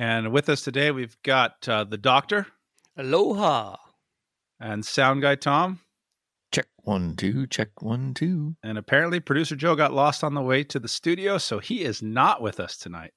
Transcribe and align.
And 0.00 0.30
with 0.30 0.48
us 0.48 0.62
today, 0.62 0.92
we've 0.92 1.20
got 1.24 1.68
uh, 1.68 1.82
the 1.82 1.98
doctor 1.98 2.46
Aloha. 2.96 3.76
and 4.60 4.86
sound 4.86 5.22
guy 5.22 5.34
Tom. 5.34 5.80
Check 6.52 6.66
one, 6.84 7.16
two, 7.16 7.48
check 7.48 7.82
one, 7.82 8.14
two. 8.14 8.54
And 8.62 8.78
apparently, 8.78 9.18
producer 9.18 9.56
Joe 9.56 9.74
got 9.74 9.92
lost 9.92 10.22
on 10.22 10.34
the 10.34 10.40
way 10.40 10.62
to 10.64 10.78
the 10.78 10.88
studio, 10.88 11.36
so 11.36 11.58
he 11.58 11.82
is 11.82 12.00
not 12.00 12.40
with 12.40 12.60
us 12.60 12.76
tonight. 12.76 13.12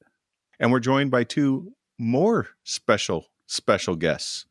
And 0.60 0.72
we're 0.72 0.80
joined 0.80 1.12
by 1.12 1.24
two 1.24 1.74
more 2.00 2.50
special, 2.64 3.28
special 3.46 3.96
guests. 3.96 4.48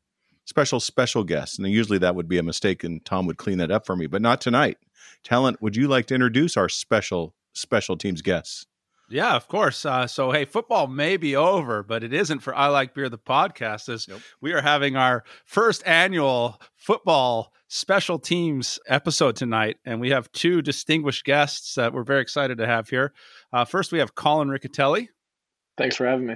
Special, 0.46 0.78
special 0.78 1.24
guests. 1.24 1.59
And 1.59 1.66
usually 1.66 1.98
that 1.98 2.15
would 2.15 2.28
be 2.28 2.38
a 2.38 2.45
mistake, 2.45 2.84
and 2.84 3.04
Tom 3.04 3.26
would 3.26 3.38
clean 3.38 3.59
that 3.59 3.73
up 3.73 3.87
for 3.87 3.96
me, 3.96 4.06
but 4.06 4.23
not 4.23 4.40
tonight. 4.40 4.78
Talent, 5.24 5.60
would 5.60 5.74
you 5.74 5.88
like 5.88 6.06
to 6.06 6.15
introduce 6.15 6.56
our 6.56 6.68
special, 6.68 7.34
special 7.54 7.96
teams 7.96 8.23
guests? 8.23 8.66
Yeah, 9.10 9.34
of 9.34 9.48
course. 9.48 9.84
Uh, 9.84 10.06
so, 10.06 10.30
hey, 10.30 10.45
football 10.45 10.87
may 10.87 11.16
be 11.16 11.34
over, 11.34 11.82
but 11.82 12.05
it 12.05 12.12
isn't 12.12 12.41
for 12.41 12.55
I 12.55 12.68
Like 12.68 12.95
Beer, 12.95 13.09
the 13.09 13.18
podcast, 13.18 13.88
as 13.88 14.06
Nope. 14.09 14.20
we 14.41 14.52
are 14.52 14.62
having 14.62 14.96
our 14.96 15.24
first 15.45 15.82
annual 15.84 16.60
football 16.77 17.52
special 17.66 18.18
teams 18.18 18.79
episode 18.87 19.37
tonight. 19.37 19.79
And 19.84 20.01
we 20.01 20.10
have 20.10 20.30
two 20.32 20.62
distinguished 20.62 21.24
guests 21.24 21.74
that 21.74 21.93
we're 21.93 22.04
very 22.04 22.21
excited 22.23 22.59
to 22.59 22.66
have 22.66 22.88
here. 22.88 23.12
Uh, 23.52 23.65
first, 23.65 23.90
we 23.93 23.99
have 23.99 24.15
Collin 24.15 24.49
Riccitelli. 24.49 25.09
Thanks 25.77 25.96
for 25.96 26.06
having 26.06 26.27
me. 26.27 26.34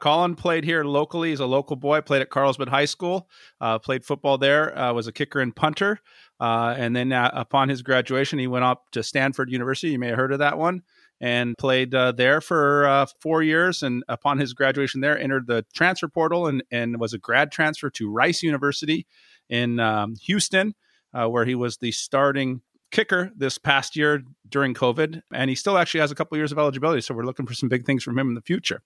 Collin 0.00 0.34
played 0.34 0.64
here 0.64 0.82
locally. 0.82 1.30
He's 1.30 1.38
a 1.40 1.46
local 1.46 1.76
boy. 1.76 2.00
Played 2.00 2.22
at 2.22 2.30
Carlsbad 2.30 2.68
High 2.68 2.86
School. 2.86 3.28
Uh, 3.60 3.78
played 3.78 4.04
football 4.04 4.36
there. 4.36 4.76
Uh, 4.76 4.92
was 4.92 5.06
a 5.06 5.12
kicker 5.12 5.40
and 5.40 5.54
punter. 5.54 6.00
Uh, 6.40 6.74
and 6.76 6.94
then 6.94 7.12
uh, 7.12 7.30
upon 7.32 7.68
his 7.68 7.82
graduation, 7.82 8.40
he 8.40 8.48
went 8.48 8.64
up 8.64 8.90
to 8.90 9.02
Stanford 9.04 9.48
University. 9.50 9.92
You 9.92 10.00
may 10.00 10.08
have 10.08 10.16
heard 10.16 10.32
of 10.32 10.40
that 10.40 10.58
one. 10.58 10.82
And 11.22 11.56
played 11.56 11.94
uh, 11.94 12.10
there 12.10 12.40
for 12.40 12.84
uh, 12.84 13.06
four 13.20 13.44
years. 13.44 13.84
And 13.84 14.02
upon 14.08 14.38
his 14.38 14.54
graduation 14.54 15.00
there, 15.02 15.16
entered 15.16 15.46
the 15.46 15.64
transfer 15.72 16.08
portal 16.08 16.48
and, 16.48 16.64
and 16.72 16.98
was 16.98 17.14
a 17.14 17.18
grad 17.18 17.52
transfer 17.52 17.88
to 17.90 18.10
Rice 18.10 18.42
University 18.42 19.06
in 19.48 19.78
um, 19.78 20.16
Houston, 20.24 20.74
uh, 21.14 21.28
where 21.28 21.44
he 21.44 21.54
was 21.54 21.76
the 21.76 21.92
starting 21.92 22.60
kicker 22.90 23.30
this 23.36 23.56
past 23.56 23.94
year 23.94 24.24
during 24.48 24.74
COVID. 24.74 25.22
And 25.32 25.48
he 25.48 25.54
still 25.54 25.78
actually 25.78 26.00
has 26.00 26.10
a 26.10 26.16
couple 26.16 26.36
years 26.36 26.50
of 26.50 26.58
eligibility. 26.58 27.00
So 27.00 27.14
we're 27.14 27.22
looking 27.24 27.46
for 27.46 27.54
some 27.54 27.68
big 27.68 27.86
things 27.86 28.02
from 28.02 28.18
him 28.18 28.28
in 28.28 28.34
the 28.34 28.42
future. 28.42 28.82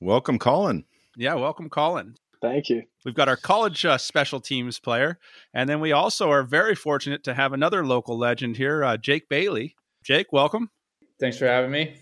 Welcome, 0.00 0.38
Collin. 0.38 0.84
Yeah, 1.16 1.34
welcome, 1.34 1.68
Collin. 1.68 2.14
Thank 2.40 2.68
you. 2.68 2.82
We've 3.04 3.14
got 3.14 3.28
our 3.28 3.36
college 3.36 3.84
uh, 3.84 3.98
special 3.98 4.40
teams 4.40 4.80
player, 4.80 5.18
and 5.54 5.68
then 5.68 5.78
we 5.78 5.92
also 5.92 6.30
are 6.30 6.42
very 6.42 6.74
fortunate 6.74 7.22
to 7.24 7.34
have 7.34 7.52
another 7.52 7.86
local 7.86 8.18
legend 8.18 8.56
here, 8.56 8.82
uh, 8.82 8.96
Jake 8.96 9.28
Bailey. 9.28 9.76
Jake, 10.02 10.32
welcome. 10.32 10.70
Thanks 11.22 11.38
for 11.38 11.46
having 11.46 11.70
me. 11.70 11.94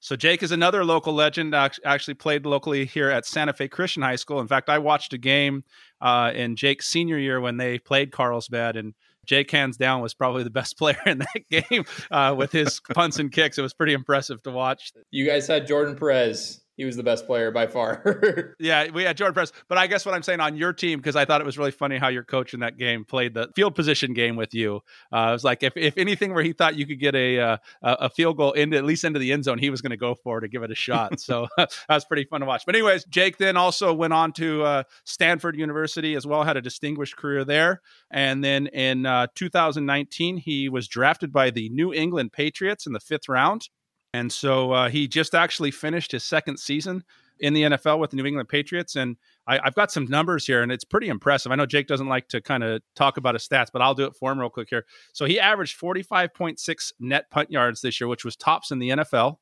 So 0.00 0.14
Jake 0.14 0.42
is 0.42 0.52
another 0.52 0.84
local 0.84 1.14
legend. 1.14 1.54
act- 1.54 1.80
Actually 1.86 2.14
played 2.14 2.44
locally 2.44 2.84
here 2.84 3.08
at 3.08 3.24
Santa 3.24 3.54
Fe 3.54 3.66
Christian 3.66 4.02
High 4.02 4.16
School. 4.16 4.40
In 4.40 4.46
fact, 4.46 4.68
I 4.68 4.76
watched 4.76 5.14
a 5.14 5.18
game 5.18 5.64
uh, 6.02 6.32
in 6.34 6.54
Jake's 6.54 6.86
senior 6.86 7.16
year 7.16 7.40
when 7.40 7.56
they 7.56 7.78
played 7.78 8.12
Carlsbad, 8.12 8.76
and 8.76 8.92
Jake 9.24 9.50
hands 9.50 9.78
down 9.78 10.02
was 10.02 10.12
probably 10.12 10.42
the 10.42 10.50
best 10.50 10.76
player 10.78 11.00
in 11.06 11.20
that 11.20 11.48
game 11.50 11.84
uh, 12.10 12.34
with 12.36 12.52
his 12.52 12.78
punts 12.94 13.18
and 13.18 13.32
kicks. 13.32 13.56
It 13.56 13.62
was 13.62 13.72
pretty 13.72 13.94
impressive 13.94 14.42
to 14.42 14.50
watch. 14.50 14.92
You 15.10 15.26
guys 15.26 15.46
had 15.46 15.66
Jordan 15.66 15.96
Perez. 15.96 16.60
He 16.78 16.84
was 16.84 16.96
the 16.96 17.02
best 17.02 17.26
player 17.26 17.50
by 17.50 17.66
far. 17.66 18.02
Yeah, 18.60 18.90
we 18.90 19.02
had 19.02 19.16
Jordan 19.16 19.34
Press. 19.34 19.52
But 19.68 19.78
I 19.78 19.86
guess 19.86 20.04
what 20.04 20.14
I'm 20.14 20.22
saying 20.22 20.40
on 20.40 20.56
your 20.56 20.72
team, 20.72 20.98
because 20.98 21.16
I 21.16 21.24
thought 21.24 21.40
it 21.40 21.44
was 21.44 21.58
really 21.58 21.70
funny 21.70 21.96
how 21.98 22.08
your 22.08 22.24
coach 22.24 22.54
in 22.54 22.60
that 22.60 22.76
game 22.76 23.04
played 23.04 23.34
the 23.34 23.50
field 23.54 23.74
position 23.74 24.14
game 24.14 24.36
with 24.36 24.54
you. 24.54 24.80
Uh, 25.12 25.28
it 25.28 25.32
was 25.32 25.44
like 25.44 25.62
if, 25.62 25.76
if 25.76 25.96
anything 25.96 26.34
where 26.34 26.42
he 26.42 26.52
thought 26.52 26.76
you 26.76 26.86
could 26.86 26.98
get 26.98 27.14
a 27.14 27.38
uh, 27.38 27.56
a 27.82 28.08
field 28.10 28.36
goal 28.36 28.52
into 28.52 28.76
at 28.76 28.84
least 28.84 29.04
into 29.04 29.18
the 29.18 29.32
end 29.32 29.44
zone, 29.44 29.58
he 29.58 29.70
was 29.70 29.80
going 29.80 29.90
to 29.90 29.96
go 29.96 30.14
for 30.14 30.38
it 30.38 30.40
to 30.42 30.48
give 30.48 30.62
it 30.62 30.70
a 30.70 30.74
shot. 30.74 31.20
So 31.20 31.48
that 31.56 31.70
was 31.88 32.04
pretty 32.04 32.24
fun 32.24 32.40
to 32.40 32.46
watch. 32.46 32.64
But 32.64 32.74
anyways, 32.74 33.04
Jake 33.04 33.38
then 33.38 33.56
also 33.56 33.92
went 33.92 34.12
on 34.12 34.32
to 34.34 34.62
uh, 34.62 34.82
Stanford 35.04 35.56
University 35.56 36.14
as 36.14 36.26
well, 36.26 36.44
had 36.44 36.56
a 36.56 36.62
distinguished 36.62 37.16
career 37.16 37.44
there. 37.44 37.80
And 38.10 38.42
then 38.42 38.68
in 38.68 39.06
uh, 39.06 39.28
2019, 39.34 40.38
he 40.38 40.68
was 40.68 40.88
drafted 40.88 41.32
by 41.32 41.50
the 41.50 41.68
New 41.70 41.92
England 41.92 42.32
Patriots 42.32 42.86
in 42.86 42.92
the 42.92 43.00
fifth 43.00 43.28
round. 43.28 43.68
And 44.14 44.32
so 44.32 44.72
uh, 44.72 44.88
he 44.88 45.06
just 45.06 45.34
actually 45.34 45.70
finished 45.70 46.12
his 46.12 46.24
second 46.24 46.58
season 46.58 47.04
in 47.40 47.54
the 47.54 47.62
NFL 47.62 47.98
with 47.98 48.10
the 48.10 48.16
New 48.16 48.24
England 48.24 48.48
Patriots. 48.48 48.96
And 48.96 49.16
I, 49.46 49.60
I've 49.62 49.74
got 49.74 49.92
some 49.92 50.06
numbers 50.06 50.46
here, 50.46 50.62
and 50.62 50.72
it's 50.72 50.84
pretty 50.84 51.08
impressive. 51.08 51.52
I 51.52 51.54
know 51.54 51.66
Jake 51.66 51.86
doesn't 51.86 52.08
like 52.08 52.28
to 52.28 52.40
kind 52.40 52.64
of 52.64 52.82
talk 52.96 53.16
about 53.16 53.34
his 53.34 53.46
stats, 53.46 53.68
but 53.72 53.82
I'll 53.82 53.94
do 53.94 54.04
it 54.04 54.16
for 54.16 54.32
him 54.32 54.40
real 54.40 54.50
quick 54.50 54.68
here. 54.70 54.86
So 55.12 55.24
he 55.24 55.38
averaged 55.38 55.78
45.6 55.78 56.92
net 57.00 57.30
punt 57.30 57.50
yards 57.50 57.80
this 57.80 58.00
year, 58.00 58.08
which 58.08 58.24
was 58.24 58.36
tops 58.36 58.70
in 58.70 58.78
the 58.78 58.90
NFL. 58.90 59.36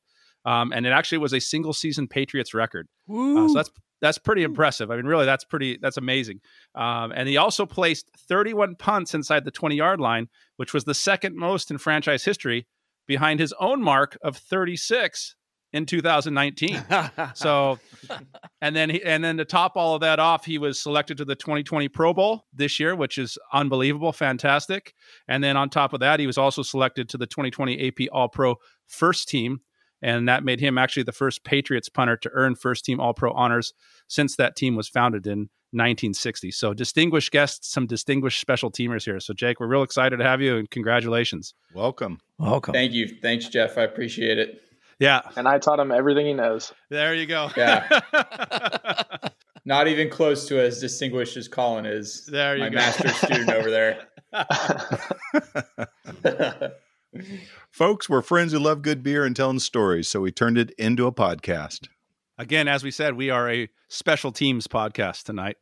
Um, 0.45 0.71
and 0.71 0.85
it 0.85 0.91
actually 0.91 1.17
was 1.17 1.33
a 1.33 1.41
single 1.41 1.73
season 1.73 2.07
Patriots 2.07 2.53
record. 2.53 2.87
Uh, 3.37 3.47
so 3.47 3.53
that's 3.53 3.71
that's 3.99 4.17
pretty 4.17 4.43
impressive. 4.43 4.91
I 4.91 4.95
mean, 4.95 5.05
really, 5.05 5.25
that's 5.25 5.43
pretty 5.43 5.77
that's 5.81 5.97
amazing. 5.97 6.39
Um, 6.75 7.11
and 7.11 7.27
he 7.27 7.37
also 7.37 7.65
placed 7.65 8.09
31 8.29 8.75
punts 8.75 9.13
inside 9.13 9.43
the 9.43 9.51
20 9.51 9.75
yard 9.75 9.99
line, 9.99 10.29
which 10.57 10.73
was 10.73 10.83
the 10.83 10.93
second 10.93 11.35
most 11.35 11.71
in 11.71 11.77
franchise 11.77 12.23
history, 12.23 12.67
behind 13.07 13.39
his 13.39 13.53
own 13.59 13.81
mark 13.81 14.17
of 14.21 14.37
36 14.37 15.35
in 15.73 15.85
2019. 15.85 16.83
So, 17.33 17.79
and 18.61 18.75
then 18.75 18.89
he, 18.89 19.03
and 19.03 19.23
then 19.23 19.37
to 19.37 19.45
top 19.45 19.73
all 19.75 19.95
of 19.95 20.01
that 20.01 20.19
off, 20.19 20.45
he 20.45 20.57
was 20.57 20.79
selected 20.79 21.17
to 21.17 21.25
the 21.25 21.35
2020 21.35 21.87
Pro 21.89 22.13
Bowl 22.13 22.45
this 22.53 22.79
year, 22.79 22.95
which 22.95 23.17
is 23.17 23.37
unbelievable, 23.53 24.11
fantastic. 24.11 24.93
And 25.27 25.43
then 25.43 25.57
on 25.57 25.69
top 25.69 25.93
of 25.93 25.99
that, 25.99 26.19
he 26.19 26.27
was 26.27 26.37
also 26.37 26.63
selected 26.63 27.09
to 27.09 27.17
the 27.17 27.27
2020 27.27 27.87
AP 27.87 28.07
All 28.11 28.29
Pro 28.29 28.55
First 28.87 29.29
Team, 29.29 29.61
and 30.01 30.27
that 30.27 30.43
made 30.43 30.59
him 30.59 30.77
actually 30.77 31.03
the 31.03 31.11
first 31.11 31.43
Patriots 31.43 31.89
punter 31.89 32.17
to 32.17 32.29
earn 32.33 32.55
First 32.55 32.85
Team 32.85 32.99
All 32.99 33.13
Pro 33.13 33.31
honors 33.33 33.73
since 34.07 34.35
that 34.35 34.55
team 34.55 34.75
was 34.75 34.87
founded 34.87 35.27
in 35.27 35.49
1960. 35.71 36.51
So, 36.51 36.73
distinguished 36.73 37.31
guests, 37.31 37.71
some 37.71 37.87
distinguished 37.87 38.39
special 38.39 38.71
teamers 38.71 39.05
here. 39.05 39.19
So, 39.19 39.33
Jake, 39.33 39.59
we're 39.59 39.67
real 39.67 39.83
excited 39.83 40.17
to 40.17 40.23
have 40.23 40.41
you, 40.41 40.57
and 40.57 40.69
congratulations. 40.69 41.53
Welcome. 41.73 42.19
Welcome. 42.39 42.73
Thank 42.73 42.93
you. 42.93 43.07
Thanks, 43.21 43.47
Jeff. 43.49 43.77
I 43.77 43.83
appreciate 43.83 44.37
it. 44.37 44.61
Yeah, 44.99 45.21
And 45.35 45.47
I 45.47 45.59
taught 45.59 45.79
him 45.79 45.91
everything 45.91 46.25
he 46.25 46.33
knows. 46.33 46.73
there 46.89 47.13
you 47.13 47.27
go. 47.27 47.51
Yeah. 47.55 47.87
Not 49.65 49.87
even 49.87 50.09
close 50.09 50.47
to 50.47 50.59
as 50.59 50.79
distinguished 50.79 51.37
as 51.37 51.47
Collin 51.47 51.85
is. 51.85 52.25
There 52.25 52.55
you 52.55 52.63
my 52.63 52.69
go. 52.69 52.75
My 52.77 52.81
master's 52.81 53.15
student 53.17 53.51
over 53.51 53.69
there. 53.69 54.07
Folks, 57.71 58.09
we're 58.09 58.21
friends 58.21 58.53
who 58.53 58.59
love 58.59 58.81
good 58.81 59.03
beer 59.03 59.25
and 59.25 59.35
telling 59.35 59.59
stories, 59.59 60.09
so 60.09 60.21
we 60.21 60.31
turned 60.31 60.57
it 60.57 60.71
into 60.77 61.05
a 61.05 61.11
podcast. 61.11 61.87
Again, 62.37 62.67
as 62.67 62.83
we 62.83 62.91
said, 62.91 63.15
we 63.15 63.29
are 63.29 63.49
a 63.49 63.69
special 63.89 64.31
teams 64.31 64.67
podcast 64.67 65.23
tonight. 65.23 65.57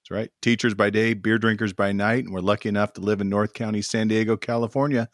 That's 0.00 0.10
right. 0.10 0.30
Teachers 0.42 0.74
by 0.74 0.90
day, 0.90 1.14
beer 1.14 1.38
drinkers 1.38 1.72
by 1.72 1.92
night, 1.92 2.24
and 2.24 2.32
we're 2.32 2.40
lucky 2.40 2.68
enough 2.68 2.92
to 2.94 3.00
live 3.00 3.20
in 3.20 3.28
North 3.28 3.52
County, 3.52 3.82
San 3.82 4.08
Diego, 4.08 4.36
California. 4.36 5.08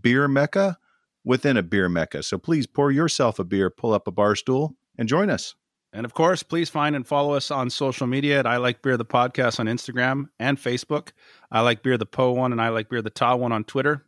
Beer 0.00 0.26
mecca 0.28 0.78
within 1.24 1.56
a 1.56 1.62
beer 1.62 1.88
mecca. 1.88 2.22
So 2.22 2.38
please 2.38 2.66
pour 2.66 2.90
yourself 2.90 3.38
a 3.38 3.44
beer, 3.44 3.68
pull 3.68 3.92
up 3.92 4.08
a 4.08 4.10
bar 4.10 4.34
stool, 4.34 4.76
and 4.96 5.08
join 5.08 5.28
us. 5.30 5.54
And 5.92 6.04
of 6.04 6.12
course, 6.12 6.42
please 6.42 6.68
find 6.68 6.94
and 6.94 7.06
follow 7.06 7.34
us 7.34 7.50
on 7.50 7.70
social 7.70 8.06
media 8.06 8.38
at 8.38 8.46
I 8.46 8.58
Like 8.58 8.82
Beer 8.82 8.96
the 8.96 9.04
Podcast 9.06 9.58
on 9.58 9.66
Instagram 9.66 10.26
and 10.38 10.58
Facebook. 10.58 11.12
I 11.50 11.60
Like 11.60 11.82
Beer 11.82 11.96
the 11.96 12.06
Po 12.06 12.32
one 12.32 12.52
and 12.52 12.60
I 12.60 12.68
Like 12.68 12.90
Beer 12.90 13.02
the 13.02 13.10
Ta 13.10 13.34
one 13.36 13.52
on 13.52 13.64
Twitter. 13.64 14.04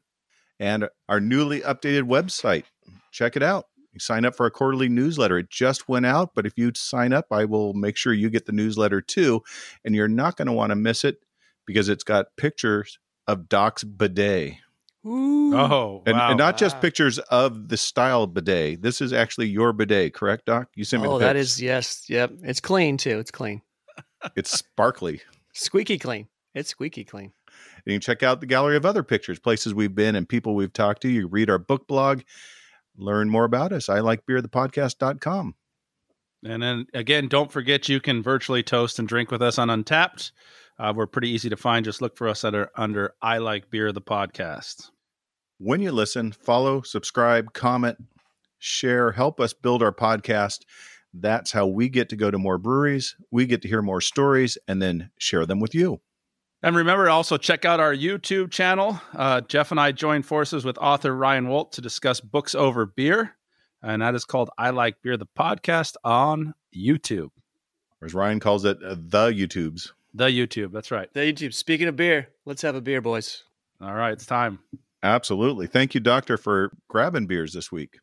And 0.59 0.89
our 1.09 1.21
newly 1.21 1.61
updated 1.61 2.03
website. 2.03 2.65
Check 3.13 3.37
it 3.37 3.43
out. 3.43 3.67
You 3.93 3.99
sign 4.01 4.25
up 4.25 4.37
for 4.37 4.47
a 4.47 4.51
quarterly 4.51 4.89
newsletter. 4.89 5.39
It 5.39 5.51
just 5.51 5.89
went 5.89 6.07
out, 6.07 6.31
but 6.35 6.47
if 6.47 6.53
you 6.57 6.71
sign 6.77 7.13
up, 7.13 7.27
I 7.33 7.45
will 7.45 7.75
make 7.75 7.97
sure 7.97 8.13
you 8.13 8.31
get 8.31 8.47
the 8.47 8.53
newsletter 8.53 9.01
too. 9.01 9.43
And 9.85 9.95
you're 9.95 10.07
not 10.09 10.37
going 10.37 10.47
to 10.47 10.53
want 10.53 10.71
to 10.71 10.77
miss 10.77 11.05
it 11.05 11.19
because 11.67 11.89
it's 11.89 12.05
got 12.05 12.37
pictures 12.37 12.99
of 13.27 13.49
Doc's 13.49 13.83
bidet. 13.85 14.55
Oh, 15.05 16.03
And, 16.07 16.17
wow. 16.17 16.31
and 16.31 16.39
not 16.39 16.59
just 16.59 16.77
Wow. 16.77 16.81
pictures 16.83 17.19
of 17.19 17.69
the 17.69 17.77
style 17.77 18.27
bidet. 18.27 18.83
This 18.83 19.01
is 19.01 19.13
actually 19.13 19.49
your 19.49 19.73
bidet, 19.73 20.15
correct, 20.15 20.45
Doc? 20.47 20.69
You 20.77 20.85
sent 20.85 21.03
me 21.03 21.09
Oh, 21.09 21.19
the 21.19 21.25
that 21.33 21.59
yes, 21.59 22.05
yep. 22.09 22.31
It's 22.43 22.61
clean 22.61 22.97
too. 22.97 23.19
It's 23.19 23.31
clean, 23.31 23.63
It's 24.37 24.51
sparkly. 24.51 25.23
squeaky 25.55 25.99
clean. 25.99 26.29
It's 26.55 26.71
squeaky 26.71 27.05
clean. 27.05 27.33
And 27.47 27.87
you 27.87 27.95
can 27.95 28.01
check 28.01 28.23
out 28.23 28.41
the 28.41 28.47
gallery 28.47 28.77
of 28.77 28.85
other 28.85 29.03
pictures, 29.03 29.39
places 29.39 29.73
we've 29.75 29.95
been 29.95 30.15
and 30.17 30.29
people 30.29 30.55
we've 30.55 30.73
talked 30.73 31.03
to. 31.03 31.09
You 31.09 31.27
read 31.29 31.49
our 31.49 31.59
book 31.59 31.87
blog, 31.89 32.21
learn 32.97 33.31
more 33.31 33.45
about 33.45 33.73
us. 33.73 33.89
I 33.89 34.01
like 34.01 34.27
beer, 34.27 34.43
the 34.43 34.49
podcast.com. 34.49 35.55
And 36.45 36.63
then 36.63 36.87
again, 36.95 37.29
don't 37.29 37.53
forget 37.53 37.89
you 37.89 38.01
can 38.01 38.23
virtually 38.23 38.63
toast 38.63 38.99
and 38.99 39.07
drink 39.07 39.31
with 39.31 39.43
us 39.43 39.59
on 39.59 39.69
Untappd. 39.69 40.33
Uh, 40.79 40.95
we're 40.97 41.07
pretty 41.07 41.29
easy 41.29 41.51
to 41.51 41.57
find. 41.57 41.85
Just 41.85 42.01
look 42.01 42.17
for 42.17 42.29
us 42.29 42.45
under, 42.45 42.71
under 42.75 43.15
I 43.21 43.39
Like 43.39 43.71
Beer, 43.71 43.93
the 43.93 44.01
podcast. 44.01 44.91
When 45.59 45.83
you 45.83 45.93
listen, 45.93 46.33
follow, 46.33 46.81
subscribe, 46.81 47.53
comment, 47.53 47.99
share, 48.59 49.13
help 49.13 49.41
us 49.41 49.53
build 49.53 49.83
our 49.83 49.93
podcast. 49.93 50.61
That's 51.13 51.53
how 51.53 51.67
we 51.67 51.91
get 51.91 52.09
to 52.11 52.17
go 52.17 52.31
to 52.31 52.39
more 52.39 52.57
breweries. 52.57 53.17
We 53.31 53.45
get 53.45 53.61
to 53.63 53.69
hear 53.69 53.83
more 53.83 54.01
stories 54.01 54.57
and 54.67 54.81
then 54.81 55.11
share 55.19 55.45
them 55.45 55.61
with 55.61 55.75
you. 55.75 56.01
And 56.63 56.77
remember 56.77 57.07
to 57.07 57.11
also 57.11 57.39
check 57.39 57.65
out 57.65 57.81
our 57.81 57.95
YouTube 57.95 58.51
channel. 58.51 59.01
Uh, 59.15 59.41
Jeff 59.41 59.71
and 59.71 59.81
I 59.81 59.93
joined 59.93 60.27
forces 60.27 60.65
with 60.65 60.77
author 60.79 61.15
Ryan 61.15 61.49
Wolt 61.49 61.73
to 61.73 61.81
discuss 61.81 62.21
books 62.21 62.55
over 62.55 62.85
beer. 62.85 63.37
And 63.83 64.03
that 64.03 64.15
is 64.15 64.27
called 64.27 64.51
I 64.59 64.71
Like 64.71 65.01
Beer, 65.03 65.17
the 65.17 65.27
podcast 65.27 65.95
on 66.05 66.53
YouTube. 66.77 67.31
Or 68.03 68.07
as 68.07 68.13
Ryan 68.13 68.41
calls 68.41 68.67
it, 68.67 68.77
uh, 68.85 68.95
the 68.99 69.29
YouTubes. 69.29 69.93
The 70.13 70.27
YouTube. 70.27 70.73
That's 70.73 70.91
right. 70.91 71.13
The 71.15 71.21
YouTube. 71.21 71.55
Speaking 71.55 71.89
of 71.89 71.97
beer, 71.97 72.29
let's 72.45 72.63
have 72.63 72.75
a 72.75 72.81
beer, 72.83 73.01
boys. 73.01 73.45
All 73.81 73.95
right. 73.95 74.13
It's 74.13 74.27
time. 74.27 74.59
Absolutely. 75.03 75.67
Thank 75.67 75.95
you, 75.95 76.01
Doctor, 76.01 76.37
for 76.37 76.73
grabbing 76.89 77.27
beers 77.27 77.55
this 77.55 77.73
week. 77.73 78.01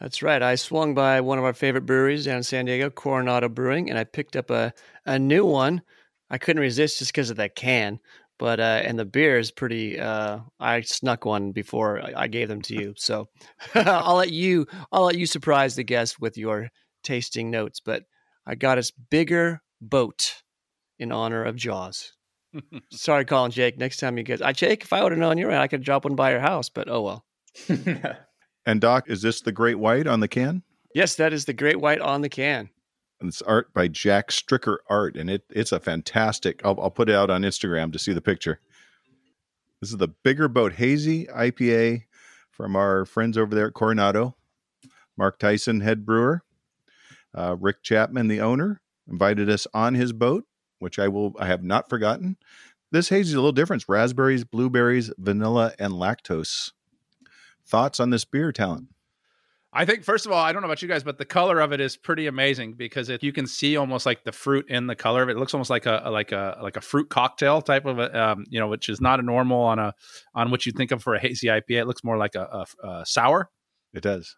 That's 0.00 0.20
right. 0.20 0.42
I 0.42 0.56
swung 0.56 0.94
by 0.94 1.20
one 1.20 1.38
of 1.38 1.44
our 1.44 1.52
favorite 1.52 1.86
breweries 1.86 2.24
down 2.24 2.38
in 2.38 2.42
San 2.42 2.64
Diego, 2.64 2.90
Coronado 2.90 3.48
Brewing, 3.48 3.88
and 3.88 3.98
I 3.98 4.02
picked 4.02 4.34
up 4.34 4.50
a, 4.50 4.72
a 5.06 5.18
new 5.18 5.44
one. 5.46 5.82
I 6.30 6.38
couldn't 6.38 6.60
resist 6.60 6.98
just 6.98 7.12
because 7.12 7.30
of 7.30 7.36
that 7.36 7.54
can, 7.54 8.00
but 8.38 8.60
uh, 8.60 8.82
and 8.84 8.98
the 8.98 9.04
beer 9.04 9.38
is 9.38 9.50
pretty. 9.50 9.98
Uh, 9.98 10.40
I 10.58 10.80
snuck 10.82 11.24
one 11.24 11.52
before 11.52 12.00
I, 12.00 12.12
I 12.22 12.26
gave 12.28 12.48
them 12.48 12.62
to 12.62 12.74
you, 12.74 12.94
so 12.96 13.28
I'll 13.74 14.16
let 14.16 14.32
you. 14.32 14.66
I'll 14.92 15.04
let 15.04 15.18
you 15.18 15.26
surprise 15.26 15.76
the 15.76 15.84
guest 15.84 16.20
with 16.20 16.36
your 16.36 16.70
tasting 17.02 17.50
notes. 17.50 17.80
But 17.84 18.04
I 18.46 18.54
got 18.54 18.78
us 18.78 18.90
bigger 18.90 19.62
boat 19.80 20.42
in 20.98 21.12
honor 21.12 21.44
of 21.44 21.56
Jaws. 21.56 22.12
Sorry, 22.92 23.24
Collin 23.24 23.50
Jake. 23.50 23.78
Next 23.78 23.98
time 23.98 24.16
you 24.18 24.24
guys, 24.24 24.42
I 24.42 24.52
Jake, 24.52 24.82
if 24.82 24.92
I 24.92 25.02
would 25.02 25.12
have 25.12 25.18
known 25.18 25.38
you 25.38 25.46
were, 25.46 25.56
I 25.56 25.68
could 25.68 25.82
drop 25.82 26.04
one 26.04 26.16
by 26.16 26.30
your 26.30 26.40
house. 26.40 26.68
But 26.68 26.88
oh 26.88 27.02
well. 27.02 27.24
And 28.66 28.80
Doc, 28.80 29.04
is 29.08 29.22
this 29.22 29.40
the 29.40 29.52
Great 29.52 29.78
White 29.78 30.06
on 30.06 30.20
the 30.20 30.28
can? 30.28 30.62
Yes, 30.94 31.16
that 31.16 31.32
is 31.32 31.44
the 31.44 31.52
Great 31.52 31.80
White 31.80 32.00
on 32.00 32.22
the 32.22 32.28
can. 32.28 32.70
And 33.24 33.30
it's 33.30 33.40
art 33.40 33.72
by 33.72 33.88
Jack 33.88 34.28
Stricker 34.28 34.76
Art, 34.90 35.16
and 35.16 35.30
it 35.30 35.44
it's 35.48 35.72
a 35.72 35.80
fantastic. 35.80 36.60
I'll, 36.62 36.78
I'll 36.78 36.90
put 36.90 37.08
it 37.08 37.14
out 37.14 37.30
on 37.30 37.40
Instagram 37.40 37.90
to 37.94 37.98
see 37.98 38.12
the 38.12 38.20
picture. 38.20 38.60
This 39.80 39.92
is 39.92 39.96
the 39.96 40.08
Bigger 40.08 40.46
Boat 40.46 40.74
Hazy 40.74 41.24
IPA 41.24 42.02
from 42.50 42.76
our 42.76 43.06
friends 43.06 43.38
over 43.38 43.54
there 43.54 43.68
at 43.68 43.72
Coronado. 43.72 44.36
Mark 45.16 45.38
Tyson, 45.38 45.80
head 45.80 46.04
brewer. 46.04 46.42
Uh, 47.34 47.56
Rick 47.58 47.82
Chapman, 47.82 48.28
the 48.28 48.42
owner, 48.42 48.82
invited 49.08 49.48
us 49.48 49.66
on 49.72 49.94
his 49.94 50.12
boat, 50.12 50.44
which 50.78 50.98
I 50.98 51.08
will 51.08 51.34
I 51.38 51.46
have 51.46 51.62
not 51.62 51.88
forgotten. 51.88 52.36
This 52.90 53.08
hazy 53.08 53.30
is 53.30 53.32
a 53.32 53.38
little 53.38 53.52
different. 53.52 53.86
Raspberries, 53.88 54.44
blueberries, 54.44 55.10
vanilla, 55.16 55.72
and 55.78 55.94
lactose. 55.94 56.72
Thoughts 57.64 58.00
on 58.00 58.10
this 58.10 58.26
beer, 58.26 58.52
talent? 58.52 58.88
I 59.76 59.84
think 59.84 60.04
first 60.04 60.24
of 60.24 60.30
all, 60.30 60.38
I 60.38 60.52
don't 60.52 60.62
know 60.62 60.68
about 60.68 60.82
you 60.82 60.88
guys, 60.88 61.02
but 61.02 61.18
the 61.18 61.24
color 61.24 61.58
of 61.58 61.72
it 61.72 61.80
is 61.80 61.96
pretty 61.96 62.28
amazing 62.28 62.74
because 62.74 63.08
it, 63.08 63.24
you 63.24 63.32
can 63.32 63.46
see 63.46 63.76
almost 63.76 64.06
like 64.06 64.22
the 64.22 64.30
fruit 64.30 64.66
in 64.68 64.86
the 64.86 64.94
color 64.94 65.22
of 65.22 65.28
it. 65.28 65.32
It 65.32 65.38
looks 65.38 65.52
almost 65.52 65.68
like 65.68 65.86
a 65.86 66.08
like 66.10 66.30
a 66.30 66.56
like 66.62 66.76
a 66.76 66.80
fruit 66.80 67.10
cocktail 67.10 67.60
type 67.60 67.84
of 67.84 67.98
a, 67.98 68.22
um, 68.22 68.44
you 68.48 68.60
know, 68.60 68.68
which 68.68 68.88
is 68.88 69.00
not 69.00 69.18
a 69.18 69.22
normal 69.22 69.60
on 69.60 69.80
a 69.80 69.92
on 70.32 70.52
what 70.52 70.64
you 70.64 70.70
think 70.70 70.92
of 70.92 71.02
for 71.02 71.16
a 71.16 71.20
hazy 71.20 71.48
IPA. 71.48 71.80
It 71.80 71.86
looks 71.86 72.04
more 72.04 72.16
like 72.16 72.36
a, 72.36 72.66
a, 72.82 72.86
a 72.86 73.06
sour. 73.06 73.50
It 73.92 74.02
does. 74.02 74.36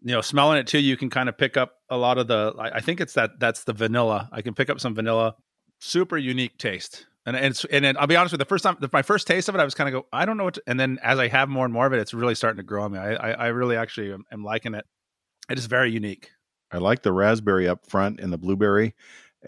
You 0.00 0.14
know, 0.14 0.20
smelling 0.20 0.58
it 0.58 0.68
too, 0.68 0.80
you 0.80 0.96
can 0.96 1.10
kind 1.10 1.28
of 1.28 1.36
pick 1.36 1.56
up 1.56 1.72
a 1.90 1.96
lot 1.96 2.18
of 2.18 2.28
the. 2.28 2.54
I, 2.56 2.76
I 2.76 2.80
think 2.80 3.00
it's 3.00 3.14
that 3.14 3.32
that's 3.40 3.64
the 3.64 3.72
vanilla. 3.72 4.28
I 4.32 4.42
can 4.42 4.54
pick 4.54 4.70
up 4.70 4.78
some 4.80 4.94
vanilla. 4.94 5.34
Super 5.80 6.16
unique 6.16 6.56
taste. 6.58 7.06
And 7.24 7.36
and, 7.36 7.60
and 7.70 7.84
then 7.84 7.96
I'll 7.96 8.06
be 8.06 8.16
honest 8.16 8.32
with 8.32 8.40
you, 8.40 8.44
the 8.44 8.48
first 8.48 8.64
time, 8.64 8.76
my 8.92 9.02
first 9.02 9.26
taste 9.26 9.48
of 9.48 9.54
it, 9.54 9.60
I 9.60 9.64
was 9.64 9.74
kind 9.74 9.88
of 9.88 10.02
go, 10.02 10.08
I 10.12 10.24
don't 10.24 10.36
know 10.36 10.44
what. 10.44 10.54
To, 10.54 10.62
and 10.66 10.78
then 10.78 10.98
as 11.02 11.18
I 11.18 11.28
have 11.28 11.48
more 11.48 11.64
and 11.64 11.72
more 11.72 11.86
of 11.86 11.92
it, 11.92 12.00
it's 12.00 12.14
really 12.14 12.34
starting 12.34 12.56
to 12.56 12.62
grow 12.62 12.82
on 12.82 12.92
me. 12.92 12.98
I 12.98 13.14
I, 13.14 13.30
I 13.30 13.46
really 13.48 13.76
actually 13.76 14.12
am, 14.12 14.24
am, 14.32 14.44
liking 14.44 14.74
it. 14.74 14.84
It 15.48 15.58
is 15.58 15.66
very 15.66 15.90
unique. 15.90 16.30
I 16.72 16.78
like 16.78 17.02
the 17.02 17.12
raspberry 17.12 17.68
up 17.68 17.86
front 17.86 18.18
and 18.18 18.32
the 18.32 18.38
blueberry. 18.38 18.94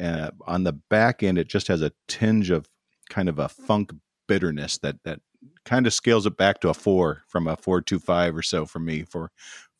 Uh, 0.01 0.31
on 0.47 0.65
the 0.65 0.73
back 0.73 1.23
end, 1.23 1.39
it 1.39 1.49
just 1.49 1.69
has 1.69 1.83
a 1.83 1.93
tinge 2.07 2.51
of 2.51 2.69
kind 3.09 3.29
of 3.29 3.39
a 3.39 3.49
funk 3.49 3.93
bitterness 4.29 4.79
that 4.79 4.97
that 5.05 5.21
kind 5.65 5.87
of 5.87 5.93
scales 5.93 6.27
it 6.27 6.37
back 6.37 6.61
to 6.61 6.69
a 6.69 6.75
four 6.75 7.23
from 7.29 7.49
a 7.49 7.57
four 7.57 7.81
two 7.81 7.99
five 7.99 8.37
or 8.37 8.43
so 8.43 8.67
for 8.67 8.79
me 8.79 9.03
for 9.03 9.31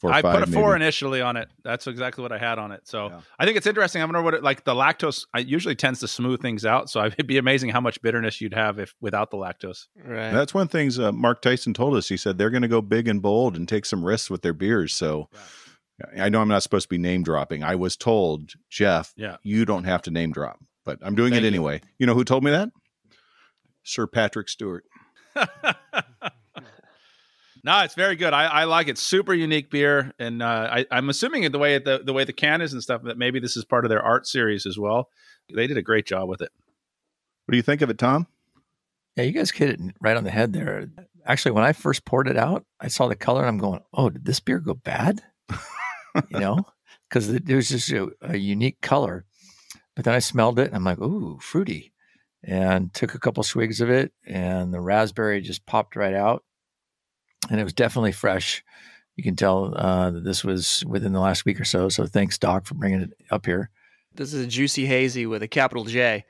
four. 0.09 0.13
I 0.13 0.23
five, 0.23 0.41
put 0.41 0.49
a 0.49 0.53
four 0.53 0.73
maybe. 0.73 0.85
initially 0.85 1.21
on 1.21 1.37
it. 1.37 1.49
That's 1.65 1.87
exactly 1.87 2.23
what 2.23 2.33
I 2.33 2.39
had 2.39 2.59
on 2.59 2.73
it. 2.73 2.87
So 2.87 3.09
Yeah. 3.09 3.21
I 3.39 3.45
think 3.45 3.57
it's 3.57 3.67
interesting. 3.67 4.03
I 4.03 4.05
wonder 4.05 4.23
what 4.23 4.35
it 4.35 4.43
like 4.43 4.65
the 4.65 4.75
lactose. 4.75 5.27
I 5.35 5.41
usually 5.41 5.75
tends 5.75 6.01
to 6.01 6.09
smooth 6.09 6.41
things 6.43 6.65
out. 6.65 6.91
So 6.91 7.05
it'd 7.07 7.27
be 7.27 7.39
amazing 7.39 7.71
how 7.71 7.81
much 7.81 8.01
bitterness 8.03 8.41
you'd 8.41 8.55
have 8.55 8.79
if 8.79 8.95
without 9.01 9.31
the 9.31 9.37
lactose. 9.37 9.87
Right. 9.97 10.31
That's 10.33 10.53
one 10.55 10.63
of 10.63 10.69
the 10.71 10.79
things 10.79 10.99
uh, 10.99 11.13
Mark 11.13 11.43
Tyson 11.43 11.75
told 11.75 11.97
us. 11.97 12.09
He 12.09 12.17
said 12.17 12.39
they're 12.39 12.51
going 12.51 12.63
to 12.63 12.69
go 12.69 12.81
big 12.83 13.09
and 13.09 13.21
bold 13.23 13.57
and 13.57 13.69
take 13.69 13.85
some 13.87 14.05
risks 14.05 14.29
with 14.31 14.43
their 14.43 14.53
beers. 14.55 14.95
So 14.95 15.29
I 16.19 16.29
know 16.29 16.41
I'm 16.41 16.49
not 16.49 16.63
supposed 16.63 16.85
to 16.87 16.89
be 16.91 16.99
name 16.99 17.23
dropping. 17.23 17.63
I 17.63 17.75
was 17.77 17.97
told, 17.97 18.51
Jeff, 18.69 19.13
Yeah. 19.17 19.37
you 19.43 19.65
don't 19.65 19.85
have 19.85 20.03
to 20.03 20.11
name 20.11 20.33
drop, 20.33 20.59
but 20.85 20.99
I'm 21.03 21.15
doing 21.15 21.31
Thank 21.33 21.43
it 21.43 21.45
you. 21.45 21.49
anyway. 21.49 21.81
You 21.99 22.07
know 22.07 22.15
who 22.15 22.25
told 22.25 22.43
me 22.45 22.51
that? 22.51 22.71
Sir 23.85 24.07
Patrick 24.07 24.49
Stewart. 24.49 24.85
no, 27.65 27.81
it's 27.81 27.95
very 27.95 28.15
good. 28.15 28.35
I, 28.35 28.45
I 28.45 28.65
like 28.65 28.89
it. 28.89 28.99
Super 28.99 29.33
unique 29.33 29.71
beer, 29.71 30.13
and 30.19 30.43
uh, 30.43 30.69
I, 30.71 30.87
I'm 30.91 31.09
assuming 31.09 31.51
the 31.51 31.59
way 31.59 31.79
the 31.79 32.03
the 32.05 32.13
way 32.13 32.25
the 32.25 32.33
can 32.35 32.61
is 32.61 32.75
and 32.75 32.83
stuff 32.83 33.03
that 33.05 33.17
maybe 33.17 33.41
this 33.41 33.57
is 33.57 33.65
part 33.65 33.87
of 33.87 33.89
their 33.89 34.03
art 34.03 34.27
series 34.27 34.67
as 34.67 34.79
well. 34.79 35.09
They 35.53 35.67
did 35.67 35.79
a 35.79 35.83
great 35.83 36.07
job 36.07 36.29
with 36.29 36.43
it. 36.43 36.53
What 37.47 37.53
do 37.53 37.57
you 37.57 37.63
think 37.63 37.81
of 37.81 37.89
it, 37.89 37.99
Tom? 37.99 38.27
Yeah, 39.17 39.25
you 39.25 39.33
guys 39.33 39.51
hit 39.51 39.71
it 39.71 39.81
right 40.01 40.17
on 40.17 40.25
the 40.25 40.31
head 40.31 40.53
there. 40.53 40.89
Actually, 41.25 41.53
when 41.53 41.65
I 41.65 41.73
first 41.73 42.05
poured 42.05 42.29
it 42.29 42.37
out, 42.37 42.67
I 42.81 42.89
saw 42.89 43.09
the 43.09 43.17
color 43.17 43.41
and 43.41 43.49
I'm 43.49 43.59
going, 43.59 43.81
oh, 43.95 44.11
did 44.11 44.25
this 44.25 44.41
beer 44.41 44.59
go 44.59 44.75
bad? 44.75 45.23
you 46.31 46.41
know, 46.41 46.67
because 47.09 47.29
there 47.29 47.57
was 47.57 47.69
just 47.69 47.91
a, 47.91 48.11
a 48.21 48.37
unique 48.37 48.81
color. 48.81 49.25
But 49.95 50.05
then 50.05 50.15
I 50.15 50.19
smelled 50.19 50.59
it 50.59 50.67
and 50.67 50.77
I'm 50.77 50.85
like, 50.85 50.99
ooh, 50.99 51.39
fruity. 51.41 51.93
And 52.43 52.93
took 52.93 53.15
a 53.15 53.19
couple 53.19 53.43
swigs 53.43 53.81
of 53.81 53.89
it 53.89 54.13
and 54.27 54.75
the 54.75 54.81
raspberry 54.81 55.41
just 55.41 55.65
popped 55.65 55.97
right 55.97 56.15
out. 56.15 56.45
And 57.51 57.61
it 57.61 57.65
was 57.65 57.73
definitely 57.73 58.13
fresh. 58.13 58.65
You 59.17 59.23
can 59.23 59.37
tell 59.37 59.75
uh, 59.77 60.11
that 60.11 60.25
this 60.25 60.43
was 60.45 60.83
within 60.87 61.13
the 61.13 61.21
last 61.21 61.45
week 61.45 61.61
or 61.61 61.65
so. 61.65 61.89
So 61.89 62.07
thanks, 62.07 62.39
Doc, 62.39 62.67
for 62.67 62.75
bringing 62.75 63.01
it 63.03 63.13
up 63.31 63.47
here. 63.47 63.71
This 64.15 64.33
is 64.33 64.45
a 64.45 64.49
juicy 64.49 64.87
hazy 64.87 65.27
with 65.27 65.43
a 65.43 65.49
capital 65.49 65.85
J. 65.85 66.25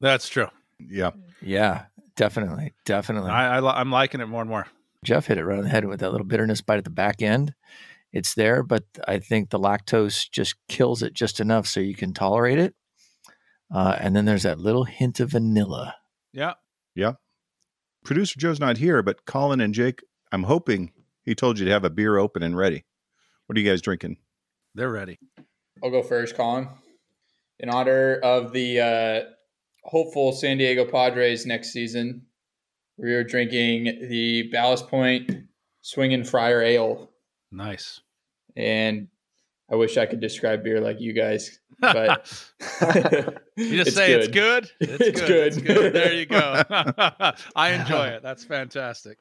That's 0.00 0.28
true. 0.28 0.48
Yeah. 0.78 1.10
Yeah, 1.42 1.84
definitely. 2.16 2.74
Definitely. 2.84 3.30
I, 3.30 3.58
I 3.58 3.80
I'm 3.80 3.90
liking 3.90 4.20
it 4.20 4.26
more 4.26 4.42
and 4.42 4.50
more. 4.50 4.66
Jeff 5.04 5.26
hit 5.26 5.38
it 5.38 5.44
right 5.44 5.58
on 5.58 5.64
the 5.64 5.70
head 5.70 5.86
with 5.86 6.00
that 6.00 6.12
little 6.12 6.26
bitterness 6.26 6.60
bite 6.60 6.78
at 6.78 6.84
the 6.84 6.90
back 6.90 7.22
end. 7.22 7.54
It's 8.12 8.34
there, 8.34 8.62
but 8.62 8.84
I 9.06 9.18
think 9.18 9.50
the 9.50 9.58
lactose 9.58 10.28
just 10.30 10.56
kills 10.68 11.02
it 11.02 11.14
just 11.14 11.40
enough 11.40 11.66
so 11.66 11.80
you 11.80 11.94
can 11.94 12.12
tolerate 12.12 12.58
it. 12.58 12.74
Uh, 13.72 13.96
and 14.00 14.16
then 14.16 14.24
there's 14.24 14.42
that 14.42 14.58
little 14.58 14.84
hint 14.84 15.20
of 15.20 15.30
vanilla. 15.30 15.94
Yeah. 16.32 16.54
Yeah. 16.94 17.12
Producer 18.04 18.38
Joe's 18.38 18.60
not 18.60 18.78
here, 18.78 19.02
but 19.02 19.24
Collin 19.26 19.60
and 19.60 19.72
Jake, 19.72 20.02
I'm 20.32 20.44
hoping 20.44 20.92
he 21.22 21.34
told 21.34 21.58
you 21.58 21.64
to 21.66 21.70
have 21.72 21.84
a 21.84 21.90
beer 21.90 22.18
open 22.18 22.42
and 22.42 22.56
ready. 22.56 22.84
What 23.46 23.56
are 23.56 23.60
you 23.60 23.68
guys 23.68 23.80
drinking? 23.82 24.18
They're 24.74 24.90
ready. 24.90 25.18
I'll 25.82 25.90
go 25.90 26.02
first, 26.02 26.36
Collin. 26.36 26.68
In 27.58 27.68
honor 27.68 28.14
of 28.22 28.52
the 28.52 28.80
uh, 28.80 29.20
hopeful 29.84 30.32
San 30.32 30.58
Diego 30.58 30.84
Padres 30.84 31.46
next 31.46 31.72
season, 31.72 32.26
we 32.96 33.12
are 33.12 33.24
drinking 33.24 33.84
the 34.08 34.48
Ballast 34.52 34.88
Point 34.88 35.30
Swingin' 35.82 36.24
Friar 36.24 36.62
Ale. 36.62 37.10
Nice. 37.50 38.00
And 38.56 39.08
I 39.70 39.76
wish 39.76 39.96
I 39.96 40.06
could 40.06 40.20
describe 40.20 40.62
beer 40.62 40.80
like 40.80 41.00
you 41.00 41.12
guys, 41.12 41.58
but 41.80 42.30
You 43.56 43.84
just 43.84 43.96
say 43.96 44.12
it's 44.12 44.28
good. 44.28 44.70
It's, 44.80 45.00
It's 45.08 45.20
good. 45.20 45.46
It's 45.48 45.56
good. 45.56 45.66
good. 45.66 45.92
There 45.92 46.12
you 46.12 46.26
go. 46.26 46.62
I 47.56 47.70
enjoy 47.72 48.06
it. 48.08 48.22
That's 48.22 48.44
fantastic. 48.44 49.18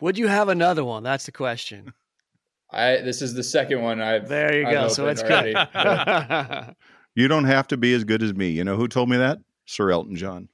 Would 0.00 0.18
you 0.18 0.26
have 0.28 0.48
another 0.48 0.84
one? 0.84 1.02
That's 1.02 1.26
the 1.26 1.32
question. 1.32 1.92
I 2.70 2.96
this 3.02 3.22
is 3.22 3.34
the 3.34 3.42
second 3.42 3.82
one 3.82 4.00
I've 4.00 4.28
There 4.28 4.58
you 4.58 4.66
I've 4.66 4.72
go. 4.72 4.88
So 4.88 5.06
it's 5.06 5.22
already. 5.22 5.54
good. 5.54 6.74
You 7.16 7.28
don't 7.28 7.44
have 7.44 7.68
to 7.68 7.76
be 7.76 7.94
as 7.94 8.02
good 8.02 8.24
as 8.24 8.34
me. 8.34 8.48
You 8.48 8.64
know 8.64 8.74
who 8.76 8.88
told 8.88 9.08
me 9.08 9.16
that? 9.18 9.38
Sir 9.66 9.92
Elton 9.92 10.16
John. 10.16 10.48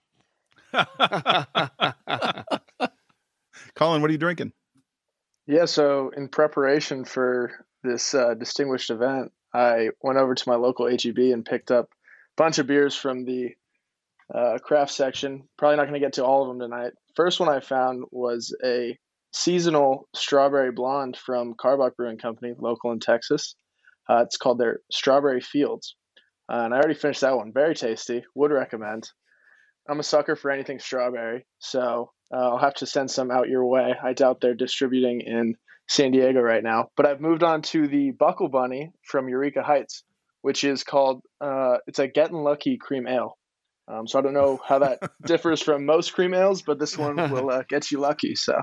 Collin, 3.74 4.02
what 4.02 4.10
are 4.10 4.12
you 4.12 4.18
drinking? 4.18 4.52
Yeah, 5.46 5.64
so 5.64 6.10
in 6.14 6.28
preparation 6.28 7.06
for 7.06 7.64
this 7.82 8.14
uh, 8.14 8.34
distinguished 8.34 8.90
event, 8.90 9.32
I 9.54 9.88
went 10.02 10.18
over 10.18 10.34
to 10.34 10.48
my 10.48 10.56
local 10.56 10.86
HEB 10.88 11.16
and 11.18 11.44
picked 11.46 11.70
up 11.70 11.86
a 11.86 11.88
bunch 12.36 12.58
of 12.58 12.66
beers 12.66 12.94
from 12.94 13.24
the 13.24 13.54
uh, 14.32 14.58
craft 14.58 14.92
section. 14.92 15.48
Probably 15.56 15.76
not 15.76 15.84
going 15.84 15.94
to 15.94 16.00
get 16.00 16.12
to 16.14 16.24
all 16.24 16.42
of 16.42 16.48
them 16.48 16.60
tonight. 16.60 16.92
First 17.16 17.40
one 17.40 17.48
I 17.48 17.60
found 17.60 18.04
was 18.10 18.54
a 18.62 18.98
seasonal 19.32 20.08
strawberry 20.14 20.72
blonde 20.72 21.16
from 21.16 21.54
Karbach 21.54 21.96
Brewing 21.96 22.18
Company, 22.18 22.54
local 22.58 22.92
in 22.92 23.00
Texas. 23.00 23.54
Uh, 24.08 24.22
it's 24.22 24.36
called 24.36 24.58
their 24.58 24.80
Strawberry 24.90 25.40
Fields. 25.40 25.94
uh, 26.52 26.62
and 26.64 26.74
I 26.74 26.78
already 26.78 26.94
finished 26.94 27.20
that 27.20 27.36
one. 27.36 27.52
Very 27.52 27.74
tasty. 27.74 28.24
Would 28.34 28.50
recommend. 28.50 29.08
I'm 29.88 30.00
a 30.00 30.04
sucker 30.04 30.36
for 30.36 30.50
anything 30.50 30.78
strawberry, 30.78 31.46
so 31.58 32.10
uh, 32.32 32.36
I'll 32.50 32.58
have 32.58 32.74
to 32.74 32.86
send 32.86 33.10
some 33.10 33.30
out 33.30 33.48
your 33.48 33.64
way. 33.66 33.94
I 34.02 34.12
doubt 34.12 34.40
they're 34.40 34.54
distributing 34.54 35.20
in 35.20 35.54
San 35.88 36.12
Diego 36.12 36.40
right 36.40 36.62
now, 36.62 36.88
but 36.96 37.06
I've 37.06 37.20
moved 37.20 37.42
on 37.42 37.62
to 37.62 37.88
the 37.88 38.12
Buckle 38.12 38.48
Bunny 38.48 38.92
from 39.04 39.28
Eureka 39.28 39.62
Heights, 39.62 40.04
which 40.42 40.62
is 40.64 40.84
called 40.84 41.22
uh, 41.40 41.78
it's 41.86 41.98
a 41.98 42.06
Getting 42.06 42.36
Lucky 42.36 42.78
Cream 42.78 43.08
Ale. 43.08 43.36
Um, 43.88 44.06
so 44.06 44.18
I 44.18 44.22
don't 44.22 44.34
know 44.34 44.60
how 44.64 44.80
that 44.80 45.00
differs 45.26 45.60
from 45.62 45.86
most 45.86 46.12
cream 46.12 46.34
ales, 46.34 46.62
but 46.62 46.78
this 46.78 46.96
one 46.96 47.16
will 47.16 47.50
uh, 47.50 47.62
get 47.68 47.90
you 47.90 47.98
lucky. 47.98 48.36
So 48.36 48.60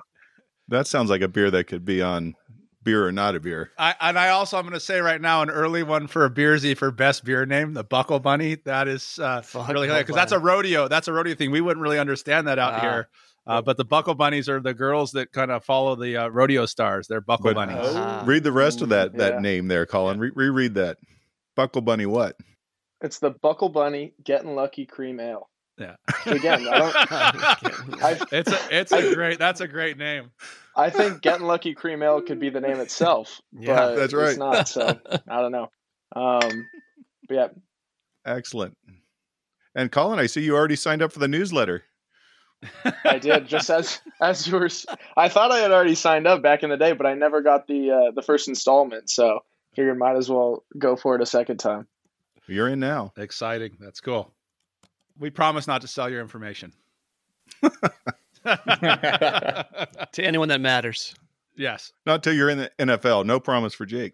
That 0.70 0.88
sounds 0.88 1.10
like 1.10 1.22
a 1.22 1.28
beer 1.28 1.50
that 1.52 1.66
could 1.66 1.86
be 1.86 2.02
on 2.02 2.36
beer 2.84 3.06
or 3.06 3.12
not 3.12 3.36
a 3.36 3.40
beer. 3.40 3.72
I, 3.78 3.96
and 4.00 4.18
I 4.18 4.30
also 4.30 4.58
I'm 4.58 4.64
going 4.64 4.74
to 4.74 4.80
say 4.80 5.00
right 5.00 5.20
now 5.20 5.42
an 5.42 5.50
early 5.50 5.84
one 5.84 6.08
for 6.08 6.26
a 6.26 6.30
Beersy 6.30 6.76
for 6.76 6.90
best 6.92 7.24
beer 7.26 7.46
name, 7.46 7.74
the 7.74 7.84
Buckle 7.84 8.20
Bunny. 8.20 8.56
That 8.66 8.88
is 8.88 9.20
uh, 9.20 9.42
really 9.70 9.88
because 9.88 10.16
that's 10.16 10.32
a 10.32 10.40
rodeo. 10.40 10.88
That's 10.88 11.08
a 11.08 11.14
rodeo 11.14 11.36
thing. 11.36 11.52
We 11.52 11.62
wouldn't 11.62 11.82
really 11.82 12.00
understand 12.00 12.48
that 12.48 12.60
out 12.60 12.74
Ah. 12.76 12.80
here. 12.80 13.08
Uh, 13.46 13.62
but 13.62 13.78
the 13.78 13.86
Buckle 13.86 14.14
Bunnies 14.14 14.50
are 14.50 14.60
the 14.60 14.74
girls 14.74 15.14
that 15.14 15.32
kind 15.32 15.52
of 15.52 15.64
follow 15.64 15.96
the 15.96 16.18
uh, 16.18 16.28
rodeo 16.28 16.66
stars. 16.66 17.08
They're 17.08 17.22
Buckle 17.22 17.54
But- 17.54 17.56
Bunnies. 17.56 17.78
Ah. 17.96 18.24
Read 18.26 18.44
the 18.44 18.52
rest 18.52 18.82
of 18.82 18.90
that 18.90 19.16
that 19.18 19.36
Yeah. 19.36 19.40
name 19.40 19.68
there, 19.70 19.86
Collin. 19.86 20.20
Re- 20.20 20.32
reread 20.36 20.74
that. 20.76 20.98
Buckle 21.56 21.82
Bunny 21.82 22.06
what? 22.06 22.36
it's 23.02 23.20
the 23.20 23.30
Buckle 23.30 23.70
Bunny 23.70 24.14
Getting 24.24 24.56
Lucky 24.56 24.86
Cream 24.86 25.20
Ale. 25.20 25.50
Yeah. 25.78 25.96
Again, 26.26 26.68
I 26.68 26.80
don't. 26.80 26.96
I, 28.04 28.20
it's 28.32 28.52
a 28.52 28.60
it's 28.80 28.92
a 28.92 29.14
great 29.14 29.38
that's 29.38 29.62
a 29.62 29.68
great 29.68 29.98
name. 29.98 30.32
I 30.76 30.90
think 30.90 31.22
Getting 31.22 31.46
Lucky 31.46 31.74
Cream 31.74 32.02
Ale 32.04 32.22
could 32.22 32.40
be 32.40 32.50
the 32.50 32.62
name 32.62 32.80
itself. 32.80 33.40
Yeah, 33.52 33.76
but 33.76 33.96
that's 33.96 34.14
right. 34.14 34.30
It's 34.30 34.38
not, 34.38 34.68
so 34.68 35.00
I 35.28 35.42
don't 35.42 35.52
know. 35.52 35.70
Um, 36.16 36.68
but 37.28 37.36
yeah, 37.36 37.48
Excellent. 38.26 38.76
And 39.76 39.92
Collin, 39.92 40.20
I 40.20 40.26
see 40.26 40.42
you 40.42 40.56
already 40.56 40.76
signed 40.76 41.02
up 41.04 41.12
for 41.12 41.20
the 41.20 41.28
newsletter. 41.28 41.84
I 43.06 43.20
did. 43.20 43.48
Just 43.48 43.70
as 43.70 44.02
as 44.20 44.48
you 44.48 44.56
were, 44.56 44.66
s- 44.66 44.88
I 45.16 45.30
thought 45.30 45.52
I 45.52 45.60
had 45.60 45.72
already 45.72 45.94
signed 45.96 46.26
up 46.26 46.42
back 46.42 46.64
in 46.64 46.70
the 46.72 46.78
day, 46.78 46.94
but 46.94 47.06
I 47.06 47.14
never 47.14 47.42
got 47.42 47.68
the 47.68 47.92
uh, 47.92 48.12
the 48.16 48.24
first 48.24 48.48
installment. 48.48 49.10
So 49.12 49.42
figured 49.76 49.98
might 50.00 50.16
as 50.16 50.28
well 50.30 50.64
go 50.78 50.96
for 50.96 51.16
it 51.16 51.22
a 51.22 51.26
second 51.28 51.58
time. 51.58 51.88
You're 52.48 52.70
in 52.70 52.80
now. 52.80 53.14
Exciting. 53.18 53.78
That's 53.80 54.00
cool. 54.02 54.34
We 55.20 55.30
promise 55.30 55.68
not 55.68 55.82
to 55.82 55.88
sell 55.88 56.10
your 56.10 56.22
information. 56.22 56.74
to 57.62 57.72
anyone 60.20 60.50
that 60.50 60.62
matters. 60.62 61.16
yes. 61.56 61.92
Not 62.06 62.24
till 62.24 62.34
you're 62.34 62.50
in 62.50 62.60
the 62.60 62.72
NFL. 62.80 63.26
No 63.26 63.40
promise 63.40 63.74
for 63.74 63.86
Jake. 63.86 64.14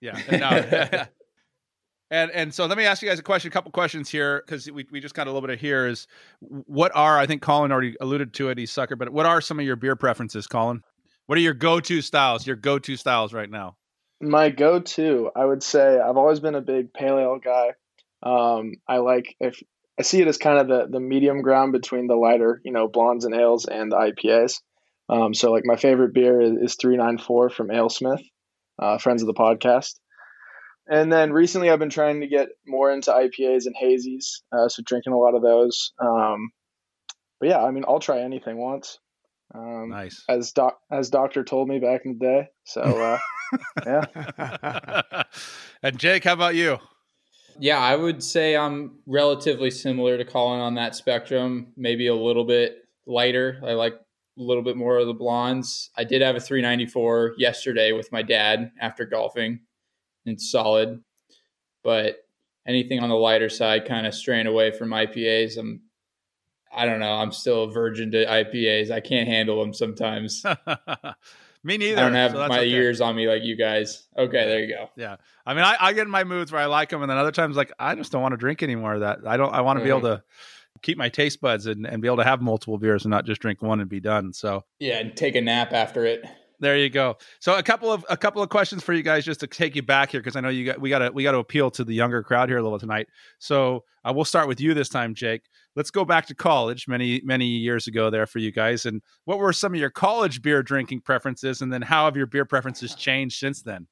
Yeah. 0.00 0.20
And, 0.28 0.40
no. 0.40 0.50
and 2.10 2.30
and 2.32 2.54
so 2.54 2.66
let 2.66 2.76
me 2.76 2.84
ask 2.84 3.02
you 3.02 3.08
guys 3.08 3.18
a 3.18 3.22
question, 3.22 3.48
a 3.48 3.52
couple 3.52 3.70
questions 3.70 4.08
here, 4.08 4.42
because 4.44 4.70
we, 4.70 4.86
we 4.90 5.00
just 5.00 5.14
got 5.14 5.26
a 5.26 5.30
little 5.30 5.46
bit 5.46 5.54
of 5.54 5.60
here 5.60 5.86
is 5.86 6.06
what 6.40 6.92
are 6.94 7.18
I 7.18 7.26
think 7.26 7.40
Collin 7.40 7.72
already 7.72 7.96
alluded 8.00 8.34
to 8.34 8.48
it, 8.48 8.58
he's 8.58 8.72
sucker, 8.72 8.96
but 8.96 9.10
what 9.10 9.26
are 9.26 9.40
some 9.40 9.58
of 9.58 9.64
your 9.64 9.76
beer 9.76 9.96
preferences, 9.96 10.46
Collin? 10.46 10.82
What 11.26 11.38
are 11.38 11.42
your 11.42 11.54
go-to 11.54 12.02
styles? 12.02 12.46
Your 12.46 12.56
go-to 12.56 12.96
styles 12.96 13.32
right 13.32 13.48
now? 13.48 13.76
My 14.20 14.50
go-to, 14.50 15.30
I 15.34 15.44
would 15.44 15.62
say, 15.62 15.98
I've 15.98 16.16
always 16.16 16.40
been 16.40 16.56
a 16.56 16.60
big 16.60 16.92
pale 16.92 17.18
ale 17.18 17.38
guy. 17.38 17.72
Um, 18.22 18.74
I 18.86 18.98
like 18.98 19.34
if 19.40 19.62
I 19.98 20.02
see 20.02 20.20
it 20.20 20.28
as 20.28 20.38
kind 20.38 20.58
of 20.58 20.68
the 20.68 20.86
the 20.90 21.00
medium 21.00 21.42
ground 21.42 21.72
between 21.72 22.06
the 22.06 22.16
lighter, 22.16 22.60
you 22.64 22.72
know, 22.72 22.88
blondes 22.88 23.24
and 23.24 23.34
ales 23.34 23.66
and 23.66 23.92
the 23.92 23.96
IPAs. 23.96 24.60
Um, 25.08 25.34
so 25.34 25.50
like 25.52 25.64
my 25.66 25.76
favorite 25.76 26.14
beer 26.14 26.40
is, 26.40 26.52
is 26.52 26.76
394 26.80 27.50
from 27.50 27.68
Alesmith, 27.68 28.22
uh, 28.78 28.98
friends 28.98 29.22
of 29.22 29.26
the 29.26 29.34
podcast. 29.34 29.94
And 30.88 31.12
then 31.12 31.32
recently 31.32 31.70
I've 31.70 31.78
been 31.78 31.90
trying 31.90 32.20
to 32.22 32.26
get 32.26 32.48
more 32.66 32.90
into 32.90 33.10
IPAs 33.10 33.66
and 33.66 33.74
hazies, 33.80 34.40
uh, 34.52 34.68
so 34.68 34.82
drinking 34.84 35.12
a 35.12 35.18
lot 35.18 35.34
of 35.34 35.42
those. 35.42 35.92
Um, 36.00 36.50
but 37.40 37.50
yeah, 37.50 37.62
I 37.62 37.70
mean, 37.70 37.84
I'll 37.86 38.00
try 38.00 38.20
anything 38.20 38.56
once. 38.56 38.98
Um, 39.54 39.90
Nice. 39.90 40.24
as 40.28 40.52
doc 40.52 40.78
as 40.90 41.10
doctor 41.10 41.44
told 41.44 41.68
me 41.68 41.78
back 41.78 42.02
in 42.06 42.18
the 42.18 42.24
day. 42.24 42.48
So 42.64 42.80
uh, 42.80 43.18
yeah. 43.86 45.22
and 45.82 45.98
Jake, 45.98 46.24
how 46.24 46.32
about 46.32 46.54
you? 46.54 46.78
Yeah, 47.62 47.78
I 47.78 47.94
would 47.94 48.24
say 48.24 48.56
I'm 48.56 48.98
relatively 49.06 49.70
similar 49.70 50.18
to 50.18 50.24
Collin 50.24 50.58
on 50.58 50.74
that 50.74 50.96
spectrum. 50.96 51.68
Maybe 51.76 52.08
a 52.08 52.14
little 52.14 52.44
bit 52.44 52.88
lighter. 53.06 53.60
I 53.64 53.74
like 53.74 53.94
a 53.94 54.42
little 54.42 54.64
bit 54.64 54.76
more 54.76 54.98
of 54.98 55.06
the 55.06 55.14
blondes. 55.14 55.90
I 55.96 56.02
did 56.02 56.22
have 56.22 56.34
a 56.34 56.40
394 56.40 57.34
yesterday 57.38 57.92
with 57.92 58.10
my 58.10 58.22
dad 58.22 58.72
after 58.80 59.04
golfing. 59.04 59.60
It's 60.26 60.50
solid, 60.50 61.04
but 61.84 62.26
anything 62.66 62.98
on 62.98 63.10
the 63.10 63.14
lighter 63.14 63.48
side, 63.48 63.86
kind 63.86 64.08
of 64.08 64.14
straying 64.14 64.48
away 64.48 64.72
from 64.72 64.90
IPAs. 64.90 65.56
I'm, 65.56 65.82
I 66.74 66.84
don't 66.84 66.98
know. 66.98 67.12
I'm 67.12 67.30
still 67.30 67.62
a 67.62 67.72
virgin 67.72 68.10
to 68.10 68.26
IPAs. 68.26 68.90
I 68.90 68.98
can't 68.98 69.28
handle 69.28 69.60
them 69.60 69.72
sometimes. 69.72 70.44
Me 71.64 71.76
neither. 71.76 72.00
I 72.00 72.04
don't 72.04 72.14
have 72.14 72.32
so 72.32 72.48
my 72.48 72.58
okay. 72.58 72.70
ears 72.70 73.00
on 73.00 73.14
me 73.14 73.28
like 73.28 73.42
you 73.42 73.56
guys. 73.56 74.08
Okay, 74.18 74.44
there 74.46 74.60
you 74.60 74.74
go. 74.74 74.90
Yeah, 74.96 75.16
I 75.46 75.54
mean, 75.54 75.62
I, 75.62 75.76
I 75.78 75.92
get 75.92 76.02
in 76.02 76.10
my 76.10 76.24
moods 76.24 76.50
where 76.50 76.60
I 76.60 76.66
like 76.66 76.90
them, 76.90 77.02
and 77.02 77.10
then 77.10 77.18
other 77.18 77.30
times 77.30 77.56
like 77.56 77.72
I 77.78 77.94
just 77.94 78.10
don't 78.10 78.22
want 78.22 78.32
to 78.32 78.36
drink 78.36 78.62
anymore. 78.62 78.94
Of 78.94 79.00
that 79.00 79.20
I 79.26 79.36
don't. 79.36 79.54
I 79.54 79.60
want 79.60 79.78
to 79.78 79.84
be 79.84 79.90
able 79.90 80.02
to 80.02 80.22
keep 80.82 80.98
my 80.98 81.08
taste 81.08 81.40
buds 81.40 81.66
and, 81.66 81.86
and 81.86 82.02
be 82.02 82.08
able 82.08 82.16
to 82.16 82.24
have 82.24 82.42
multiple 82.42 82.78
beers 82.78 83.04
and 83.04 83.10
not 83.10 83.24
just 83.24 83.40
drink 83.40 83.62
one 83.62 83.80
and 83.80 83.88
be 83.88 84.00
done. 84.00 84.32
So 84.32 84.64
Yeah, 84.80 84.98
and 84.98 85.16
take 85.16 85.36
a 85.36 85.40
nap 85.40 85.72
after 85.72 86.04
it. 86.04 86.24
there 86.60 86.76
you 86.76 86.90
go. 86.90 87.16
So 87.40 87.56
a 87.56 87.62
couple 87.62 87.92
of 87.92 88.04
a 88.10 88.16
couple 88.16 88.42
of 88.42 88.48
questions 88.48 88.82
for 88.82 88.92
you 88.92 89.02
guys 89.02 89.24
just 89.24 89.40
to 89.40 89.46
take 89.46 89.76
you 89.76 89.82
back 89.82 90.10
here 90.10 90.20
because 90.20 90.36
I 90.36 90.40
know 90.40 90.48
you 90.48 90.66
got 90.66 90.80
we 90.80 90.90
got 90.90 90.98
to 90.98 91.10
we 91.10 91.22
got 91.22 91.32
to 91.32 91.38
appeal 91.38 91.70
to 91.72 91.84
the 91.84 91.94
younger 91.94 92.22
crowd 92.22 92.48
here 92.48 92.58
a 92.58 92.62
little 92.62 92.78
tonight. 92.78 93.08
So 93.38 93.84
uh, 94.04 94.12
we'll 94.14 94.24
start 94.24 94.48
with 94.48 94.60
you 94.60 94.74
this 94.74 94.88
time, 94.88 95.14
Jake. 95.14 95.42
Let's 95.74 95.90
go 95.90 96.04
back 96.04 96.26
to 96.26 96.34
college 96.34 96.86
many 96.86 97.22
many 97.24 97.46
years 97.46 97.86
ago 97.86 98.10
there 98.10 98.26
for 98.26 98.38
you 98.38 98.52
guys. 98.52 98.84
And 98.84 99.02
what 99.24 99.38
were 99.38 99.52
some 99.52 99.74
of 99.74 99.80
your 99.80 99.90
college 99.90 100.42
beer 100.42 100.62
drinking 100.62 101.00
preferences, 101.00 101.62
and 101.62 101.72
then 101.72 101.82
how 101.82 102.04
have 102.04 102.16
your 102.16 102.26
beer 102.26 102.44
preferences 102.44 102.94
changed 102.94 103.38
since 103.38 103.62
then? 103.62 103.86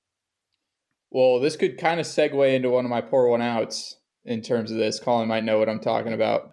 Well, 1.11 1.41
this 1.41 1.57
could 1.57 1.79
kind 1.79 1.99
of 1.99 2.07
segue 2.07 2.55
into 2.55 2.71
one 2.71 2.85
of 2.85 2.91
my 2.91 3.01
pour 3.01 3.29
one 3.29 3.43
outs 3.43 3.97
in 4.25 4.43
terms 4.43 4.71
of 4.71 4.77
this. 4.77 5.01
Collin 5.01 5.29
might 5.29 5.45
know 5.45 5.59
what 5.59 5.69
I'm 5.69 5.81
talking 5.81 6.13
about. 6.13 6.53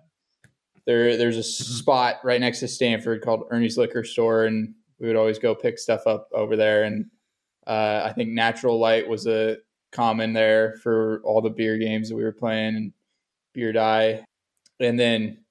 There, 0.85 1.17
there's 1.17 1.37
a 1.37 1.43
spot 1.43 2.15
right 2.23 2.39
next 2.39 2.61
to 2.61 2.67
Stanford 2.67 3.21
called 3.21 3.43
Ernie's 3.51 3.77
Liquor 3.77 4.03
Store, 4.03 4.45
and 4.45 4.73
we 4.99 5.07
would 5.07 5.17
always 5.17 5.37
go 5.37 5.53
pick 5.53 5.77
stuff 5.77 6.07
up 6.07 6.29
over 6.33 6.55
there. 6.55 6.85
And 6.85 7.05
uh, 7.67 8.01
I 8.05 8.13
think 8.13 8.29
Natural 8.29 8.79
Light 8.79 9.07
was 9.07 9.27
a 9.27 9.57
common 9.91 10.33
there 10.33 10.75
for 10.81 11.21
all 11.23 11.41
the 11.41 11.49
beer 11.49 11.77
games 11.77 12.09
that 12.09 12.15
we 12.15 12.23
were 12.23 12.31
playing, 12.31 12.75
and 12.77 12.93
Beer 13.53 13.73
Die. 13.73 14.23
And 14.79 14.99
then 14.99 15.43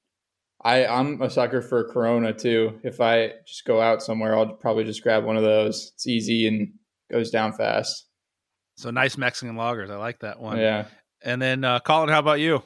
I, 0.63 0.87
I'm 0.87 1.21
a 1.23 1.31
sucker 1.31 1.63
for 1.63 1.85
Corona 1.93 2.33
too. 2.33 2.81
If 2.83 3.01
I 3.01 3.33
just 3.47 3.65
go 3.65 3.81
out 3.81 4.03
somewhere, 4.03 4.37
I'll 4.37 4.55
probably 4.55 4.85
just 4.85 5.03
grab 5.03 5.25
one 5.25 5.37
of 5.37 5.43
those. 5.43 5.93
It's 5.95 6.07
easy 6.07 6.47
and 6.47 6.73
goes 7.11 7.31
down 7.31 7.53
fast. 7.53 8.07
So 8.77 8.91
nice 8.91 9.17
Mexican 9.17 9.57
lagers. 9.57 9.91
I 9.91 9.97
like 9.97 10.21
that 10.21 10.41
one. 10.41 10.59
Yeah. 10.59 10.87
And 11.23 11.41
then 11.41 11.65
uh, 11.65 11.81
Collin, 11.81 12.09
how 12.09 12.19
about 12.19 12.41
you? 12.41 12.63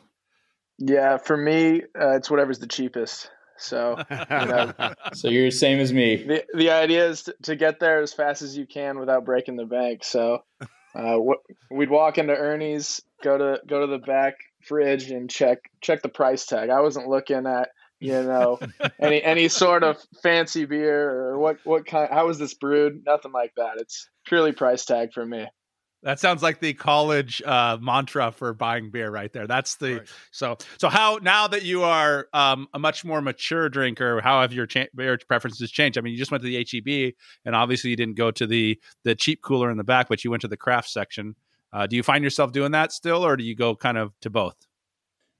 Yeah, 0.78 1.18
for 1.18 1.36
me, 1.36 1.82
uh, 1.98 2.16
it's 2.16 2.30
whatever's 2.30 2.58
the 2.58 2.66
cheapest. 2.66 3.30
So 3.58 4.02
know, 4.10 4.72
So 5.12 5.28
you're 5.28 5.44
the 5.44 5.50
same 5.50 5.78
as 5.78 5.92
me. 5.92 6.16
the 6.16 6.44
the 6.54 6.70
idea 6.70 7.06
is 7.06 7.24
to, 7.24 7.34
to 7.42 7.56
get 7.56 7.78
there 7.78 8.00
as 8.00 8.12
fast 8.12 8.40
as 8.40 8.56
you 8.56 8.66
can 8.66 8.98
without 8.98 9.26
breaking 9.26 9.56
the 9.56 9.66
bank. 9.66 10.02
So 10.02 10.38
uh, 10.94 11.16
what, 11.16 11.40
we'd 11.70 11.90
walk 11.90 12.16
into 12.16 12.34
Ernie's, 12.34 13.02
go 13.22 13.36
to 13.36 13.60
go 13.66 13.80
to 13.80 13.86
the 13.86 13.98
back 13.98 14.36
fridge 14.62 15.10
and 15.10 15.30
check 15.30 15.58
check 15.80 16.02
the 16.02 16.08
price 16.08 16.46
tag. 16.46 16.70
I 16.70 16.80
wasn't 16.80 17.08
looking 17.08 17.46
at 17.46 17.70
you 17.98 18.22
know 18.22 18.58
any 19.00 19.22
any 19.22 19.48
sort 19.48 19.82
of 19.82 19.98
fancy 20.22 20.64
beer 20.64 21.10
or 21.10 21.38
what 21.38 21.58
what 21.64 21.86
kind 21.86 22.08
how 22.10 22.26
was 22.26 22.38
this 22.38 22.54
brewed? 22.54 23.04
Nothing 23.04 23.32
like 23.32 23.52
that. 23.56 23.74
It's 23.78 24.08
purely 24.26 24.52
price 24.52 24.84
tag 24.84 25.12
for 25.12 25.24
me. 25.24 25.46
That 26.02 26.18
sounds 26.18 26.42
like 26.42 26.60
the 26.60 26.72
college 26.72 27.42
uh, 27.42 27.76
mantra 27.78 28.32
for 28.32 28.54
buying 28.54 28.90
beer, 28.90 29.10
right 29.10 29.30
there. 29.30 29.46
That's 29.46 29.76
the 29.76 29.98
Right. 29.98 30.08
so 30.30 30.56
so. 30.78 30.88
How 30.88 31.18
now 31.20 31.46
that 31.48 31.62
you 31.62 31.82
are 31.82 32.26
um, 32.32 32.68
a 32.72 32.78
much 32.78 33.04
more 33.04 33.20
mature 33.20 33.68
drinker, 33.68 34.22
how 34.22 34.40
have 34.40 34.50
your 34.54 34.64
cha- 34.66 34.86
beer 34.96 35.18
preferences 35.28 35.70
changed? 35.70 35.98
I 35.98 36.00
mean, 36.00 36.14
you 36.14 36.18
just 36.18 36.30
went 36.30 36.42
to 36.42 36.48
the 36.48 36.66
HEB, 36.66 37.12
and 37.44 37.54
obviously 37.54 37.90
you 37.90 37.96
didn't 37.96 38.16
go 38.16 38.30
to 38.30 38.46
the 38.46 38.80
the 39.04 39.14
cheap 39.14 39.42
cooler 39.42 39.70
in 39.70 39.76
the 39.76 39.84
back, 39.84 40.08
but 40.08 40.24
you 40.24 40.30
went 40.30 40.40
to 40.40 40.48
the 40.48 40.56
craft 40.56 40.88
section. 40.88 41.34
Uh, 41.72 41.86
do 41.86 41.96
you 41.96 42.02
find 42.02 42.24
yourself 42.24 42.52
doing 42.52 42.72
that 42.72 42.92
still, 42.92 43.24
or 43.24 43.36
do 43.36 43.44
you 43.44 43.54
go 43.54 43.76
kind 43.76 43.98
of 43.98 44.12
to 44.20 44.30
both? 44.30 44.56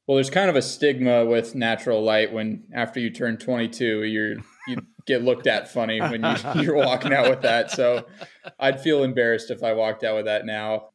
Well, 0.06 0.16
there's 0.16 0.30
kind 0.30 0.50
of 0.50 0.56
a 0.56 0.62
stigma 0.62 1.25
with 1.25 1.54
natural 1.54 2.02
light 2.02 2.32
when 2.32 2.64
after 2.75 2.99
you 2.99 3.10
turn 3.10 3.37
22, 3.37 4.04
you're 4.04 4.37
you 4.66 4.76
get 5.06 5.22
looked 5.22 5.46
at 5.46 5.70
funny 5.70 6.00
when 6.00 6.25
you, 6.25 6.34
you're 6.62 6.76
walking 6.76 7.12
out 7.12 7.30
with 7.30 7.42
that. 7.42 7.70
So 7.70 8.06
I'd 8.58 8.80
feel 8.80 9.04
embarrassed 9.04 9.50
if 9.50 9.62
I 9.62 9.72
walked 9.72 10.04
out 10.04 10.16
with 10.16 10.25
that 10.26 10.46
now. 10.46 10.90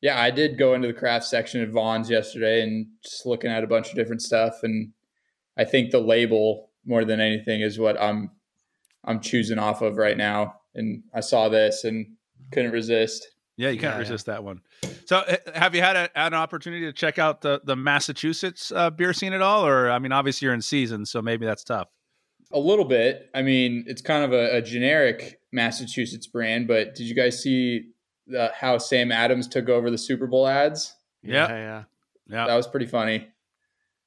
Yeah, 0.00 0.20
I 0.20 0.30
did 0.30 0.58
go 0.58 0.74
into 0.74 0.86
the 0.86 0.94
craft 0.94 1.24
section 1.26 1.60
at 1.62 1.70
Vaughn's 1.70 2.08
yesterday 2.08 2.62
and 2.62 2.86
just 3.02 3.26
looking 3.26 3.50
at 3.50 3.64
a 3.64 3.66
bunch 3.66 3.88
of 3.88 3.96
different 3.96 4.22
stuff, 4.22 4.60
and 4.62 4.92
I 5.56 5.64
think 5.64 5.90
the 5.90 5.98
label 5.98 6.70
more 6.86 7.04
than 7.04 7.20
anything 7.20 7.60
is 7.60 7.78
what 7.78 8.00
I'm 8.00 8.30
I'm 9.04 9.20
choosing 9.20 9.58
off 9.58 9.82
of 9.82 9.96
right 9.96 10.16
now. 10.16 10.60
And 10.74 11.02
I 11.12 11.20
saw 11.20 11.48
this 11.48 11.82
and 11.84 12.06
couldn't 12.52 12.70
resist. 12.72 13.26
Yeah, 13.58 13.70
you 13.70 13.78
can't 13.78 13.90
Yeah, 13.90 13.96
yeah. 13.96 13.98
resist 13.98 14.26
that 14.26 14.42
one. 14.44 14.62
So, 15.04 15.18
uh, 15.18 15.36
have 15.54 15.74
you 15.74 15.82
had 15.82 15.96
a, 15.96 16.08
an 16.18 16.32
opportunity 16.32 16.86
to 16.86 16.92
check 16.92 17.18
out 17.18 17.40
the 17.42 17.60
the 17.64 17.76
Massachusetts 17.76 18.72
uh, 18.74 18.88
beer 18.88 19.12
scene 19.12 19.32
at 19.34 19.42
all? 19.42 19.66
Or, 19.66 19.90
I 19.90 19.98
mean, 19.98 20.12
obviously 20.12 20.46
you're 20.46 20.54
in 20.54 20.62
season, 20.62 21.04
so 21.04 21.20
maybe 21.20 21.44
that's 21.44 21.64
tough. 21.64 21.88
A 22.52 22.58
little 22.58 22.84
bit. 22.84 23.28
I 23.34 23.42
mean, 23.42 23.84
it's 23.86 24.00
kind 24.00 24.24
of 24.24 24.32
a, 24.32 24.56
a 24.56 24.62
generic 24.62 25.40
Massachusetts 25.52 26.26
brand, 26.26 26.66
but 26.68 26.94
did 26.94 27.04
you 27.08 27.14
guys 27.14 27.42
see 27.42 27.90
the, 28.26 28.50
how 28.54 28.78
Sam 28.78 29.10
Adams 29.12 29.48
took 29.48 29.68
over 29.68 29.90
the 29.90 29.98
Super 29.98 30.26
Bowl 30.26 30.46
ads? 30.46 30.94
Yeah. 31.22 31.48
yeah. 31.48 31.84
Yeah, 32.30 32.46
That 32.46 32.54
was 32.56 32.66
pretty 32.66 32.86
funny. 32.86 33.26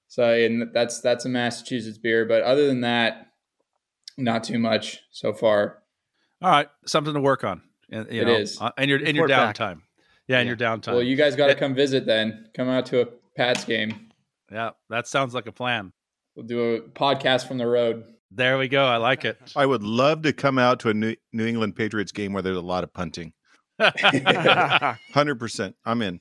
So, 0.07 0.31
and 0.33 0.71
that's 0.73 1.01
that's 1.01 1.25
a 1.25 1.29
Massachusetts 1.29 1.97
beer, 1.97 2.25
but 2.25 2.41
other 2.43 2.67
than 2.67 2.81
that, 2.81 3.27
not 4.17 4.43
too 4.43 4.59
much 4.59 4.99
so 5.11 5.33
far. 5.33 5.79
all 6.41 6.49
right, 6.51 6.67
something 6.85 7.13
to 7.13 7.21
work 7.21 7.43
on. 7.43 7.61
And, 7.91 8.11
you 8.11 8.21
It 8.21 8.25
know, 8.25 8.35
is. 8.35 8.59
uh, 8.61 8.71
and 8.77 8.89
your 8.89 8.99
in 8.99 9.15
your 9.15 9.25
Report 9.25 9.55
back. 9.55 9.57
downtime. 9.57 9.81
Yeah, 10.27 10.39
in 10.39 10.47
Yeah. 10.47 10.51
your 10.51 10.57
downtime. 10.57 10.93
Well, 10.93 11.03
you 11.03 11.15
guys 11.15 11.35
got 11.35 11.47
to 11.47 11.55
come 11.55 11.75
visit 11.75 12.05
then. 12.05 12.49
Come 12.55 12.69
out 12.69 12.85
to 12.87 13.01
a 13.01 13.05
Pats 13.35 13.65
game. 13.65 14.09
yeah, 14.51 14.71
that 14.89 15.07
sounds 15.07 15.33
like 15.33 15.47
a 15.47 15.51
plan. 15.51 15.91
We'll 16.35 16.45
do 16.45 16.75
a 16.75 16.81
podcast 16.81 17.47
from 17.47 17.57
the 17.57 17.67
road. 17.67 18.05
There 18.31 18.57
we 18.57 18.69
go. 18.69 18.85
I 18.85 18.95
like 18.97 19.25
it. 19.25 19.37
I 19.57 19.65
would 19.65 19.83
love 19.83 20.21
to 20.21 20.31
come 20.31 20.57
out 20.57 20.79
to 20.81 20.89
a 20.89 20.93
New, 20.93 21.15
New 21.33 21.45
England 21.45 21.75
Patriots 21.75 22.13
game 22.13 22.31
where 22.31 22.41
there's 22.41 22.55
a 22.55 22.61
lot 22.61 22.85
of 22.85 22.93
punting. 22.93 23.33
Hundred 25.13 25.35
percent, 25.39 25.75
I'm 25.85 26.01
in. 26.01 26.19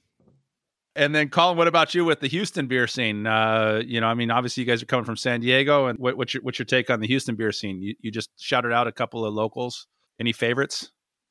And 0.97 1.15
then, 1.15 1.29
Collin, 1.29 1.57
what 1.57 1.69
about 1.69 1.95
you 1.95 2.05
with 2.05 2.19
the 2.21 2.27
Houston 2.27 2.67
beer 2.67 2.89
scene? 2.89 3.27
Uh, 3.27 3.81
you 3.87 4.01
know, 4.01 4.09
I 4.09 4.15
mean, 4.15 4.31
obviously, 4.33 4.63
you 4.63 4.67
guys 4.67 4.83
are 4.83 4.87
coming 4.87 5.05
from 5.05 5.17
San 5.17 5.41
Diego, 5.41 5.87
and 5.87 5.99
what, 5.99 6.17
what's 6.17 6.35
your 6.35 6.43
what's 6.43 6.59
your 6.59 6.67
take 6.67 6.91
on 6.91 6.99
the 7.01 7.07
Houston 7.07 7.37
beer 7.37 7.53
scene? 7.53 7.81
You, 7.81 7.95
you 8.01 8.11
just 8.11 8.31
shouted 8.41 8.73
out 8.73 8.89
a 8.89 8.93
couple 8.93 9.25
of 9.25 9.33
locals. 9.33 9.87
Any 10.19 10.33
favorites? 10.33 10.91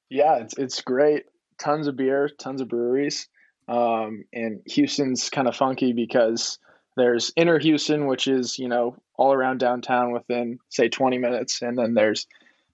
Yeah, 0.10 0.38
it's 0.38 0.58
it's 0.58 0.82
great. 0.82 1.26
Tons 1.60 1.88
of 1.88 1.96
beer, 1.96 2.30
tons 2.30 2.62
of 2.62 2.70
breweries. 2.70 3.28
Um, 3.68 4.26
and 4.34 4.62
Houston's 4.66 5.30
kind 5.30 5.48
of 5.48 5.56
funky 5.56 5.94
because 5.94 6.58
there's 6.98 7.32
inner 7.36 7.60
Houston, 7.60 8.08
which 8.08 8.28
is, 8.28 8.58
you 8.58 8.68
know, 8.68 8.98
all 9.16 9.32
around 9.32 9.60
downtown 9.60 10.12
within, 10.12 10.58
say, 10.70 10.90
20 10.90 11.20
minutes. 11.20 11.62
And 11.62 11.78
then 11.78 11.94
there's 11.94 12.26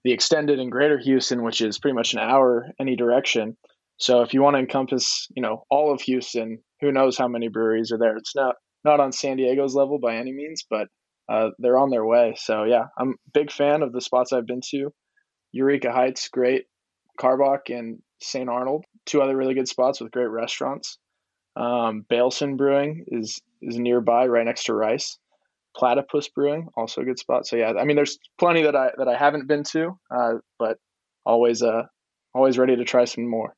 the 0.04 0.12
extended 0.12 0.58
and 0.58 0.72
greater 0.72 0.98
Houston, 0.98 1.42
which 1.42 1.60
is 1.60 1.78
pretty 1.78 1.94
much 1.94 2.14
an 2.14 2.20
hour 2.20 2.68
any 2.80 2.96
direction. 2.96 3.56
So 3.98 4.22
if 4.22 4.32
you 4.32 4.42
want 4.42 4.54
to 4.54 4.60
encompass, 4.60 5.28
you 5.34 5.42
know, 5.42 5.64
all 5.70 5.92
of 5.92 6.00
Houston, 6.02 6.62
who 6.80 6.92
knows 6.92 7.18
how 7.18 7.28
many 7.28 7.48
breweries 7.48 7.92
are 7.92 7.98
there? 7.98 8.16
It's 8.16 8.34
not 8.34 8.56
not 8.84 9.00
on 9.00 9.12
San 9.12 9.36
Diego's 9.36 9.74
level 9.74 9.98
by 9.98 10.16
any 10.16 10.32
means, 10.32 10.64
but 10.68 10.88
uh, 11.28 11.50
they're 11.58 11.78
on 11.78 11.90
their 11.90 12.04
way. 12.04 12.34
So 12.38 12.64
yeah, 12.64 12.84
I'm 12.96 13.10
a 13.10 13.30
big 13.34 13.50
fan 13.50 13.82
of 13.82 13.92
the 13.92 14.00
spots 14.00 14.32
I've 14.32 14.46
been 14.46 14.60
to. 14.70 14.92
Eureka 15.52 15.92
Heights, 15.92 16.28
great. 16.28 16.66
Karbach 17.16 17.76
and 17.76 18.00
St. 18.20 18.48
Arnold, 18.48 18.84
two 19.04 19.20
other 19.22 19.36
really 19.36 19.54
good 19.54 19.68
spots 19.68 20.00
with 20.00 20.12
great 20.12 20.26
restaurants. 20.28 20.98
Um, 21.56 22.04
Baileson 22.10 22.56
Brewing 22.56 23.04
is 23.08 23.40
is 23.62 23.78
nearby, 23.78 24.26
right 24.26 24.44
next 24.44 24.64
to 24.64 24.74
Rice. 24.74 25.18
Platypus 25.76 26.28
Brewing, 26.28 26.68
also 26.76 27.02
a 27.02 27.04
good 27.04 27.18
spot. 27.18 27.46
So 27.46 27.56
yeah, 27.56 27.72
I 27.78 27.84
mean, 27.84 27.96
there's 27.96 28.18
plenty 28.38 28.62
that 28.62 28.74
I 28.76 28.90
that 28.98 29.08
I 29.08 29.16
haven't 29.16 29.46
been 29.46 29.64
to, 29.64 29.98
uh, 30.14 30.34
but 30.58 30.78
always 31.24 31.62
uh 31.62 31.82
always 32.34 32.58
ready 32.58 32.76
to 32.76 32.84
try 32.84 33.04
some 33.04 33.28
more. 33.28 33.54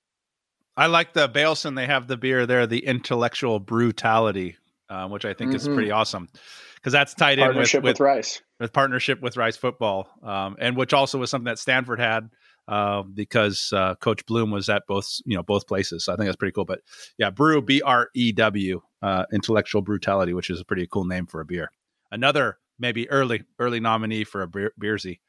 I 0.77 0.87
like 0.87 1.13
the 1.13 1.29
Baileson. 1.29 1.75
They 1.75 1.87
have 1.87 2.07
the 2.07 2.17
beer 2.17 2.47
there, 2.47 2.67
the 2.67 2.85
intellectual 2.85 3.59
brutality, 3.59 4.57
uh, 4.89 5.09
which 5.09 5.25
I 5.25 5.35
think 5.35 5.55
is 5.55 5.67
Mhm. 5.67 5.75
pretty 5.75 5.91
awesome 5.91 6.29
because 6.77 6.93
that's 6.93 7.15
tied 7.15 7.41
in 7.41 7.49
with, 7.57 7.75
with, 7.75 7.83
with, 7.83 8.01
Rice. 8.01 8.41
with 8.61 8.73
partnership 8.73 9.21
with 9.21 9.37
Rice 9.37 9.57
Football, 9.57 10.09
um, 10.23 10.57
and 10.61 10.77
which 10.77 10.93
also 10.93 11.19
was 11.19 11.31
something 11.31 11.47
that 11.47 11.59
Stanford 11.59 11.99
had 11.99 12.31
uh, 12.69 13.03
because 13.03 13.73
uh, 13.73 13.95
Coach 13.97 14.25
Bloom 14.27 14.51
was 14.51 14.69
at 14.69 14.87
both 14.87 15.21
you 15.25 15.37
know 15.37 15.43
both 15.43 15.67
places. 15.67 16.05
So 16.05 16.13
I 16.13 16.17
think 16.17 16.27
that's 16.27 16.37
pretty 16.37 16.53
cool. 16.53 16.67
But 16.67 16.81
yeah, 17.17 17.31
Brew 17.31 17.63
B 17.63 17.83
R 17.83 18.11
E 18.15 18.31
W, 18.33 18.83
uh, 19.03 19.25
intellectual 19.33 19.83
brutality, 19.83 20.35
which 20.35 20.51
is 20.51 20.61
a 20.61 20.65
pretty 20.65 20.87
cool 20.87 21.05
name 21.05 21.27
for 21.27 21.41
a 21.41 21.45
beer. 21.45 21.71
Another 22.13 22.59
maybe 22.79 23.11
early 23.11 23.45
early 23.59 23.81
nominee 23.81 24.25
for 24.25 24.43
a 24.43 24.49
beer, 24.49 24.73
beersy. 24.81 25.21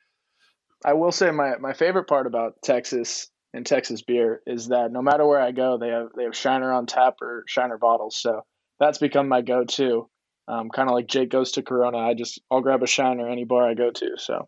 I 0.84 0.94
will 0.94 1.12
say 1.12 1.32
my, 1.32 1.58
my 1.58 1.74
favorite 1.74 2.06
part 2.06 2.26
about 2.26 2.62
Texas 2.64 3.28
and 3.54 3.66
Texas 3.66 4.02
beer 4.02 4.42
is 4.46 4.68
that 4.68 4.92
no 4.92 5.02
matter 5.02 5.26
where 5.26 5.42
I 5.42 5.52
go, 5.52 5.78
they 5.78 5.90
have 5.90 6.10
they 6.16 6.24
have 6.24 6.36
Shiner 6.36 6.72
on 6.72 6.86
tap 6.86 7.16
or 7.22 7.44
Shiner 7.48 7.78
bottles. 7.78 8.16
So 8.16 8.42
that's 8.80 8.98
become 8.98 9.28
my 9.28 9.42
go 9.42 9.64
to. 9.64 10.10
Um, 10.48 10.70
kind 10.70 10.90
of 10.90 10.96
like 10.96 11.08
Jake 11.08 11.30
goes 11.30 11.54
to 11.54 11.64
Corona, 11.64 12.00
I 12.00 12.16
just 12.16 12.42
I'll 12.50 12.62
grab 12.62 12.82
a 12.84 12.88
Shiner 12.88 13.30
any 13.30 13.46
bar 13.46 13.70
I 13.70 13.76
go 13.76 13.92
to. 13.92 14.12
So 14.18 14.48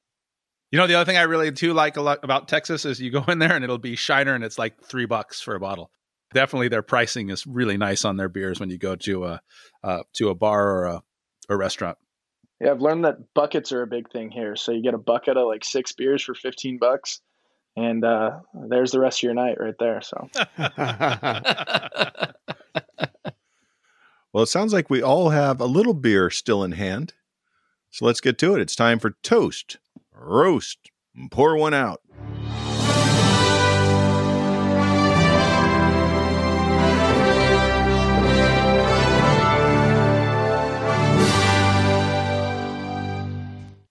You 0.72 0.78
know, 0.78 0.88
the 0.88 0.96
other 0.96 1.06
thing 1.06 1.18
I 1.18 1.24
really 1.24 1.52
do 1.52 1.74
like 1.74 1.98
a 1.98 2.02
lot 2.02 2.24
about 2.24 2.48
Texas 2.48 2.86
is 2.86 3.02
you 3.02 3.12
go 3.12 3.24
in 3.28 3.40
there 3.40 3.54
and 3.54 3.64
it'll 3.64 3.78
be 3.78 3.96
Shiner 3.96 4.34
and 4.34 4.44
it's 4.44 4.58
like 4.58 4.82
three 4.82 5.06
bucks 5.06 5.42
for 5.42 5.56
a 5.56 5.60
bottle. 5.60 5.92
Definitely, 6.34 6.70
their 6.70 6.82
pricing 6.82 7.30
is 7.30 7.46
really 7.46 7.76
nice 7.76 8.06
on 8.06 8.16
their 8.16 8.30
beers 8.30 8.60
when 8.60 8.70
you 8.70 8.78
go 8.78 8.96
to 8.96 9.26
a 9.26 9.42
uh, 9.84 10.04
to 10.14 10.30
a 10.30 10.36
bar 10.36 10.70
or 10.70 10.86
a, 10.86 11.04
a 11.50 11.58
restaurant. 11.58 11.98
yeah, 12.62 12.72
I've 12.72 12.80
learned 12.82 13.04
that 13.04 13.34
buckets 13.34 13.74
are 13.74 13.82
a 13.82 13.88
big 13.88 14.10
thing 14.10 14.32
here. 14.32 14.56
So 14.56 14.72
you 14.72 14.82
get 14.82 14.94
a 14.94 14.98
bucket 14.98 15.36
of 15.36 15.48
like 15.48 15.66
six 15.66 15.92
beers 15.92 16.24
for 16.24 16.34
fifteen 16.34 16.78
bucks, 16.80 17.20
and 17.76 18.06
uh, 18.06 18.40
there's 18.70 18.92
the 18.92 19.02
rest 19.02 19.20
of 19.20 19.24
your 19.24 19.34
night 19.34 19.58
right 19.60 19.76
there. 19.78 20.02
So 20.02 20.30
Well, 24.34 24.44
it 24.44 24.48
sounds 24.48 24.72
like 24.72 24.90
we 24.90 25.02
all 25.02 25.30
have 25.30 25.60
a 25.60 25.66
little 25.66 25.94
beer 25.94 26.30
still 26.30 26.64
in 26.64 26.72
hand. 26.72 27.14
So 27.90 28.06
let's 28.06 28.22
get 28.22 28.38
to 28.38 28.56
it. 28.56 28.62
It's 28.62 28.76
time 28.76 29.00
for 29.00 29.18
toast, 29.22 29.78
roast, 30.22 30.78
and 31.16 31.30
pour 31.32 31.56
one 31.58 31.74
out. 31.74 32.02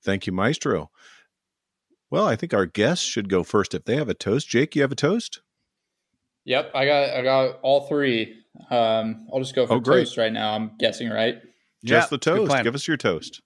Thank 0.03 0.27
you, 0.27 0.33
Maestro. 0.33 0.91
Well, 2.11 2.27
I 2.27 2.35
think 2.35 2.55
our 2.55 2.67
guests 2.67 3.05
should 3.05 3.29
go 3.29 3.43
first 3.45 3.75
if 3.75 3.85
they 3.85 3.97
have 3.97 4.09
a 4.09 4.15
toast. 4.15 4.49
Jake, 4.49 4.75
you 4.75 4.83
have 4.83 4.91
a 4.91 4.97
toast? 4.97 5.43
Yep, 6.45 6.71
I 6.75 6.87
got 6.87 7.11
I 7.11 7.23
got 7.23 7.59
all 7.63 7.87
three. 7.87 8.35
Um, 8.71 9.29
I'll 9.33 9.39
just 9.41 9.55
go 9.55 9.67
for 9.67 9.75
Oh, 9.75 9.81
great. 9.81 10.05
toast 10.07 10.17
right 10.17 10.33
now. 10.33 10.55
I'm 10.55 10.73
guessing 10.79 11.11
right. 11.11 11.37
Just 11.85 12.07
Yeah, 12.07 12.17
the 12.17 12.19
toast. 12.19 12.65
Give 12.65 12.75
us 12.75 12.89
your 12.89 12.97
toast. 12.97 13.43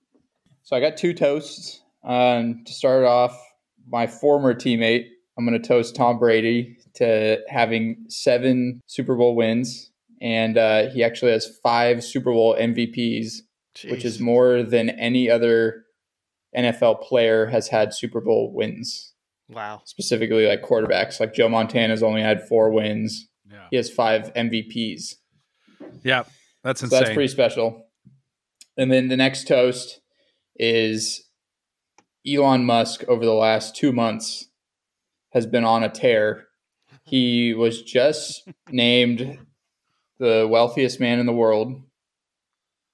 So 0.63 0.77
I 0.77 0.81
got 0.81 0.97
two 0.97 1.13
toasts. 1.13 1.83
Um, 2.05 2.63
to 2.67 2.73
start 2.73 3.05
off, 3.05 3.39
my 3.89 4.07
former 4.07 4.55
teammate, 4.55 5.07
I'm 5.39 5.47
going 5.47 5.61
to 5.61 5.67
toast 5.67 5.97
Tom 5.97 6.19
Brady 6.19 6.77
to 6.95 7.39
having 7.49 8.05
seven 8.09 8.83
Super 8.87 9.17
Bowl 9.17 9.35
wins, 9.35 9.91
and 10.21 10.57
uh, 10.57 10.91
he 10.91 11.03
actually 11.03 11.33
has 11.33 11.59
five 11.63 12.05
Super 12.05 12.33
Bowl 12.33 12.55
MVPs, 12.57 13.39
which 13.91 14.05
is 14.05 14.21
more 14.21 14.63
than 14.63 14.91
any 14.91 15.29
other 15.31 15.85
NFL 16.57 17.03
player 17.03 17.47
has 17.47 17.69
had 17.69 17.93
Super 17.93 18.21
Bowl 18.21 18.53
wins. 18.55 19.13
wow. 19.49 19.83
Specifically, 19.85 20.47
like 20.47 20.63
quarterbacks, 20.63 21.19
like 21.19 21.35
Joe 21.35 21.49
Montana's 21.49 22.03
only 22.03 22.23
had 22.23 22.47
four 22.47 22.71
wins. 22.71 23.29
Yeah, 23.51 23.67
He 23.71 23.77
has 23.77 23.91
five 23.91 24.33
MVPs. 24.35 25.15
yeah, 26.03 26.25
that's 26.63 26.81
So 26.81 26.87
that's 26.87 27.11
pretty 27.11 27.29
special. 27.29 27.87
And 28.77 28.91
then 28.93 29.09
the 29.09 29.17
next 29.17 29.47
toast 29.49 30.01
is 30.57 31.24
Elon 32.27 32.65
Musk 32.65 33.05
over 33.09 33.25
the 33.25 33.33
last 33.35 33.77
two 33.77 33.93
months 33.93 34.49
has 35.33 35.47
been 35.47 35.65
on 35.65 35.83
a 35.83 35.89
tear. 35.89 36.47
He 37.05 37.53
was 37.53 37.83
just 37.83 38.49
named 38.71 39.39
the 40.19 40.47
wealthiest 40.51 41.01
man 41.01 41.19
in 41.19 41.27
the 41.27 41.33
world 41.33 41.83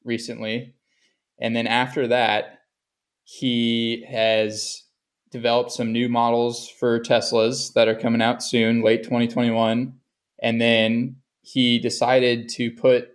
recently. 0.05 0.75
And 1.39 1.55
then 1.55 1.67
after 1.67 2.09
that, 2.09 2.61
he 3.25 4.05
has 4.11 4.85
developed 5.31 5.71
some 5.71 5.93
new 5.93 6.09
models 6.09 6.69
for 6.69 6.99
Teslas 6.99 7.73
that 7.75 7.89
are 7.89 7.95
coming 7.95 8.23
out 8.23 8.43
soon, 8.43 8.83
late 8.83 9.05
2021. 9.05 9.95
And 10.43 10.61
then 10.61 11.17
he 11.43 11.79
decided 11.79 12.49
to 12.51 12.71
put 12.73 13.11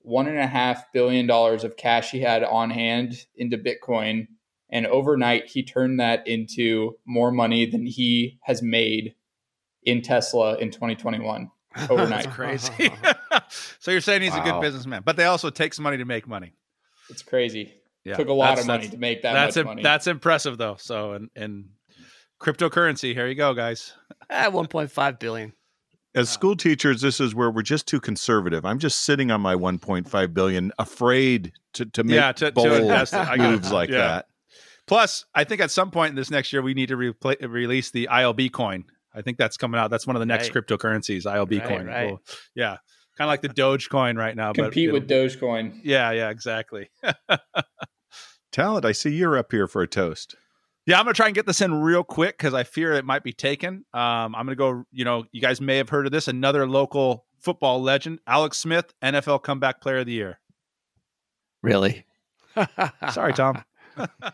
one 0.00 0.26
and 0.26 0.38
a 0.38 0.46
half 0.46 0.92
billion 0.92 1.26
dollars 1.26 1.62
of 1.64 1.76
cash 1.76 2.10
he 2.10 2.20
had 2.20 2.42
on 2.42 2.70
hand 2.70 3.26
into 3.36 3.58
Bitcoin. 3.58 4.28
And 4.72 4.86
overnight, 4.86 5.46
he 5.48 5.62
turned 5.62 6.00
that 6.00 6.26
into 6.26 6.96
more 7.06 7.30
money 7.30 7.66
than 7.66 7.84
he 7.86 8.38
has 8.44 8.62
made 8.62 9.14
in 9.84 10.00
Tesla 10.02 10.56
in 10.56 10.70
2021. 10.70 11.50
Overnight. 11.90 12.24
That's 12.24 12.34
crazy. 12.34 12.90
so 13.78 13.90
you're 13.90 14.00
saying 14.00 14.22
he's 14.22 14.34
a 14.34 14.40
good 14.40 14.60
businessman, 14.60 15.02
but 15.04 15.16
they 15.16 15.24
also 15.26 15.50
takes 15.50 15.78
money 15.78 15.98
to 15.98 16.04
make 16.04 16.26
money. 16.26 16.54
It's 17.10 17.22
crazy. 17.22 17.72
Yeah, 18.04 18.14
Took 18.16 18.28
a 18.28 18.32
lot 18.32 18.58
of 18.58 18.66
money 18.66 18.88
to 18.88 18.96
make 18.96 19.22
that 19.22 19.32
that's 19.34 19.56
much 19.56 19.60
im- 19.60 19.66
money. 19.66 19.82
that's 19.82 20.06
impressive 20.08 20.58
though. 20.58 20.76
So 20.78 21.12
and 21.12 21.28
and 21.36 21.66
cryptocurrency, 22.40 23.14
here 23.14 23.26
you 23.28 23.34
go, 23.36 23.54
guys. 23.54 23.92
Ah, 24.28 24.50
1.5 24.50 25.18
billion. 25.20 25.52
As 26.14 26.28
school 26.28 26.56
teachers, 26.56 27.00
this 27.00 27.20
is 27.20 27.34
where 27.34 27.50
we're 27.50 27.62
just 27.62 27.86
too 27.86 28.00
conservative. 28.00 28.64
I'm 28.66 28.78
just 28.78 29.00
sitting 29.04 29.30
on 29.30 29.40
my 29.40 29.54
1.5 29.54 30.34
billion, 30.34 30.72
afraid 30.78 31.52
to, 31.74 31.86
to 31.86 32.04
make 32.04 32.14
Yeah, 32.16 32.32
to- 32.32 32.46
to 32.46 32.52
bold 32.52 32.72
invest. 32.72 33.14
I 33.14 33.36
get 33.36 33.46
it. 33.46 33.50
moves 33.50 33.72
like 33.72 33.88
Yeah. 33.90 33.98
that. 33.98 34.26
Plus, 34.86 35.24
I 35.34 35.44
think 35.44 35.60
at 35.60 35.70
some 35.70 35.90
point 35.90 36.10
in 36.10 36.16
this 36.16 36.30
next 36.30 36.52
year 36.52 36.60
we 36.62 36.74
need 36.74 36.88
to 36.88 36.96
repla- 36.96 37.40
release 37.48 37.90
the 37.90 38.08
ILB 38.10 38.50
coin. 38.52 38.84
I 39.14 39.22
think 39.22 39.38
that's 39.38 39.56
coming 39.56 39.78
out. 39.78 39.90
That's 39.90 40.06
one 40.06 40.16
of 40.16 40.20
the 40.20 40.26
next 40.26 40.54
Right. 40.54 40.64
cryptocurrencies, 40.66 41.24
ILB 41.26 41.60
Right, 41.60 41.68
coin. 41.68 41.86
right. 41.86 42.08
Cool. 42.08 42.22
Yeah, 42.54 42.76
kind 43.16 43.26
of 43.26 43.28
like 43.28 43.42
the 43.42 43.48
Dogecoin 43.50 44.16
right 44.18 44.34
now. 44.34 44.52
Compete 44.52 44.90
but 44.90 44.94
with 45.02 45.08
Dogecoin. 45.08 45.80
Yeah, 45.84 46.10
yeah, 46.12 46.30
exactly. 46.30 46.90
Talent, 48.52 48.84
I 48.84 48.92
see 48.92 49.10
you're 49.10 49.36
up 49.38 49.50
here 49.52 49.66
for 49.66 49.82
a 49.82 49.86
toast. 49.86 50.34
Yeah, 50.84 50.98
I'm 50.98 51.04
gonna 51.04 51.14
try 51.14 51.26
and 51.26 51.34
get 51.34 51.46
this 51.46 51.60
in 51.60 51.74
real 51.74 52.02
quick 52.02 52.36
because 52.36 52.54
I 52.54 52.64
fear 52.64 52.92
it 52.94 53.04
might 53.04 53.22
be 53.22 53.32
taken. 53.32 53.84
Um, 53.94 54.34
I'm 54.34 54.44
gonna 54.46 54.56
go. 54.56 54.84
You 54.90 55.04
know, 55.04 55.24
you 55.32 55.40
guys 55.40 55.60
may 55.60 55.76
have 55.76 55.88
heard 55.90 56.06
of 56.06 56.12
this. 56.12 56.26
Another 56.26 56.66
local 56.68 57.24
football 57.40 57.80
legend, 57.80 58.18
Alex 58.26 58.58
Smith, 58.58 58.92
NFL 59.02 59.42
Comeback 59.44 59.80
Player 59.80 59.98
of 59.98 60.06
the 60.06 60.12
Year. 60.12 60.40
Really? 61.62 62.04
Sorry, 63.12 63.32
Tom. 63.32 63.62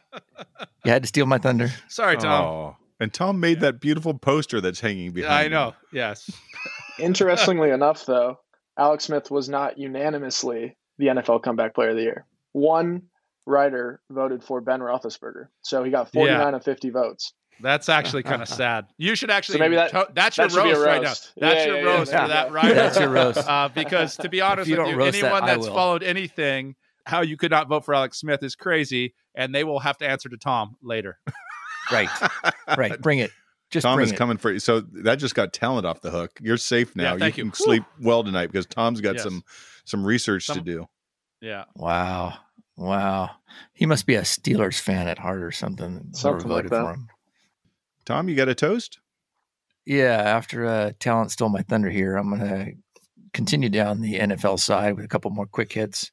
You 0.84 0.92
had 0.92 1.02
to 1.02 1.08
steal 1.08 1.26
my 1.26 1.38
thunder. 1.38 1.68
Sorry, 1.88 2.16
Tom. 2.16 2.44
Oh, 2.44 2.76
and 3.00 3.12
Tom 3.12 3.40
made 3.40 3.60
that 3.60 3.78
beautiful 3.80 4.14
poster 4.14 4.60
that's 4.60 4.80
hanging 4.80 5.10
behind. 5.12 5.32
I 5.34 5.44
him. 5.44 5.50
know. 5.52 5.74
Yes. 5.92 6.30
Interestingly 6.98 7.70
enough, 7.70 8.06
though, 8.06 8.38
Alex 8.78 9.04
Smith 9.04 9.30
was 9.30 9.48
not 9.48 9.76
unanimously 9.78 10.76
the 10.98 11.06
NFL 11.08 11.42
Comeback 11.42 11.74
Player 11.74 11.90
of 11.90 11.96
the 11.96 12.02
Year. 12.02 12.26
One 12.52 13.02
writer 13.46 14.00
voted 14.10 14.42
for 14.42 14.60
Ben 14.60 14.80
Roethlisberger, 14.80 15.48
so 15.62 15.84
he 15.84 15.90
got 15.90 16.10
49 16.12 16.54
of 16.54 16.64
50 16.64 16.90
votes. 16.90 17.32
That's 17.60 17.88
actually 17.88 18.22
kind 18.22 18.40
of 18.40 18.48
sad. 18.48 18.86
You 18.96 19.14
should 19.14 19.30
actually. 19.30 19.58
maybe 19.58 19.76
that- 19.76 19.90
to- 19.90 20.08
that's 20.14 20.38
your 20.38 20.48
that 20.48 20.54
should 20.54 20.62
be 20.64 20.70
roast, 20.72 20.86
right 20.86 21.02
now. 21.02 21.08
That's 21.08 21.34
Yeah, 21.36 21.64
your 21.66 21.76
yeah, 21.76 21.82
yeah, 21.82 21.96
roast 21.98 22.10
there 22.10 22.18
for 22.20 22.24
you 22.26 22.32
that 22.32 22.52
writer. 22.52 22.74
That's 22.74 22.98
your 23.00 23.08
roast. 23.10 23.48
Uh, 23.48 23.68
because 23.74 24.16
to 24.18 24.28
be 24.28 24.40
honest 24.40 24.70
you 24.70 24.78
with 24.78 24.88
you, 24.88 24.96
roast 24.96 25.20
that, 25.20 25.26
anyone 25.26 25.46
that's 25.46 25.66
followed 25.66 26.02
anything, 26.02 26.76
how 27.08 27.22
you 27.22 27.36
could 27.36 27.50
not 27.50 27.68
vote 27.68 27.84
for 27.84 27.94
Alex 27.94 28.18
Smith 28.20 28.42
is 28.42 28.54
crazy, 28.54 29.14
and 29.34 29.54
they 29.54 29.64
will 29.64 29.80
have 29.80 29.98
to 29.98 30.08
answer 30.08 30.28
to 30.28 30.36
Tom 30.36 30.76
later. 30.82 31.18
Right. 31.90 32.08
Right. 32.76 32.98
Bring 33.02 33.18
it. 33.20 33.30
Just 33.70 33.84
Tom 33.84 33.96
bring 33.96 34.06
is 34.06 34.12
it. 34.12 34.16
coming 34.16 34.38
for 34.38 34.50
you. 34.50 34.58
So 34.60 34.80
that 34.80 35.16
just 35.16 35.34
got 35.34 35.52
talent 35.52 35.86
off 35.86 36.00
the 36.00 36.10
hook. 36.10 36.30
You're 36.40 36.56
safe 36.56 36.96
now. 36.96 37.12
Yeah, 37.12 37.18
thank 37.18 37.36
you 37.36 37.44
you. 37.44 37.50
can 37.50 37.56
sleep 37.58 37.82
well 38.00 38.24
tonight 38.24 38.46
because 38.46 38.64
Tom's 38.64 39.00
got 39.02 39.16
Yes. 39.16 39.24
some 39.24 39.42
some 39.84 40.06
research 40.06 40.46
to 40.46 40.60
do. 40.62 40.86
Yeah. 41.42 41.64
Wow. 41.76 42.34
Wow. 42.78 43.30
He 43.74 43.84
must 43.84 44.06
be 44.06 44.14
a 44.14 44.22
Steelers 44.22 44.80
fan 44.80 45.06
at 45.08 45.18
heart 45.18 45.42
or 45.42 45.50
something. 45.52 46.08
Something 46.12 46.48
like 46.50 46.68
that. 46.70 46.80
for 46.82 46.92
him. 46.94 47.08
Tom, 48.06 48.28
you 48.30 48.36
got 48.36 48.48
a 48.48 48.54
toast? 48.54 49.00
Yeah, 49.84 50.16
after 50.16 50.64
uh, 50.66 50.92
talent 50.98 51.30
stole 51.30 51.48
my 51.50 51.62
thunder 51.62 51.90
here, 51.90 52.16
I'm 52.16 52.28
going 52.34 52.40
to 52.48 52.72
continue 53.34 53.68
down 53.68 54.00
the 54.00 54.18
NFL 54.18 54.58
side 54.60 54.96
with 54.96 55.04
a 55.04 55.08
couple 55.08 55.30
more 55.30 55.46
quick 55.46 55.72
hits. 55.72 56.10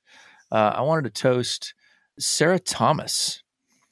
Uh, 0.55 0.73
I 0.77 0.81
wanted 0.83 1.13
to 1.13 1.21
toast 1.21 1.73
Sarah 2.17 2.59
Thomas. 2.59 3.43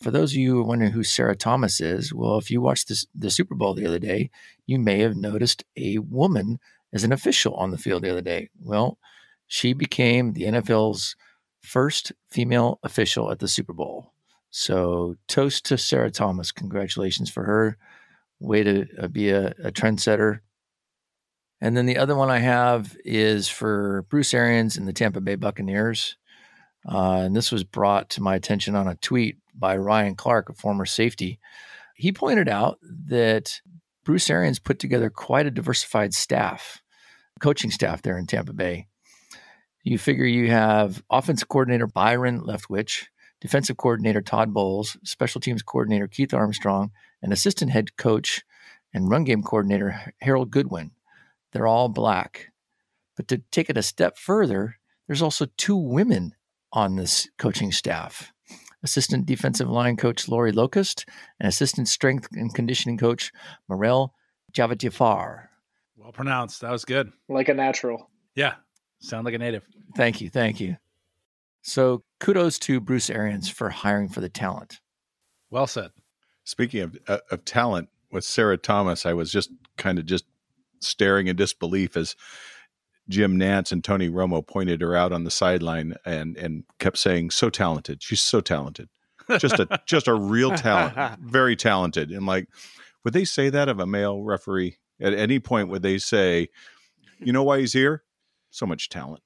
For 0.02 0.12
those 0.12 0.32
of 0.32 0.38
you 0.38 0.64
wondering 0.64 0.94
who 0.94 1.04
Sarah 1.04 1.36
Thomas 1.36 1.82
is, 1.82 2.14
well, 2.14 2.38
if 2.38 2.50
you 2.50 2.62
watched 2.62 2.88
this, 2.88 3.06
the 3.14 3.30
Super 3.30 3.54
Bowl 3.54 3.74
the 3.74 3.86
other 3.86 4.00
day, 4.00 4.30
you 4.66 4.80
may 4.80 5.00
have 5.00 5.18
noticed 5.18 5.66
a 5.76 5.98
woman 5.98 6.60
as 6.94 7.04
an 7.04 7.12
official 7.12 7.54
on 7.56 7.72
the 7.72 7.78
field 7.78 8.04
the 8.04 8.12
other 8.12 8.22
day. 8.22 8.50
Well, 8.62 8.98
she 9.46 9.74
became 9.74 10.32
the 10.32 10.44
NFL's 10.44 11.18
first 11.60 12.14
female 12.32 12.80
official 12.82 13.30
at 13.30 13.40
the 13.40 13.50
Super 13.50 13.74
Bowl. 13.74 14.14
So, 14.50 15.16
toast 15.28 15.66
to 15.66 15.78
Sarah 15.78 16.12
Thomas. 16.12 16.54
Congratulations 16.54 17.30
for 17.30 17.44
her 17.44 17.78
way 18.40 18.64
to 18.64 18.88
uh, 19.02 19.10
be 19.10 19.32
a, 19.32 19.48
a 19.62 19.72
trendsetter. 19.74 20.40
And 21.60 21.76
then 21.76 21.88
the 21.88 21.98
other 21.98 22.16
one 22.16 22.30
I 22.30 22.40
have 22.40 22.96
is 23.04 23.50
for 23.50 24.06
Bruce 24.10 24.34
Arians 24.34 24.78
and 24.78 24.88
the 24.88 24.94
Tampa 24.94 25.20
Bay 25.20 25.36
Buccaneers. 25.36 26.16
Uh, 26.88 27.22
and 27.26 27.36
this 27.36 27.52
was 27.52 27.64
brought 27.64 28.10
to 28.12 28.22
my 28.22 28.36
attention 28.36 28.76
on 28.76 28.88
a 28.88 28.96
tweet 28.96 29.38
by 29.56 29.78
Ryan 29.78 30.16
Clark, 30.16 30.50
a 30.50 30.54
former 30.54 30.86
safety. 30.86 31.40
He 31.96 32.12
pointed 32.12 32.50
out 32.50 32.80
that 33.08 33.62
Bruce 34.04 34.30
Arians 34.30 34.60
put 34.60 34.80
together 34.80 35.10
quite 35.10 35.46
a 35.46 35.52
diversified 35.52 36.14
staff, 36.14 36.82
coaching 37.40 37.72
staff 37.72 38.02
there 38.02 38.18
in 38.18 38.28
Tampa 38.28 38.54
Bay. 38.54 38.88
You 39.84 39.98
figure 39.98 40.26
you 40.26 40.50
have 40.50 41.04
offensive 41.10 41.50
coordinator 41.50 41.88
Byron 41.88 42.42
Leftwich, 42.42 43.06
defensive 43.42 43.78
coordinator 43.78 44.22
Todd 44.22 44.54
Bowles, 44.54 44.98
special 45.04 45.42
teams 45.42 45.62
coordinator 45.62 46.08
Keith 46.08 46.34
Armstrong, 46.34 46.92
and 47.22 47.32
assistant 47.32 47.72
head 47.72 47.96
coach 47.98 48.44
and 48.94 49.10
run 49.10 49.24
game 49.24 49.44
coordinator 49.44 50.14
Harold 50.22 50.52
Goodwin. 50.52 50.92
They're 51.52 51.68
all 51.68 51.90
black. 51.90 52.52
But 53.16 53.28
to 53.28 53.40
take 53.52 53.70
it 53.70 53.78
a 53.78 53.84
step 53.84 54.18
further, 54.18 54.78
there's 55.08 55.22
also 55.22 55.48
two 55.58 55.76
women 55.76 56.34
on 56.74 56.96
this 56.96 57.30
coaching 57.38 57.72
staff 57.72 58.34
assistant 58.84 59.26
defensive 59.26 59.70
line 59.70 59.96
coach 59.96 60.28
Lori 60.28 60.52
Locust 60.52 61.06
and 61.40 61.48
assistant 61.48 61.88
strength 61.88 62.28
and 62.34 62.54
conditioning 62.54 62.98
coach 62.98 63.32
Maral 63.72 64.10
Javadifar. 64.52 65.48
Well 65.96 66.12
pronounced. 66.12 66.62
That 66.62 66.72
was 66.72 66.86
good. 66.86 67.12
Like 67.30 67.50
a 67.50 67.54
natural. 67.54 68.10
Yeah. 68.36 68.56
Sound 69.00 69.26
like 69.26 69.34
a 69.34 69.38
native. 69.38 69.64
Thank 69.96 70.22
you. 70.22 70.30
Thank 70.30 70.60
you. 70.60 70.76
So 71.62 72.04
kudos 72.20 72.60
to 72.60 72.82
Bruce 72.82 73.10
Arians 73.10 73.50
for 73.50 73.70
hiring 73.70 74.10
for 74.10 74.20
the 74.22 74.30
talent. 74.30 74.82
Well 75.50 75.68
said. 75.68 75.92
Speaking 76.44 76.82
of 76.82 76.98
uh, 77.08 77.20
of 77.32 77.46
talent 77.46 77.88
with 78.12 78.26
Sarah 78.26 78.58
Thomas, 78.58 79.06
I 79.06 79.14
was 79.14 79.32
just 79.32 79.50
kind 79.78 79.98
of 79.98 80.06
just 80.06 80.26
staring 80.82 81.28
in 81.28 81.38
disbelief 81.38 81.96
as 81.96 82.18
Jim 83.10 83.38
Nantz 83.38 83.72
and 83.72 83.84
Tony 83.84 84.10
Romo 84.10 84.46
pointed 84.46 84.82
her 84.82 84.96
out 84.96 85.12
on 85.12 85.24
the 85.24 85.32
sideline 85.32 85.96
and 86.06 86.38
and 86.38 86.64
kept 86.80 86.98
saying, 86.98 87.32
"So 87.32 87.50
talented. 87.50 88.02
She's 88.02 88.22
so 88.22 88.40
talented. 88.42 88.90
Just 89.40 89.60
a 89.60 89.82
just 89.86 90.08
a 90.08 90.14
real 90.14 90.52
talent. 90.56 91.20
Very 91.22 91.56
talented." 91.56 92.12
And 92.12 92.26
like, 92.26 92.48
would 93.04 93.14
they 93.14 93.26
say 93.26 93.50
that 93.50 93.68
of 93.70 93.80
a 93.80 93.86
male 93.86 94.22
referee 94.24 94.78
at 95.02 95.14
any 95.14 95.40
point? 95.40 95.70
Would 95.70 95.82
they 95.84 95.98
say, 95.98 96.48
"You 97.20 97.34
know 97.34 97.44
why 97.44 97.60
he's 97.60 97.74
here? 97.74 98.04
So 98.52 98.66
much 98.66 98.90
talent." 98.90 99.22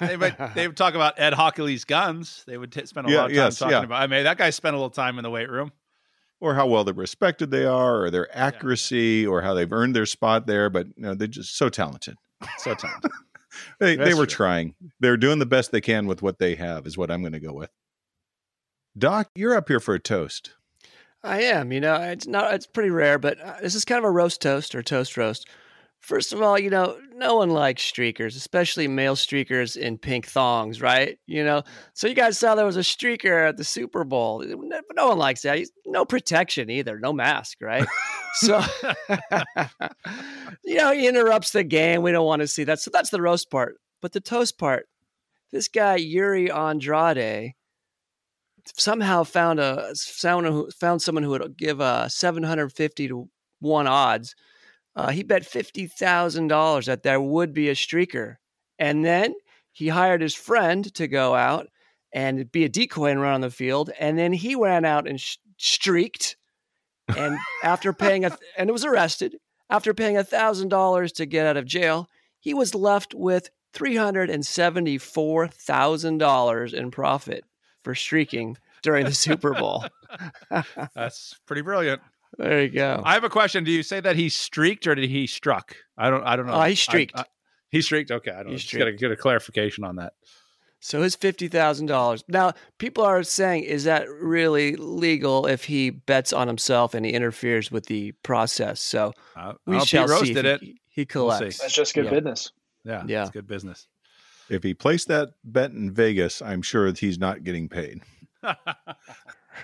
They 0.00 0.18
would, 0.18 0.36
they 0.54 0.68
would 0.68 0.76
talk 0.76 0.94
about 0.94 1.18
Ed 1.18 1.32
Hochuli's 1.32 1.84
guns. 1.86 2.44
They 2.46 2.58
would 2.58 2.70
t- 2.72 2.84
spend 2.84 3.08
a 3.08 3.10
Yeah, 3.10 3.16
lot 3.22 3.24
of 3.30 3.30
time 3.30 3.36
yes, 3.46 3.58
talking 3.58 3.72
yeah. 3.72 3.82
about. 3.84 4.02
I 4.02 4.06
mean, 4.06 4.24
that 4.24 4.36
guy 4.36 4.50
spent 4.50 4.74
a 4.74 4.78
little 4.78 4.90
time 4.90 5.18
in 5.18 5.22
the 5.22 5.30
weight 5.30 5.48
room. 5.48 5.72
or 6.40 6.54
how 6.54 6.66
well 6.66 6.84
they're 6.84 6.92
respected 6.92 7.50
they 7.50 7.64
are, 7.64 8.02
or 8.02 8.10
their 8.10 8.28
accuracy, 8.36 9.26
or 9.26 9.40
how 9.40 9.54
they've 9.54 9.72
earned 9.72 9.96
their 9.96 10.04
spot 10.04 10.46
there. 10.46 10.68
But 10.68 10.88
you 10.88 11.02
know, 11.04 11.14
they're 11.14 11.26
just 11.26 11.56
so 11.56 11.68
talented. 11.70 12.16
So 12.58 12.74
talented. 12.74 13.10
They, 13.78 13.96
they 13.96 14.14
were 14.14 14.24
true. 14.24 14.36
trying. 14.36 14.74
They're 14.98 15.18
doing 15.18 15.38
the 15.38 15.44
best 15.44 15.72
they 15.72 15.82
can 15.82 16.06
with 16.06 16.22
what 16.22 16.38
they 16.38 16.54
have. 16.54 16.86
Is 16.86 16.96
what 16.96 17.10
I'm 17.10 17.20
going 17.20 17.34
to 17.34 17.38
go 17.38 17.52
with. 17.52 17.68
Doc, 18.96 19.28
you're 19.34 19.54
up 19.54 19.68
here 19.68 19.78
for 19.78 19.94
a 19.94 19.98
toast. 19.98 20.54
I 21.22 21.42
am. 21.42 21.70
You 21.70 21.80
know, 21.80 21.96
it's 21.96 22.26
not. 22.26 22.54
It's 22.54 22.66
pretty 22.66 22.88
rare, 22.88 23.18
but 23.18 23.38
uh, 23.40 23.56
this 23.60 23.74
is 23.74 23.84
kind 23.84 23.98
of 23.98 24.04
a 24.04 24.10
roast 24.10 24.40
toast 24.40 24.74
or 24.74 24.82
toast 24.82 25.18
roast. 25.18 25.46
First 26.02 26.32
of 26.32 26.42
all, 26.42 26.58
you 26.58 26.68
know, 26.68 26.98
no 27.14 27.36
one 27.36 27.50
likes 27.50 27.80
streakers, 27.80 28.36
especially 28.36 28.88
male 28.88 29.14
streakers 29.14 29.76
in 29.76 29.98
pink 29.98 30.26
thongs, 30.26 30.82
right? 30.82 31.16
You 31.28 31.44
know, 31.44 31.62
so 31.94 32.08
you 32.08 32.14
guys 32.14 32.36
saw 32.36 32.56
there 32.56 32.66
was 32.66 32.76
a 32.76 32.80
streaker 32.80 33.48
at 33.48 33.56
the 33.56 33.62
Super 33.62 34.02
Bowl. 34.02 34.44
No 34.94 35.08
one 35.08 35.18
likes 35.18 35.42
that. 35.42 35.64
No 35.86 36.04
protection 36.04 36.70
either, 36.70 36.98
no 36.98 37.12
mask, 37.12 37.58
right? 37.60 37.86
so, 38.34 38.60
you 40.64 40.74
know, 40.74 40.92
he 40.92 41.06
interrupts 41.06 41.52
the 41.52 41.62
game. 41.62 42.02
We 42.02 42.10
don't 42.10 42.26
want 42.26 42.40
to 42.40 42.48
see 42.48 42.64
that. 42.64 42.80
So 42.80 42.90
that's 42.92 43.10
the 43.10 43.22
roast 43.22 43.48
part. 43.48 43.76
But 44.00 44.10
the 44.10 44.20
toast 44.20 44.58
part, 44.58 44.88
this 45.52 45.68
guy 45.68 45.96
Yuri 45.96 46.50
Andrade 46.50 47.54
somehow 48.76 49.22
found 49.22 49.60
a 49.60 49.94
found 49.94 51.00
someone 51.00 51.22
who 51.22 51.30
would 51.30 51.56
give 51.56 51.80
uh, 51.80 52.04
a 52.06 52.10
750 52.10 53.08
to 53.08 53.28
one 53.60 53.86
odds. 53.86 54.34
Uh, 54.94 55.10
he 55.10 55.22
bet 55.22 55.46
fifty 55.46 55.86
thousand 55.86 56.48
dollars 56.48 56.86
that 56.86 57.02
there 57.02 57.20
would 57.20 57.54
be 57.54 57.68
a 57.68 57.74
streaker, 57.74 58.36
and 58.78 59.04
then 59.04 59.34
he 59.72 59.88
hired 59.88 60.20
his 60.20 60.34
friend 60.34 60.92
to 60.94 61.08
go 61.08 61.34
out 61.34 61.68
and 62.12 62.50
be 62.52 62.64
a 62.64 62.68
decoy 62.68 63.10
and 63.10 63.20
run 63.20 63.34
on 63.34 63.40
the 63.40 63.50
field, 63.50 63.90
and 63.98 64.18
then 64.18 64.32
he 64.32 64.54
ran 64.54 64.84
out 64.84 65.08
and 65.08 65.18
sh- 65.18 65.38
streaked, 65.56 66.36
and 67.16 67.38
after 67.64 67.92
paying 67.92 68.24
a 68.24 68.36
and 68.56 68.70
was 68.70 68.84
arrested 68.84 69.36
after 69.72 69.94
paying 69.94 70.18
a 70.18 70.24
thousand 70.24 70.68
dollars 70.68 71.12
to 71.12 71.24
get 71.24 71.46
out 71.46 71.56
of 71.56 71.64
jail, 71.64 72.06
he 72.38 72.52
was 72.52 72.74
left 72.74 73.14
with 73.14 73.48
three 73.72 73.96
hundred 73.96 74.28
and 74.28 74.44
seventy 74.44 74.98
four 74.98 75.48
thousand 75.48 76.18
dollars 76.18 76.74
in 76.74 76.90
profit 76.90 77.44
for 77.82 77.94
streaking 77.94 78.58
during 78.82 79.06
the 79.06 79.14
Super 79.14 79.54
Bowl. 79.54 79.86
That's 80.94 81.34
pretty 81.46 81.62
brilliant. 81.62 82.02
There 82.38 82.62
you 82.62 82.68
go. 82.70 83.02
I 83.04 83.14
have 83.14 83.24
a 83.24 83.28
question. 83.30 83.64
Do 83.64 83.70
you 83.70 83.82
say 83.82 84.00
that 84.00 84.16
he 84.16 84.28
streaked 84.28 84.86
or 84.86 84.94
did 84.94 85.08
he 85.10 85.26
struck? 85.26 85.76
I 85.98 86.10
don't. 86.10 86.24
I 86.24 86.36
don't 86.36 86.46
know. 86.46 86.54
Oh, 86.54 86.62
he 86.62 86.74
streaked. 86.74 87.18
I- 87.18 87.24
he 87.70 87.80
streaked. 87.80 88.10
Okay, 88.10 88.30
I 88.30 88.36
don't. 88.42 88.46
He 88.48 88.52
know. 88.52 88.58
Just 88.58 88.74
gotta 88.76 88.92
get 88.92 89.10
a 89.10 89.16
clarification 89.16 89.82
on 89.84 89.96
that. 89.96 90.12
So 90.80 91.00
his 91.00 91.14
fifty 91.16 91.48
thousand 91.48 91.86
dollars. 91.86 92.22
Now 92.28 92.52
people 92.78 93.04
are 93.04 93.22
saying, 93.22 93.62
is 93.64 93.84
that 93.84 94.08
really 94.10 94.76
legal 94.76 95.46
if 95.46 95.64
he 95.64 95.90
bets 95.90 96.32
on 96.32 96.48
himself 96.48 96.92
and 96.94 97.06
he 97.06 97.12
interferes 97.12 97.70
with 97.70 97.86
the 97.86 98.12
process? 98.24 98.80
So 98.80 99.12
Uh, 99.36 99.54
we 99.64 99.76
I 99.76 99.78
hope 99.78 99.88
shall 99.88 100.06
roasted 100.08 100.26
see. 100.28 100.40
if 100.40 100.44
it. 100.44 100.60
He, 100.60 100.80
he 100.88 101.00
We'll 101.14 101.28
collects. 101.30 101.60
That's 101.60 101.72
just 101.72 101.94
good 101.94 102.06
Yeah. 102.06 102.10
business. 102.10 102.52
Yeah, 102.84 103.04
Yeah. 103.06 103.22
it's 103.22 103.30
good 103.30 103.46
business. 103.46 103.86
If 104.50 104.62
he 104.64 104.74
placed 104.74 105.08
that 105.08 105.30
bet 105.44 105.70
in 105.70 105.92
Vegas, 105.94 106.42
I'm 106.42 106.60
sure 106.62 106.86
that 106.90 106.98
he's 106.98 107.18
not 107.18 107.44
getting 107.44 107.68
paid. 107.68 108.02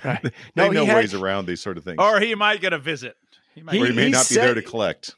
Right. 0.04 0.22
They 0.22 0.30
No, 0.56 0.70
know 0.70 0.80
he 0.82 0.86
had- 0.86 0.96
ways 0.96 1.14
around 1.14 1.46
these 1.46 1.60
sort 1.60 1.76
of 1.78 1.84
things. 1.84 1.96
or 1.98 2.20
he 2.20 2.34
might 2.34 2.60
get 2.60 2.72
a 2.72 2.78
visit. 2.78 3.16
He 3.54 3.62
might 3.62 3.74
or 3.74 3.86
he 3.86 3.90
He- 3.90 3.96
may 3.96 4.04
he 4.06 4.10
not 4.10 4.28
be 4.28 4.34
there 4.36 4.54
to 4.54 4.62
collect. 4.62 5.14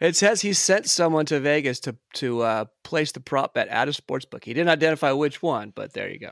It 0.00 0.16
says 0.16 0.40
he 0.40 0.52
sent 0.52 0.86
someone 0.88 1.24
to 1.26 1.38
Vegas 1.40 1.78
to 1.80 1.96
to 2.14 2.42
uh, 2.42 2.64
place 2.82 3.12
the 3.12 3.20
prop 3.20 3.54
bet 3.54 3.68
at 3.68 3.88
a 3.88 3.92
sports 3.92 4.24
book. 4.24 4.44
He 4.44 4.52
didn't 4.52 4.70
identify 4.70 5.12
which 5.12 5.40
one, 5.42 5.70
but 5.74 5.92
there 5.92 6.10
you 6.10 6.18
go. 6.18 6.30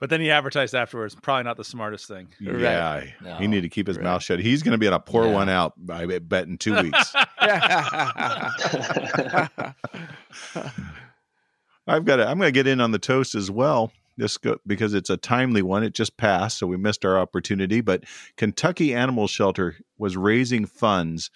But 0.00 0.10
then 0.10 0.20
he 0.20 0.30
advertised 0.30 0.74
afterwards. 0.74 1.14
Probably 1.14 1.44
not 1.44 1.56
the 1.56 1.64
smartest 1.64 2.06
thing. 2.08 2.28
Right. 2.44 2.60
Yeah, 2.60 3.04
No. 3.22 3.36
he 3.36 3.46
need 3.46 3.62
to 3.62 3.68
keep 3.68 3.86
his 3.86 3.96
Right. 3.96 4.04
mouth 4.04 4.22
shut. 4.22 4.40
He's 4.40 4.62
going 4.62 4.72
to 4.72 4.78
be 4.78 4.86
on 4.86 4.92
a 4.92 5.00
poor 5.00 5.26
Yeah. 5.26 5.32
one 5.32 5.48
out. 5.48 5.74
I 5.90 6.04
bet 6.18 6.46
in 6.48 6.58
two 6.58 6.74
weeks. 6.82 7.14
I've 11.86 12.04
got. 12.04 12.16
To, 12.16 12.26
I'm 12.28 12.38
going 12.38 12.48
to 12.48 12.52
get 12.52 12.66
in 12.66 12.80
on 12.80 12.90
the 12.90 12.98
toast 12.98 13.34
as 13.34 13.50
well. 13.50 13.92
This 14.16 14.38
go, 14.38 14.56
because 14.66 14.94
it's 14.94 15.10
a 15.10 15.16
timely 15.16 15.62
one. 15.62 15.84
It 15.84 15.94
just 15.94 16.16
passed, 16.16 16.58
so 16.58 16.66
we 16.66 16.76
missed 16.76 17.04
our 17.04 17.18
opportunity. 17.18 17.80
But 17.80 18.04
Kentucky 18.36 18.94
Animal 18.94 19.26
Shelter 19.26 19.76
was 19.98 20.16
raising 20.16 20.64
funds 20.64 21.30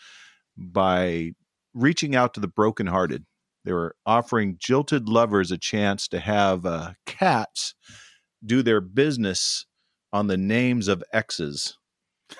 by 0.56 1.32
reaching 1.74 2.16
out 2.16 2.34
to 2.34 2.40
the 2.40 2.48
brokenhearted. 2.48 3.24
They 3.64 3.72
were 3.72 3.94
offering 4.06 4.56
jilted 4.58 5.08
lovers 5.08 5.50
a 5.50 5.58
chance 5.58 6.08
to 6.08 6.20
have 6.20 6.64
uh, 6.64 6.92
cats 7.04 7.74
do 8.44 8.62
their 8.62 8.80
business 8.80 9.66
on 10.12 10.26
the 10.26 10.38
names 10.38 10.88
of 10.88 11.04
exes. 11.12 11.76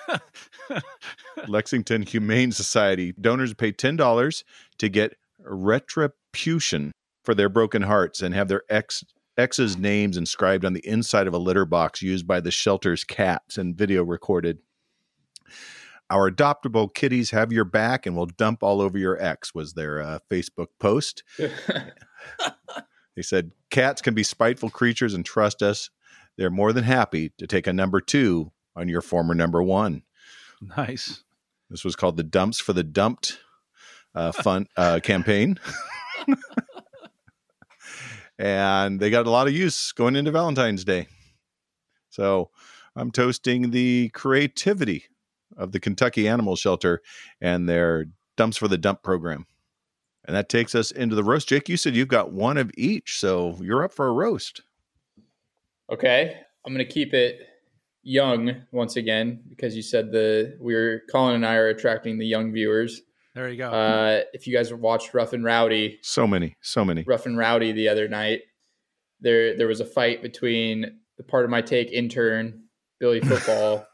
Lexington 1.47 2.01
Humane 2.03 2.51
Society 2.51 3.13
donors 3.19 3.53
pay 3.53 3.71
ten 3.71 3.95
dollars 3.95 4.43
to 4.79 4.89
get 4.89 5.15
retribution 5.39 6.91
for 7.23 7.35
their 7.35 7.49
broken 7.49 7.83
hearts 7.83 8.21
and 8.21 8.33
have 8.33 8.47
their 8.47 8.63
ex 8.69 9.03
ex's 9.41 9.77
names 9.77 10.15
inscribed 10.17 10.63
on 10.63 10.73
the 10.73 10.87
inside 10.87 11.27
of 11.27 11.33
a 11.33 11.39
litter 11.39 11.65
box 11.65 12.01
used 12.01 12.25
by 12.25 12.39
the 12.39 12.51
shelter's 12.51 13.03
cats 13.03 13.57
and 13.57 13.77
video 13.77 14.03
recorded. 14.03 14.59
Our 16.09 16.29
adoptable 16.29 16.93
kitties 16.93 17.31
have 17.31 17.51
your 17.51 17.65
back 17.65 18.05
and 18.05 18.15
will 18.15 18.25
dump 18.25 18.63
all 18.63 18.81
over 18.81 18.97
your 18.97 19.21
ex 19.21 19.53
was 19.53 19.73
their 19.73 20.01
uh, 20.01 20.19
Facebook 20.29 20.67
post. 20.79 21.23
They 23.15 23.21
said 23.21 23.51
cats 23.69 24.01
can 24.01 24.13
be 24.13 24.23
spiteful 24.23 24.69
creatures 24.69 25.13
and 25.13 25.25
trust 25.25 25.61
us. 25.61 25.89
They're 26.37 26.49
more 26.49 26.73
than 26.73 26.83
happy 26.83 27.31
to 27.37 27.47
take 27.47 27.67
a 27.67 27.73
number 27.73 27.99
two 27.99 28.51
on 28.75 28.87
your 28.87 29.01
former 29.01 29.33
number 29.33 29.61
one. 29.61 30.03
Nice. 30.77 31.23
This 31.69 31.83
was 31.83 31.95
called 31.95 32.17
the 32.17 32.23
Dumps 32.23 32.59
for 32.59 32.73
the 32.73 32.83
Dumped 32.83 33.39
uh, 34.15 34.31
fun 34.31 34.67
uh, 34.77 34.99
campaign. 35.03 35.59
and 38.41 38.99
they 38.99 39.11
got 39.11 39.27
a 39.27 39.29
lot 39.29 39.47
of 39.47 39.53
use 39.53 39.91
going 39.91 40.15
into 40.15 40.31
Valentine's 40.31 40.83
Day. 40.83 41.07
So 42.09 42.49
I'm 42.95 43.11
toasting 43.11 43.69
the 43.69 44.09
creativity 44.09 45.05
of 45.57 45.71
the 45.71 45.79
Kentucky 45.79 46.27
Animal 46.27 46.55
Shelter 46.55 47.01
and 47.39 47.69
their 47.69 48.07
Dumps 48.37 48.57
for 48.57 48.67
the 48.67 48.79
Dump 48.79 49.03
program. 49.03 49.45
And 50.25 50.35
that 50.35 50.49
takes 50.49 50.73
us 50.73 50.89
into 50.89 51.15
the 51.15 51.23
roast. 51.23 51.49
Jake, 51.49 51.69
you 51.69 51.77
said 51.77 51.95
you've 51.95 52.07
got 52.07 52.31
one 52.31 52.57
of 52.57 52.71
each, 52.75 53.19
so 53.19 53.57
you're 53.61 53.83
up 53.83 53.93
for 53.93 54.07
a 54.07 54.11
roast. 54.11 54.61
Okay, 55.91 56.37
I'm 56.65 56.73
gonna 56.73 56.85
keep 56.85 57.13
it 57.13 57.47
young 58.01 58.55
once 58.71 58.95
again 58.95 59.43
because 59.49 59.75
you 59.75 59.83
said 59.83 60.11
the 60.11 60.57
we 60.59 60.73
are 60.73 61.01
Collin 61.11 61.35
and 61.35 61.45
I 61.45 61.55
are 61.55 61.69
attracting 61.69 62.17
the 62.17 62.25
young 62.25 62.51
viewers. 62.51 63.01
There 63.33 63.49
you 63.49 63.57
go. 63.57 63.69
Uh, 63.69 64.21
if 64.33 64.45
you 64.45 64.53
guys 64.53 64.73
watched 64.73 65.13
Rough 65.13 65.33
and 65.33 65.43
Rowdy, 65.43 65.99
So 66.01 66.27
many, 66.27 66.57
so 66.61 66.83
many. 66.83 67.03
Rough 67.03 67.25
and 67.25 67.37
Rowdy 67.37 67.71
the 67.71 67.87
other 67.87 68.07
night, 68.07 68.41
there 69.21 69.55
there 69.57 69.67
was 69.67 69.79
a 69.79 69.85
fight 69.85 70.21
between 70.21 70.99
the 71.17 71.23
Pardon 71.23 71.49
My 71.51 71.61
Take 71.61 71.91
intern 71.91 72.63
Billy 72.99 73.21
Football 73.21 73.85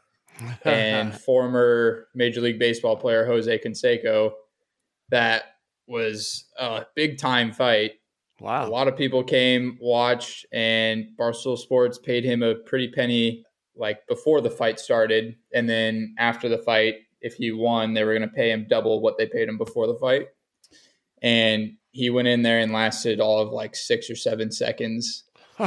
and 0.64 1.14
former 1.20 2.08
Major 2.14 2.40
League 2.40 2.58
Baseball 2.58 2.96
player 2.96 3.24
Jose 3.26 3.58
Canseco. 3.58 4.32
That 5.10 5.44
was 5.86 6.46
a 6.58 6.84
big 6.96 7.18
time 7.18 7.52
fight. 7.52 7.92
Wow. 8.40 8.66
A 8.66 8.70
lot 8.70 8.88
of 8.88 8.96
people 8.96 9.24
came, 9.24 9.78
watched, 9.80 10.46
and 10.52 11.06
Barstool 11.18 11.58
Sports 11.58 11.98
paid 11.98 12.24
him 12.24 12.42
a 12.42 12.54
pretty 12.54 12.88
penny 12.88 13.44
like 13.74 14.06
before 14.08 14.40
the 14.40 14.50
fight 14.50 14.78
started. 14.78 15.36
And 15.54 15.68
then 15.68 16.14
after 16.18 16.48
the 16.48 16.58
fight, 16.58 16.96
if 17.20 17.34
he 17.34 17.52
won, 17.52 17.94
they 17.94 18.04
were 18.04 18.16
going 18.16 18.28
to 18.28 18.34
pay 18.34 18.50
him 18.50 18.66
double 18.68 19.00
what 19.00 19.18
they 19.18 19.26
paid 19.26 19.48
him 19.48 19.58
before 19.58 19.86
the 19.86 19.94
fight. 19.94 20.28
And 21.22 21.76
he 21.90 22.10
went 22.10 22.28
in 22.28 22.42
there 22.42 22.60
and 22.60 22.72
lasted 22.72 23.20
all 23.20 23.40
of 23.40 23.50
like 23.50 23.74
six 23.74 24.08
or 24.08 24.16
seven 24.16 24.52
seconds. 24.52 25.24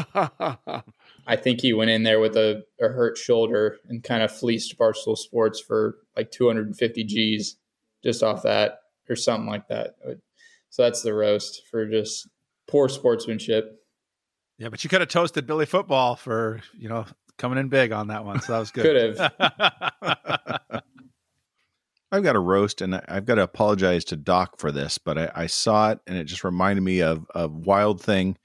I 1.27 1.35
think 1.35 1.61
he 1.61 1.73
went 1.73 1.91
in 1.91 2.03
there 2.03 2.19
with 2.19 2.37
a, 2.37 2.63
a 2.79 2.87
hurt 2.87 3.17
shoulder 3.17 3.77
and 3.89 4.03
kind 4.03 4.23
of 4.23 4.31
fleeced 4.31 4.77
Barstool 4.77 5.17
Sports 5.17 5.59
for 5.59 5.97
like 6.15 6.31
250 6.31 7.03
G's 7.03 7.57
just 8.03 8.23
off 8.23 8.43
that 8.43 8.79
or 9.09 9.15
something 9.15 9.49
like 9.49 9.67
that. 9.67 9.95
So 10.69 10.83
that's 10.83 11.01
the 11.01 11.13
roast 11.13 11.63
for 11.69 11.85
just 11.85 12.29
poor 12.67 12.87
sportsmanship. 12.87 13.83
yeah, 14.57 14.69
but 14.69 14.83
you 14.83 14.89
could 14.89 15.01
have 15.01 15.09
toasted 15.09 15.45
Billy 15.45 15.65
Football 15.65 16.15
for 16.15 16.61
you 16.77 16.87
know 16.87 17.05
coming 17.37 17.59
in 17.59 17.67
big 17.67 17.91
on 17.91 18.07
that 18.07 18.23
one. 18.23 18.39
So 18.41 18.53
that 18.53 18.59
was 18.59 18.71
good. 18.71 18.83
Could 18.83 19.17
have. 19.17 20.83
I've 22.11 22.23
got 22.23 22.35
a 22.35 22.39
roast, 22.39 22.81
and 22.81 22.95
I've 23.07 23.25
got 23.25 23.35
to 23.35 23.43
apologize 23.43 24.03
to 24.05 24.17
Doc 24.17 24.57
for 24.59 24.71
this, 24.71 24.97
but 24.97 25.17
I, 25.17 25.31
I 25.33 25.47
saw 25.47 25.91
it, 25.91 25.99
and 26.07 26.17
it 26.17 26.25
just 26.25 26.43
reminded 26.43 26.81
me 26.81 27.01
of 27.01 27.25
a 27.33 27.47
wild 27.47 28.01
thing, 28.01 28.37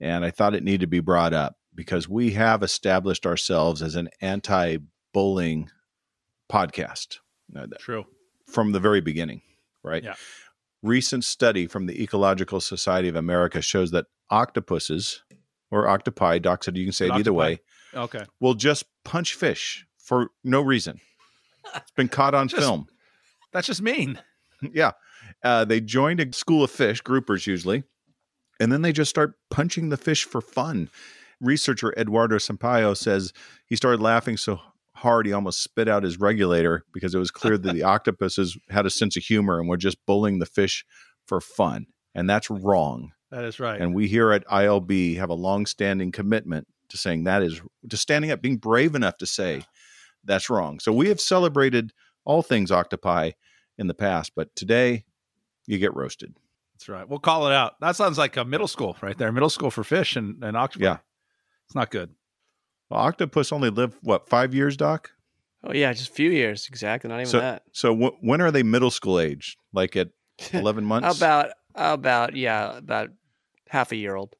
and 0.00 0.24
I 0.24 0.30
thought 0.30 0.54
it 0.54 0.62
needed 0.62 0.82
to 0.82 0.86
be 0.86 1.00
brought 1.00 1.32
up 1.32 1.56
because 1.74 2.08
we 2.08 2.30
have 2.32 2.62
established 2.62 3.26
ourselves 3.26 3.82
as 3.82 3.96
an 3.96 4.08
anti-bullying 4.20 5.70
podcast 6.50 7.18
uh, 7.56 7.66
True. 7.78 8.04
from 8.46 8.72
the 8.72 8.80
very 8.80 9.00
beginning, 9.00 9.42
right? 9.82 10.02
Yeah. 10.04 10.14
Recent 10.82 11.24
study 11.24 11.66
from 11.66 11.86
the 11.86 12.02
Ecological 12.02 12.60
Society 12.60 13.08
of 13.08 13.16
America 13.16 13.60
shows 13.60 13.90
that 13.90 14.06
octopuses 14.30 15.22
or 15.70 15.88
octopi, 15.88 16.38
Doc 16.38 16.64
said 16.64 16.76
you 16.76 16.84
can 16.86 16.92
say 16.92 17.06
it 17.06 17.12
either 17.12 17.32
way, 17.32 17.60
Okay. 17.94 18.24
will 18.40 18.54
just 18.54 18.84
punch 19.04 19.34
fish 19.34 19.86
for 19.98 20.30
no 20.42 20.60
reason. 20.60 21.00
It's 21.74 21.90
been 21.92 22.08
caught 22.08 22.34
on 22.34 22.48
Just- 22.48 22.62
film. 22.62 22.86
That's 23.52 23.66
just 23.66 23.82
mean. 23.82 24.20
yeah. 24.72 24.92
Uh, 25.42 25.64
they 25.64 25.80
joined 25.80 26.20
a 26.20 26.32
school 26.32 26.64
of 26.64 26.70
fish, 26.70 27.02
groupers 27.02 27.46
usually, 27.46 27.84
and 28.58 28.72
then 28.72 28.82
they 28.82 28.92
just 28.92 29.10
start 29.10 29.34
punching 29.50 29.88
the 29.88 29.96
fish 29.96 30.24
for 30.24 30.40
fun. 30.40 30.90
Researcher 31.40 31.94
Eduardo 31.96 32.36
Sampaio 32.36 32.96
says 32.96 33.32
he 33.66 33.76
started 33.76 34.02
laughing 34.02 34.36
so 34.36 34.60
hard 34.94 35.26
he 35.26 35.32
almost 35.32 35.62
spit 35.62 35.88
out 35.88 36.02
his 36.02 36.20
regulator 36.20 36.84
because 36.92 37.14
it 37.14 37.18
was 37.18 37.30
clear 37.30 37.56
that 37.56 37.72
the 37.72 37.82
octopuses 37.94 38.58
had 38.68 38.84
a 38.84 38.90
sense 38.90 39.16
of 39.16 39.22
humor 39.22 39.58
and 39.58 39.68
were 39.68 39.78
just 39.78 40.04
bullying 40.04 40.38
the 40.38 40.46
fish 40.46 40.84
for 41.26 41.40
fun. 41.40 41.86
And 42.14 42.28
that's 42.28 42.50
wrong. 42.50 43.12
That 43.30 43.44
is 43.44 43.60
right. 43.60 43.80
And 43.80 43.94
we 43.94 44.08
here 44.08 44.32
at 44.32 44.46
ILB 44.46 45.16
have 45.16 45.30
a 45.30 45.34
long-standing 45.34 46.12
commitment 46.12 46.66
to 46.88 46.98
saying 46.98 47.24
that 47.24 47.42
is 47.42 47.62
to 47.88 47.96
standing 47.96 48.30
up, 48.30 48.42
being 48.42 48.56
brave 48.56 48.94
enough 48.94 49.16
to 49.18 49.26
say 49.26 49.62
that's 50.24 50.50
wrong. 50.50 50.80
So 50.80 50.92
we 50.92 51.08
have 51.08 51.20
celebrated 51.20 51.92
all 52.24 52.42
things 52.42 52.70
octopi 52.70 53.32
in 53.78 53.86
the 53.86 53.94
past, 53.94 54.32
but 54.36 54.54
today 54.54 55.04
you 55.66 55.78
get 55.78 55.94
roasted. 55.94 56.34
That's 56.74 56.88
right. 56.88 57.08
We'll 57.08 57.18
call 57.18 57.46
it 57.46 57.52
out. 57.52 57.78
That 57.80 57.96
sounds 57.96 58.18
like 58.18 58.36
a 58.36 58.44
middle 58.44 58.68
school 58.68 58.96
right 59.02 59.16
there. 59.18 59.30
Middle 59.32 59.50
school 59.50 59.70
for 59.70 59.84
fish 59.84 60.16
and, 60.16 60.42
and 60.42 60.56
octopus. 60.56 60.84
Yeah. 60.84 60.96
It's 61.66 61.74
not 61.74 61.90
good. 61.90 62.10
Well, 62.88 63.00
octopus 63.00 63.52
only 63.52 63.70
live 63.70 63.96
what 64.02 64.28
five 64.28 64.54
years, 64.54 64.76
Doc? 64.76 65.10
oh 65.62 65.72
yeah, 65.74 65.92
just 65.92 66.08
a 66.10 66.12
few 66.12 66.30
years 66.30 66.66
exactly. 66.68 67.08
Not 67.08 67.16
even 67.16 67.26
So, 67.26 67.38
that. 67.40 67.62
so 67.72 67.90
w- 67.94 68.16
when 68.22 68.40
are 68.40 68.50
they 68.50 68.62
middle 68.62 68.90
school 68.90 69.20
age? 69.20 69.56
Like 69.72 69.94
at 69.96 70.08
eleven 70.52 70.84
months? 70.84 71.16
about 71.18 71.50
about 71.74 72.34
yeah 72.34 72.76
about 72.78 73.10
half 73.68 73.92
a 73.92 73.96
year 73.96 74.16
old. 74.16 74.34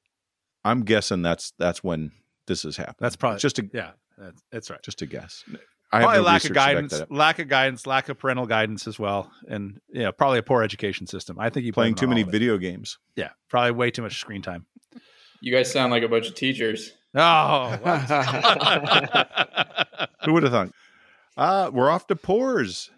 I'm 0.65 0.83
guessing 0.83 1.23
that's 1.23 1.53
that's 1.59 1.85
when 1.85 2.11
this 2.47 2.63
has 2.65 2.77
happened. 2.77 2.97
That's 3.01 3.17
probably 3.17 3.35
It's 3.37 3.43
just 3.43 3.59
a 3.61 3.71
yeah. 3.73 3.91
That's, 4.19 4.43
that's 4.51 4.71
right. 4.71 4.83
just 4.83 5.01
a 5.03 5.07
guess. 5.07 5.45
I 5.93 6.01
Probably 6.01 6.17
have 6.17 6.23
no 6.23 6.27
lack 6.27 6.45
of 6.45 6.45
research 6.45 6.49
to 6.49 6.55
back 6.55 6.75
guidance, 6.75 7.03
lack 7.11 7.39
of 7.41 7.49
guidance, 7.49 7.87
lack 7.87 8.09
of 8.09 8.19
parental 8.19 8.47
guidance 8.47 8.87
as 8.87 8.99
well, 8.99 9.31
and 9.49 9.81
yeah, 9.93 10.13
probably 10.13 10.39
a 10.39 10.43
poor 10.43 10.63
education 10.63 11.09
system. 11.09 11.37
I 11.39 11.51
think 11.51 11.67
you 11.67 11.73
Playing 11.73 11.97
too 11.97 12.07
many 12.07 12.23
video 12.23 12.57
games. 12.59 12.99
Yeah, 13.17 13.31
probably 13.49 13.73
way 13.73 13.91
too 13.91 14.03
much 14.03 14.21
screen 14.21 14.41
time. 14.41 14.67
You 15.41 15.53
guys 15.53 15.73
sound 15.73 15.91
like 15.91 16.05
a 16.05 16.09
bunch 16.09 16.29
of 16.29 16.37
teachers. 16.37 16.93
Oh, 17.15 17.71
Who 20.25 20.33
would 20.33 20.45
have 20.45 20.53
thought? 20.53 20.71
Uh, 21.37 21.71
we're 21.73 21.91
off 21.91 22.07
to 22.09 22.17
pores. 22.17 22.91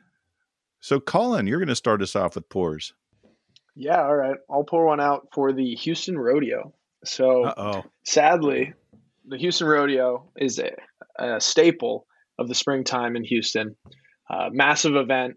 So, 0.81 1.01
Collin, 1.01 1.47
you're 1.47 1.61
going 1.61 1.69
to 1.69 1.77
start 1.77 2.03
us 2.03 2.17
off 2.17 2.35
with 2.35 2.49
pores. 2.49 2.93
Yeah, 3.75 4.03
all 4.03 4.17
right. 4.17 4.37
I'll 4.51 4.65
pour 4.65 4.87
one 4.87 5.01
out 5.01 5.29
for 5.33 5.53
the 5.53 5.75
Houston 5.77 6.19
Rodeo. 6.19 6.75
So, 7.05 7.45
uh 7.45 7.55
oh. 7.57 7.85
sadly, 8.05 8.75
the 9.27 9.39
Houston 9.39 9.67
Rodeo 9.67 10.29
is 10.37 10.59
a, 10.59 10.73
a 11.19 11.41
staple 11.41 12.07
of 12.39 12.49
the 12.49 12.55
springtime 12.55 13.17
in 13.17 13.25
Houston. 13.25 13.77
Uh, 14.31 14.49
massive 14.51 14.97
event, 14.97 15.37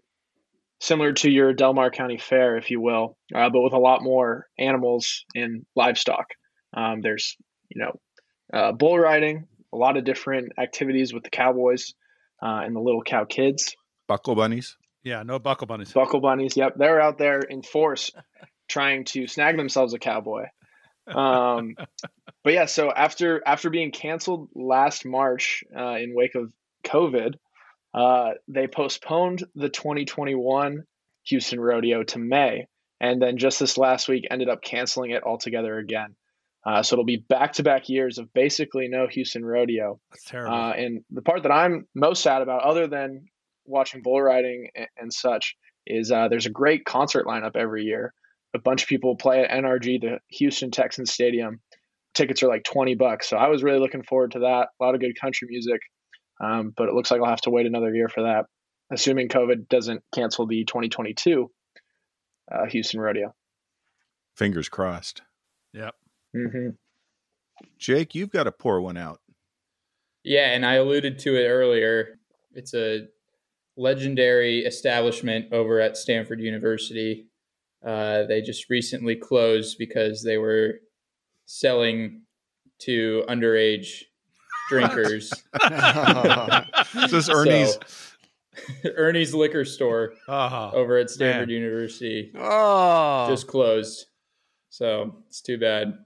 similar 0.80 1.12
to 1.12 1.30
your 1.30 1.52
Del 1.52 1.74
Mar 1.74 1.90
County 1.90 2.18
Fair, 2.18 2.56
if 2.56 2.70
you 2.70 2.80
will, 2.80 3.16
uh, 3.34 3.50
but 3.50 3.62
with 3.62 3.72
a 3.72 3.78
lot 3.78 4.02
more 4.02 4.46
animals 4.58 5.24
and 5.34 5.64
livestock. 5.74 6.26
Um, 6.76 7.00
there's, 7.02 7.36
you 7.68 7.82
know, 7.82 7.92
uh, 8.52 8.72
bull 8.72 8.98
riding, 8.98 9.46
a 9.72 9.76
lot 9.76 9.96
of 9.96 10.04
different 10.04 10.52
activities 10.58 11.12
with 11.12 11.24
the 11.24 11.30
cowboys 11.30 11.94
uh, 12.42 12.62
and 12.64 12.74
the 12.74 12.80
little 12.80 13.02
cow 13.02 13.24
kids. 13.24 13.74
Buckle 14.06 14.34
bunnies. 14.34 14.76
Yeah, 15.02 15.22
no 15.22 15.38
buckle 15.38 15.66
bunnies. 15.66 15.92
Buckle 15.92 16.20
bunnies. 16.20 16.56
Yep, 16.56 16.74
they're 16.76 17.00
out 17.00 17.18
there 17.18 17.40
in 17.40 17.62
force, 17.62 18.10
trying 18.68 19.04
to 19.04 19.26
snag 19.26 19.56
themselves 19.56 19.94
a 19.94 19.98
cowboy. 19.98 20.46
Um, 21.06 21.76
but 22.44 22.52
yeah, 22.52 22.66
so 22.66 22.90
after 22.90 23.42
after 23.46 23.70
being 23.70 23.92
canceled 23.92 24.48
last 24.54 25.04
March 25.04 25.62
uh, 25.76 25.96
in 25.96 26.14
wake 26.14 26.34
of 26.34 26.52
COVID, 26.86 27.34
uh, 27.94 28.32
they 28.48 28.66
postponed 28.66 29.44
the 29.54 29.68
2021 29.68 30.84
Houston 31.24 31.60
Rodeo 31.60 32.02
to 32.04 32.18
May, 32.18 32.66
and 33.00 33.20
then 33.20 33.38
just 33.38 33.58
this 33.58 33.78
last 33.78 34.08
week 34.08 34.26
ended 34.30 34.48
up 34.48 34.62
canceling 34.62 35.10
it 35.10 35.24
altogether 35.24 35.78
again. 35.78 36.14
Uh, 36.66 36.82
so 36.82 36.94
it'll 36.94 37.04
be 37.04 37.24
back 37.28 37.52
to 37.52 37.62
back 37.62 37.88
years 37.88 38.18
of 38.18 38.32
basically 38.32 38.88
no 38.88 39.06
Houston 39.06 39.44
Rodeo. 39.44 40.00
That's 40.10 40.24
terrible. 40.24 40.54
Uh, 40.54 40.72
and 40.72 41.04
the 41.10 41.22
part 41.22 41.44
that 41.44 41.52
I'm 41.52 41.86
most 41.94 42.22
sad 42.22 42.42
about, 42.42 42.62
other 42.62 42.88
than 42.88 43.26
watching 43.64 44.02
bull 44.02 44.20
riding 44.20 44.68
and, 44.74 44.88
and 44.96 45.12
such, 45.12 45.56
is 45.86 46.10
uh, 46.10 46.26
there's 46.28 46.46
a 46.46 46.50
great 46.50 46.84
concert 46.84 47.24
lineup 47.24 47.54
every 47.54 47.84
year. 47.84 48.12
A 48.54 48.58
bunch 48.58 48.82
of 48.82 48.88
people 48.88 49.16
play 49.16 49.44
at 49.44 49.50
NRG, 49.50 50.00
the 50.00 50.18
Houston 50.30 50.72
Texans 50.72 51.12
Stadium. 51.12 51.60
Tickets 52.14 52.42
are 52.42 52.48
like 52.48 52.64
20 52.64 52.96
bucks. 52.96 53.28
So 53.28 53.36
I 53.36 53.48
was 53.48 53.62
really 53.62 53.78
looking 53.78 54.02
forward 54.02 54.32
to 54.32 54.40
that. 54.40 54.68
A 54.80 54.84
lot 54.84 54.94
of 54.94 55.00
good 55.00 55.18
country 55.20 55.46
music. 55.48 55.80
Um, 56.40 56.72
but 56.76 56.88
it 56.88 56.94
looks 56.94 57.10
like 57.10 57.20
I'll 57.20 57.30
have 57.30 57.40
to 57.42 57.50
wait 57.50 57.66
another 57.66 57.94
year 57.94 58.08
for 58.08 58.24
that, 58.24 58.46
assuming 58.90 59.28
COVID 59.28 59.68
doesn't 59.68 60.02
cancel 60.14 60.46
the 60.46 60.64
2022 60.64 61.50
uh, 62.52 62.66
Houston 62.66 63.00
Rodeo. 63.00 63.34
Fingers 64.34 64.68
crossed. 64.68 65.22
yep. 65.72 65.94
Mm-hmm. 66.34 66.70
Jake, 67.78 68.14
you've 68.14 68.30
got 68.30 68.44
to 68.44 68.52
pour 68.52 68.80
one 68.80 68.98
out. 68.98 69.20
Yeah, 70.22 70.52
and 70.52 70.66
I 70.66 70.74
alluded 70.74 71.18
to 71.20 71.36
it 71.36 71.46
earlier. 71.46 72.18
It's 72.52 72.74
a 72.74 73.08
legendary 73.76 74.60
establishment 74.60 75.52
over 75.52 75.80
at 75.80 75.96
Stanford 75.96 76.40
University. 76.40 77.28
Uh, 77.84 78.24
they 78.24 78.42
just 78.42 78.68
recently 78.68 79.14
closed 79.14 79.78
because 79.78 80.22
they 80.22 80.36
were 80.36 80.80
selling 81.46 82.22
to 82.80 83.24
underage 83.28 84.02
drinkers. 84.68 85.32
This 86.94 87.12
is 87.12 87.28
Ernie's. 87.30 87.72
So, 87.74 87.80
Ernie's 88.96 89.34
liquor 89.34 89.64
store 89.64 90.14
Uh-huh. 90.28 90.70
over 90.72 90.96
at 90.96 91.10
Stanford 91.10 91.48
Man. 91.48 91.54
University 91.56 92.32
oh, 92.36 93.26
just 93.28 93.46
closed. 93.46 94.06
So 94.70 95.16
it's 95.28 95.40
too 95.42 95.58
bad. 95.58 95.98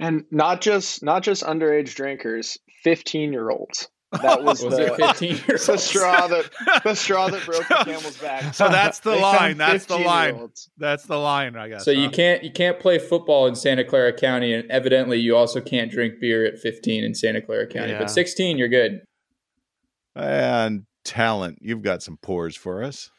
And 0.00 0.24
not 0.30 0.60
just 0.60 1.02
not 1.02 1.22
just 1.22 1.42
underage 1.44 1.94
drinkers, 1.94 2.58
15 2.82 3.32
year 3.32 3.50
olds. 3.50 3.88
That 4.20 4.42
was, 4.42 4.62
Was 4.62 4.76
the, 4.76 4.92
it 4.92 4.96
15 4.96 5.40
years 5.48 5.66
the 5.66 5.78
straw 5.78 6.26
that 6.26 6.50
the 6.84 6.94
straw 6.94 7.28
that 7.28 7.44
broke 7.46 7.66
the 7.66 7.82
camel's 7.84 8.18
back. 8.18 8.52
So 8.54 8.68
that's 8.68 9.00
the 9.00 9.16
line. 9.16 9.56
That's 9.56 9.86
the 9.86 9.98
line. 9.98 10.50
That's 10.76 11.04
the 11.04 11.16
line, 11.16 11.56
I 11.56 11.68
guess. 11.68 11.84
So 11.84 11.90
you 11.90 12.10
can't 12.10 12.44
you 12.44 12.52
can't 12.52 12.78
play 12.78 12.98
football 12.98 13.46
in 13.46 13.54
Santa 13.54 13.84
Clara 13.84 14.12
County, 14.12 14.52
and 14.52 14.70
evidently 14.70 15.18
you 15.18 15.36
also 15.36 15.60
can't 15.60 15.90
drink 15.90 16.20
beer 16.20 16.44
at 16.44 16.58
15 16.58 17.04
in 17.04 17.14
Santa 17.14 17.40
Clara 17.40 17.66
County. 17.66 17.92
Yeah. 17.92 18.00
But 18.00 18.10
16, 18.10 18.58
you're 18.58 18.68
good. 18.68 19.00
And 20.14 20.84
talent, 21.04 21.58
you've 21.62 21.82
got 21.82 22.02
some 22.02 22.18
pores 22.18 22.56
for 22.56 22.82
us. 22.82 23.10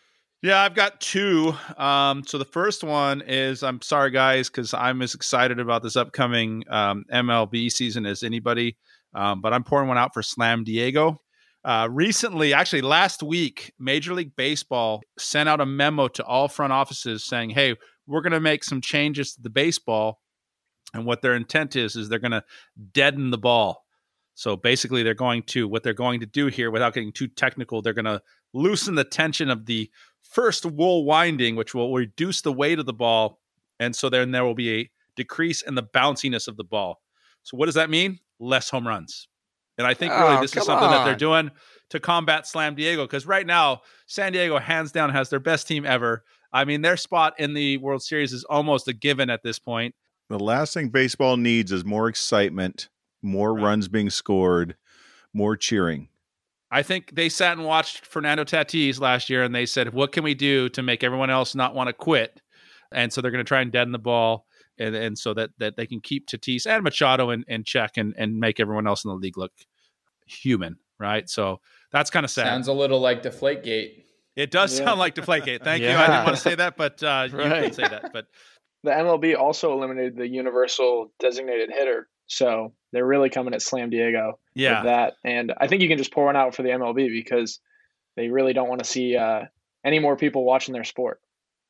Yeah, 0.44 0.62
I've 0.62 0.76
got 0.76 1.00
two. 1.00 1.56
Um, 1.78 2.24
so 2.26 2.38
the 2.38 2.44
first 2.44 2.84
one 2.84 3.22
is 3.22 3.64
I'm 3.64 3.82
sorry, 3.82 4.12
guys, 4.12 4.50
because 4.50 4.74
I'm 4.74 5.02
as 5.02 5.16
excited 5.16 5.58
about 5.58 5.84
this 5.84 5.96
upcoming 5.96 6.66
um, 6.70 7.06
MLB 7.12 7.72
season 7.72 8.06
as 8.06 8.24
anybody. 8.24 8.76
Um, 9.16 9.42
but 9.42 9.54
I'm 9.54 9.64
pouring 9.64 9.88
one 9.88 9.98
out 9.98 10.14
for 10.14 10.24
Slam 10.24 10.64
Diego. 10.64 11.22
Uh, 11.66 11.88
recently, 11.90 12.54
actually 12.54 12.82
last 12.82 13.24
week, 13.24 13.74
Major 13.80 14.14
League 14.14 14.36
Baseball 14.36 15.02
sent 15.18 15.48
out 15.48 15.62
a 15.62 15.66
memo 15.66 16.10
to 16.10 16.24
all 16.26 16.50
front 16.50 16.74
offices 16.74 17.24
saying, 17.24 17.52
"Hey, 17.52 17.76
we're 18.06 18.22
going 18.22 18.34
to 18.34 18.40
make 18.40 18.64
some 18.64 18.82
changes 18.82 19.34
to 19.34 19.42
the 19.42 19.50
baseball, 19.50 20.20
and 20.94 21.06
what 21.06 21.22
their 21.22 21.36
intent 21.36 21.76
is 21.76 21.96
is 21.96 22.10
they're 22.10 22.20
going 22.20 22.32
to 22.32 22.44
deaden 22.92 23.32
the 23.32 23.38
ball. 23.38 23.84
So 24.36 24.56
basically, 24.56 25.04
they're 25.04 25.14
going 25.14 25.44
to 25.44 25.68
what 25.68 25.84
they're 25.84 25.94
going 25.94 26.20
to 26.20 26.26
do 26.26 26.48
here, 26.48 26.72
without 26.72 26.94
getting 26.94 27.14
too 27.14 27.28
technical, 27.28 27.82
they're 27.82 27.94
going 27.94 28.06
to 28.06 28.22
loosen 28.54 28.96
the 28.96 29.04
tension 29.04 29.50
of 29.50 29.66
the 29.66 29.90
first 30.22 30.66
wool 30.66 31.06
winding, 31.06 31.56
which 31.56 31.74
will 31.74 31.94
reduce 31.94 32.42
the 32.42 32.52
weight 32.52 32.80
of 32.80 32.86
the 32.86 32.94
ball, 32.94 33.40
and 33.80 33.96
so 33.96 34.10
then 34.10 34.32
there 34.32 34.44
will 34.44 34.56
be 34.56 34.82
a 34.82 34.90
decrease 35.16 35.62
in 35.62 35.76
the 35.76 35.84
bounciness 35.84 36.48
of 36.48 36.58
the 36.58 36.64
ball. 36.64 37.00
So 37.44 37.58
what 37.58 37.68
does 37.68 37.76
that 37.76 37.90
mean? 37.90 38.20
Less 38.40 38.70
home 38.70 38.88
runs. 38.88 39.28
And 39.78 39.88
I 39.88 39.94
think 39.94 40.14
really 40.14 40.36
Oh, 40.38 40.42
this 40.42 40.52
is 40.52 40.56
come 40.56 40.66
something 40.66 40.90
that 40.90 41.04
they're 41.06 41.16
doing 41.16 41.52
to 41.90 42.00
combat 42.00 42.48
Slam 42.48 42.76
Diego 42.76 43.04
because 43.06 43.26
right 43.26 43.46
now 43.46 43.82
San 44.08 44.32
Diego 44.32 44.60
hands 44.60 44.92
down 44.92 45.10
has 45.12 45.30
their 45.30 45.40
best 45.40 45.68
team 45.68 45.86
ever. 45.86 46.24
I 46.52 46.66
mean, 46.66 46.82
their 46.82 46.98
spot 46.98 47.34
in 47.40 47.54
the 47.54 47.78
World 47.78 48.04
Series 48.04 48.34
is 48.34 48.44
almost 48.44 48.88
a 48.88 48.94
given 48.94 49.30
at 49.30 49.42
this 49.44 49.58
point. 49.58 49.96
The 50.30 50.40
last 50.40 50.74
thing 50.74 50.90
baseball 50.90 51.38
needs 51.38 51.72
is 51.72 51.84
more 51.84 52.08
excitement, 52.08 52.90
more 53.22 53.54
Right. 53.54 53.64
runs 53.64 53.88
being 53.88 54.10
scored, 54.10 54.76
more 55.34 55.58
cheering. 55.58 56.10
I 56.72 56.82
think 56.82 57.14
they 57.16 57.30
sat 57.30 57.58
and 57.58 57.66
watched 57.66 58.06
Fernando 58.06 58.44
Tatis 58.44 59.00
last 59.00 59.30
year 59.30 59.44
and 59.44 59.54
they 59.54 59.66
said, 59.66 59.94
what 59.94 60.12
can 60.12 60.24
we 60.24 60.34
do 60.34 60.70
to 60.70 60.82
make 60.82 61.04
everyone 61.04 61.30
else 61.30 61.54
not 61.56 61.76
want 61.76 61.88
to 61.88 61.94
quit? 61.94 62.42
And 62.92 63.12
so 63.12 63.22
they're 63.22 63.32
going 63.32 63.44
to 63.44 63.48
try 63.48 63.62
and 63.62 63.72
deaden 63.72 63.92
the 63.92 64.00
ball 64.00 64.46
and, 64.80 64.96
and 64.96 65.18
so 65.18 65.34
that, 65.34 65.52
that 65.60 65.76
they 65.78 65.86
can 65.86 66.02
keep 66.02 66.28
Tatis 66.28 66.66
and 66.68 66.84
Machado 66.84 67.30
in, 67.30 67.44
in 67.48 67.64
check 67.64 67.98
and, 67.98 68.14
and 68.18 68.40
make 68.40 68.60
everyone 68.60 68.88
else 68.88 69.04
in 69.06 69.10
the 69.10 69.16
league 69.16 69.38
look 69.38 69.52
human. 70.26 70.78
Right. 71.00 71.30
So 71.30 71.60
that's 71.92 72.10
kind 72.10 72.24
of 72.24 72.30
sad. 72.32 72.46
Sounds 72.46 72.68
a 72.68 72.74
little 72.74 73.00
like 73.00 73.24
Deflategate. 73.24 74.04
it 74.36 74.52
does 74.52 74.78
Yeah. 74.80 74.86
sound 74.86 75.00
like 75.00 75.16
Deflategate. 75.16 75.64
Thank 75.64 75.84
you. 75.84 75.90
I 75.90 76.08
didn't 76.08 76.24
want 76.26 76.36
to 76.38 76.42
say 76.42 76.56
that, 76.56 76.78
but 76.78 77.04
uh, 77.04 77.28
you 77.32 77.38
can 77.38 77.74
say 77.74 77.84
that. 77.88 78.12
But 78.14 78.28
The 78.84 78.92
MLB 78.92 79.38
also 79.38 79.74
eliminated 79.74 80.16
the 80.16 80.28
universal 80.28 81.12
designated 81.20 81.72
hitter. 81.72 82.08
So 82.28 82.74
they're 82.92 83.06
really 83.06 83.30
coming 83.30 83.54
at 83.54 83.62
Slam 83.62 83.90
Diego 83.90 84.40
yeah. 84.56 84.80
with 84.80 84.86
that. 84.86 85.14
And 85.26 85.54
I 85.60 85.68
think 85.68 85.82
you 85.82 85.90
can 85.90 85.98
just 85.98 86.14
pour 86.14 86.26
one 86.26 86.36
out 86.36 86.56
for 86.56 86.64
the 86.64 86.70
MLB 86.70 87.10
because 87.10 87.60
they 88.16 88.30
really 88.30 88.54
don't 88.54 88.70
want 88.70 88.84
to 88.84 88.90
see 88.90 89.18
uh, 89.18 89.42
any 89.84 90.00
more 90.00 90.16
people 90.16 90.46
watching 90.46 90.74
their 90.74 90.84
sport. 90.86 91.20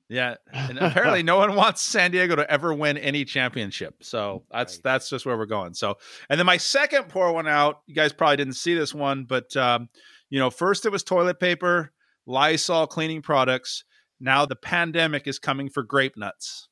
Yeah, 0.10 0.36
and 0.52 0.78
apparently 0.78 1.24
no 1.24 1.38
one 1.38 1.56
wants 1.56 1.82
San 1.82 2.12
Diego 2.12 2.36
to 2.36 2.50
ever 2.52 2.74
win 2.74 2.98
any 2.98 3.26
championship. 3.26 3.96
So 4.04 4.44
that's 4.52 4.80
that's 4.80 5.10
just 5.10 5.26
where 5.26 5.38
we're 5.38 5.46
going. 5.46 5.74
So, 5.74 5.98
and 6.30 6.40
then 6.40 6.46
my 6.46 6.58
second 6.58 7.10
pour 7.10 7.32
one 7.34 7.48
out. 7.48 7.82
You 7.88 7.96
guys 7.96 8.14
probably 8.14 8.38
didn't 8.38 8.54
see 8.54 8.74
this 8.76 8.94
one, 8.94 9.24
but 9.26 9.56
um, 9.56 9.90
you 10.30 10.40
know, 10.40 10.50
first 10.50 10.86
it 10.86 10.92
was 10.92 11.04
toilet 11.04 11.40
paper, 11.40 11.92
Lysol 12.26 12.88
cleaning 12.88 13.22
products. 13.22 13.86
Now 14.20 14.46
the 14.46 14.56
pandemic 14.56 15.28
is 15.28 15.40
coming 15.40 15.70
for 15.70 15.84
grape 15.84 16.18
nuts. 16.18 16.68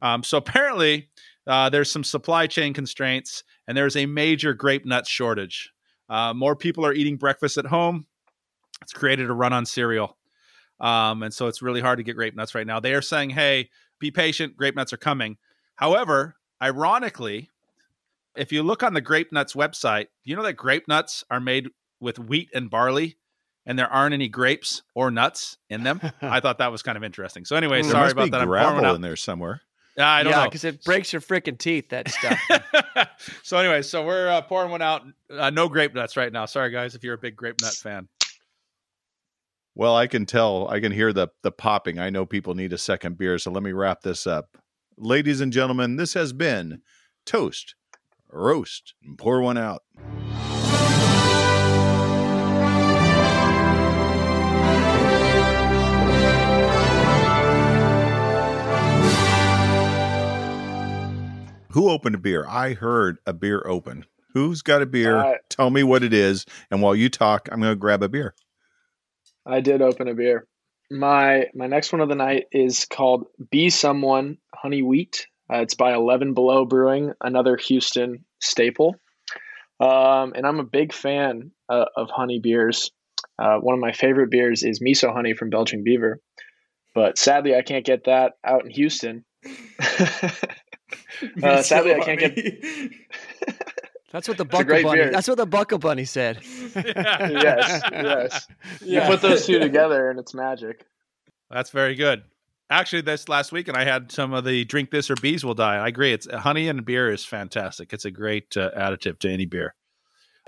Um, 0.00 0.22
so 0.22 0.38
apparently 0.38 1.10
uh, 1.46 1.70
there's 1.70 1.90
some 1.90 2.04
supply 2.04 2.46
chain 2.46 2.72
constraints, 2.74 3.44
and 3.66 3.76
there's 3.76 3.96
a 3.96 4.06
major 4.06 4.54
grape 4.54 4.84
nut 4.84 5.06
shortage. 5.06 5.72
Uh, 6.08 6.34
more 6.34 6.54
people 6.54 6.84
are 6.84 6.92
eating 6.92 7.16
breakfast 7.16 7.58
at 7.58 7.66
home. 7.66 8.06
It's 8.82 8.92
created 8.92 9.30
a 9.30 9.32
run 9.32 9.52
on 9.52 9.66
cereal. 9.66 10.16
Um, 10.80 11.22
and 11.22 11.32
so 11.32 11.46
it's 11.46 11.62
really 11.62 11.80
hard 11.80 11.98
to 11.98 12.02
get 12.02 12.16
grape 12.16 12.34
nuts 12.34 12.54
right 12.54 12.66
now. 12.66 12.80
They 12.80 12.94
are 12.94 13.02
saying, 13.02 13.30
hey, 13.30 13.70
be 13.98 14.10
patient, 14.10 14.56
grape 14.56 14.76
nuts 14.76 14.92
are 14.92 14.98
coming. 14.98 15.36
However, 15.76 16.36
ironically, 16.62 17.50
if 18.36 18.52
you 18.52 18.62
look 18.62 18.82
on 18.82 18.94
the 18.94 19.00
grape 19.00 19.32
nuts 19.32 19.54
website, 19.54 20.06
you 20.24 20.36
know 20.36 20.42
that 20.42 20.54
grape 20.54 20.88
nuts 20.88 21.24
are 21.30 21.40
made 21.40 21.68
with 22.00 22.18
wheat 22.18 22.50
and 22.54 22.68
barley 22.68 23.16
and 23.66 23.78
there 23.78 23.90
aren't 23.90 24.12
any 24.12 24.28
grapes 24.28 24.82
or 24.94 25.10
nuts 25.10 25.56
in 25.70 25.84
them. 25.84 26.00
I 26.20 26.40
thought 26.40 26.58
that 26.58 26.70
was 26.70 26.82
kind 26.82 26.96
of 26.96 27.04
interesting. 27.04 27.44
So 27.44 27.56
anyway, 27.56 27.82
there 27.82 27.92
sorry 27.92 28.10
about 28.10 28.24
be 28.24 28.30
that. 28.30 28.40
I'm 28.42 28.48
pouring 28.48 28.64
one 28.64 28.78
gravel 28.80 28.96
in 28.96 29.00
there 29.00 29.16
somewhere. 29.16 29.62
Yeah, 29.96 30.08
I 30.10 30.22
don't 30.24 30.32
yeah, 30.32 30.38
know. 30.40 30.44
because 30.46 30.64
it 30.64 30.84
breaks 30.84 31.12
your 31.12 31.22
freaking 31.22 31.56
teeth. 31.56 31.90
That 31.90 32.08
stuff. 32.10 32.40
so 33.42 33.56
anyway, 33.58 33.82
so 33.82 34.04
we're 34.04 34.28
uh, 34.28 34.42
pouring 34.42 34.70
one 34.70 34.82
out. 34.82 35.02
Uh, 35.30 35.50
no 35.50 35.68
grape 35.68 35.94
nuts 35.94 36.16
right 36.16 36.32
now. 36.32 36.46
Sorry 36.46 36.70
guys, 36.70 36.94
if 36.94 37.04
you're 37.04 37.14
a 37.14 37.18
big 37.18 37.36
grape 37.36 37.56
nut 37.62 37.74
fan. 37.74 38.08
Well, 39.74 39.96
I 39.96 40.06
can 40.06 40.24
tell. 40.24 40.68
I 40.68 40.78
can 40.80 40.92
hear 40.92 41.12
the 41.12 41.28
the 41.42 41.50
popping. 41.50 41.98
I 41.98 42.10
know 42.10 42.26
people 42.26 42.54
need 42.54 42.72
a 42.72 42.78
second 42.78 43.18
beer, 43.18 43.38
so 43.38 43.50
let 43.50 43.62
me 43.62 43.72
wrap 43.72 44.02
this 44.02 44.26
up. 44.26 44.56
Ladies 44.96 45.40
and 45.40 45.52
gentlemen, 45.52 45.96
this 45.96 46.14
has 46.14 46.32
been 46.32 46.80
Toast, 47.26 47.74
Roast, 48.30 48.94
and 49.02 49.18
Pour 49.18 49.40
One 49.40 49.58
Out. 49.58 49.82
Who 61.70 61.90
opened 61.90 62.14
a 62.14 62.18
beer? 62.18 62.46
I 62.48 62.74
heard 62.74 63.18
a 63.26 63.32
beer 63.32 63.60
open. 63.66 64.04
Who's 64.32 64.62
got 64.62 64.80
a 64.80 64.86
beer? 64.86 65.16
Uh, 65.16 65.34
Tell 65.48 65.70
me 65.70 65.82
what 65.82 66.04
it 66.04 66.12
is. 66.12 66.46
And 66.70 66.80
while 66.80 66.94
you 66.94 67.08
talk, 67.08 67.48
I'm 67.50 67.60
going 67.60 67.72
to 67.72 67.76
grab 67.76 68.00
a 68.00 68.08
beer. 68.08 68.36
I 69.46 69.60
did 69.60 69.82
open 69.82 70.08
a 70.08 70.14
beer. 70.14 70.46
My 70.90 71.46
my 71.54 71.66
next 71.66 71.92
one 71.92 72.00
of 72.00 72.08
the 72.08 72.14
night 72.14 72.44
is 72.52 72.86
called 72.86 73.26
Be 73.50 73.70
Someone 73.70 74.38
Honey 74.54 74.82
Wheat. 74.82 75.26
Uh, 75.52 75.58
it's 75.58 75.74
by 75.74 75.94
Eleven 75.94 76.34
Below 76.34 76.64
Brewing, 76.64 77.12
another 77.20 77.56
Houston 77.56 78.24
staple. 78.40 78.96
Um, 79.80 80.32
and 80.34 80.46
I'm 80.46 80.60
a 80.60 80.64
big 80.64 80.92
fan 80.92 81.50
uh, 81.68 81.86
of 81.96 82.08
honey 82.10 82.38
beers. 82.38 82.90
Uh, 83.38 83.56
one 83.58 83.74
of 83.74 83.80
my 83.80 83.92
favorite 83.92 84.30
beers 84.30 84.62
is 84.62 84.80
Miso 84.80 85.12
Honey 85.12 85.34
from 85.34 85.50
Belching 85.50 85.82
Beaver. 85.82 86.20
but 86.94 87.18
sadly, 87.18 87.54
I 87.56 87.62
can't 87.62 87.84
get 87.84 88.04
that 88.04 88.34
out 88.44 88.64
in 88.64 88.70
Houston. 88.70 89.24
uh, 91.42 91.62
sadly, 91.62 91.94
I 91.94 92.00
can't 92.00 92.20
get. 92.20 92.92
That's 94.14 94.28
what 94.28 94.38
the 94.38 94.44
a 94.44 94.46
Buckle 94.46 94.82
Bunny. 94.82 95.00
beer. 95.00 95.10
That's 95.10 95.26
what 95.26 95.36
the 95.38 95.44
Buckle 95.44 95.78
Bunny 95.78 96.04
said. 96.04 96.38
yes, 96.76 97.82
yes. 97.92 98.46
Yeah. 98.80 99.02
You 99.02 99.10
put 99.10 99.20
those 99.20 99.44
two 99.44 99.58
together, 99.58 100.08
and 100.08 100.20
it's 100.20 100.32
magic. 100.32 100.86
That's 101.50 101.70
very 101.70 101.96
good. 101.96 102.22
Actually, 102.70 103.02
this 103.02 103.28
last 103.28 103.50
week, 103.50 103.66
and 103.66 103.76
I 103.76 103.84
had 103.84 104.12
some 104.12 104.32
of 104.32 104.44
the 104.44 104.64
drink 104.64 104.90
this 104.90 105.10
or 105.10 105.16
bees 105.16 105.44
will 105.44 105.54
die. 105.54 105.76
I 105.76 105.88
agree. 105.88 106.12
It's 106.12 106.32
honey 106.32 106.68
and 106.68 106.84
beer 106.84 107.12
is 107.12 107.24
fantastic. 107.24 107.92
It's 107.92 108.04
a 108.04 108.10
great 108.10 108.56
uh, 108.56 108.70
additive 108.78 109.18
to 109.18 109.30
any 109.30 109.46
beer. 109.46 109.74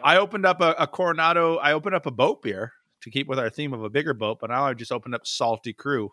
I 0.02 0.16
opened 0.18 0.46
up 0.46 0.60
a, 0.60 0.74
a 0.78 0.86
Coronado. 0.86 1.56
I 1.56 1.72
opened 1.72 1.96
up 1.96 2.06
a 2.06 2.10
boat 2.12 2.42
beer 2.42 2.72
to 3.02 3.10
keep 3.10 3.26
with 3.26 3.38
our 3.38 3.50
theme 3.50 3.74
of 3.74 3.82
a 3.82 3.90
bigger 3.90 4.14
boat, 4.14 4.38
but 4.40 4.50
now 4.50 4.64
I 4.64 4.74
just 4.74 4.92
opened 4.92 5.14
up 5.14 5.26
Salty 5.26 5.72
Crew, 5.72 6.12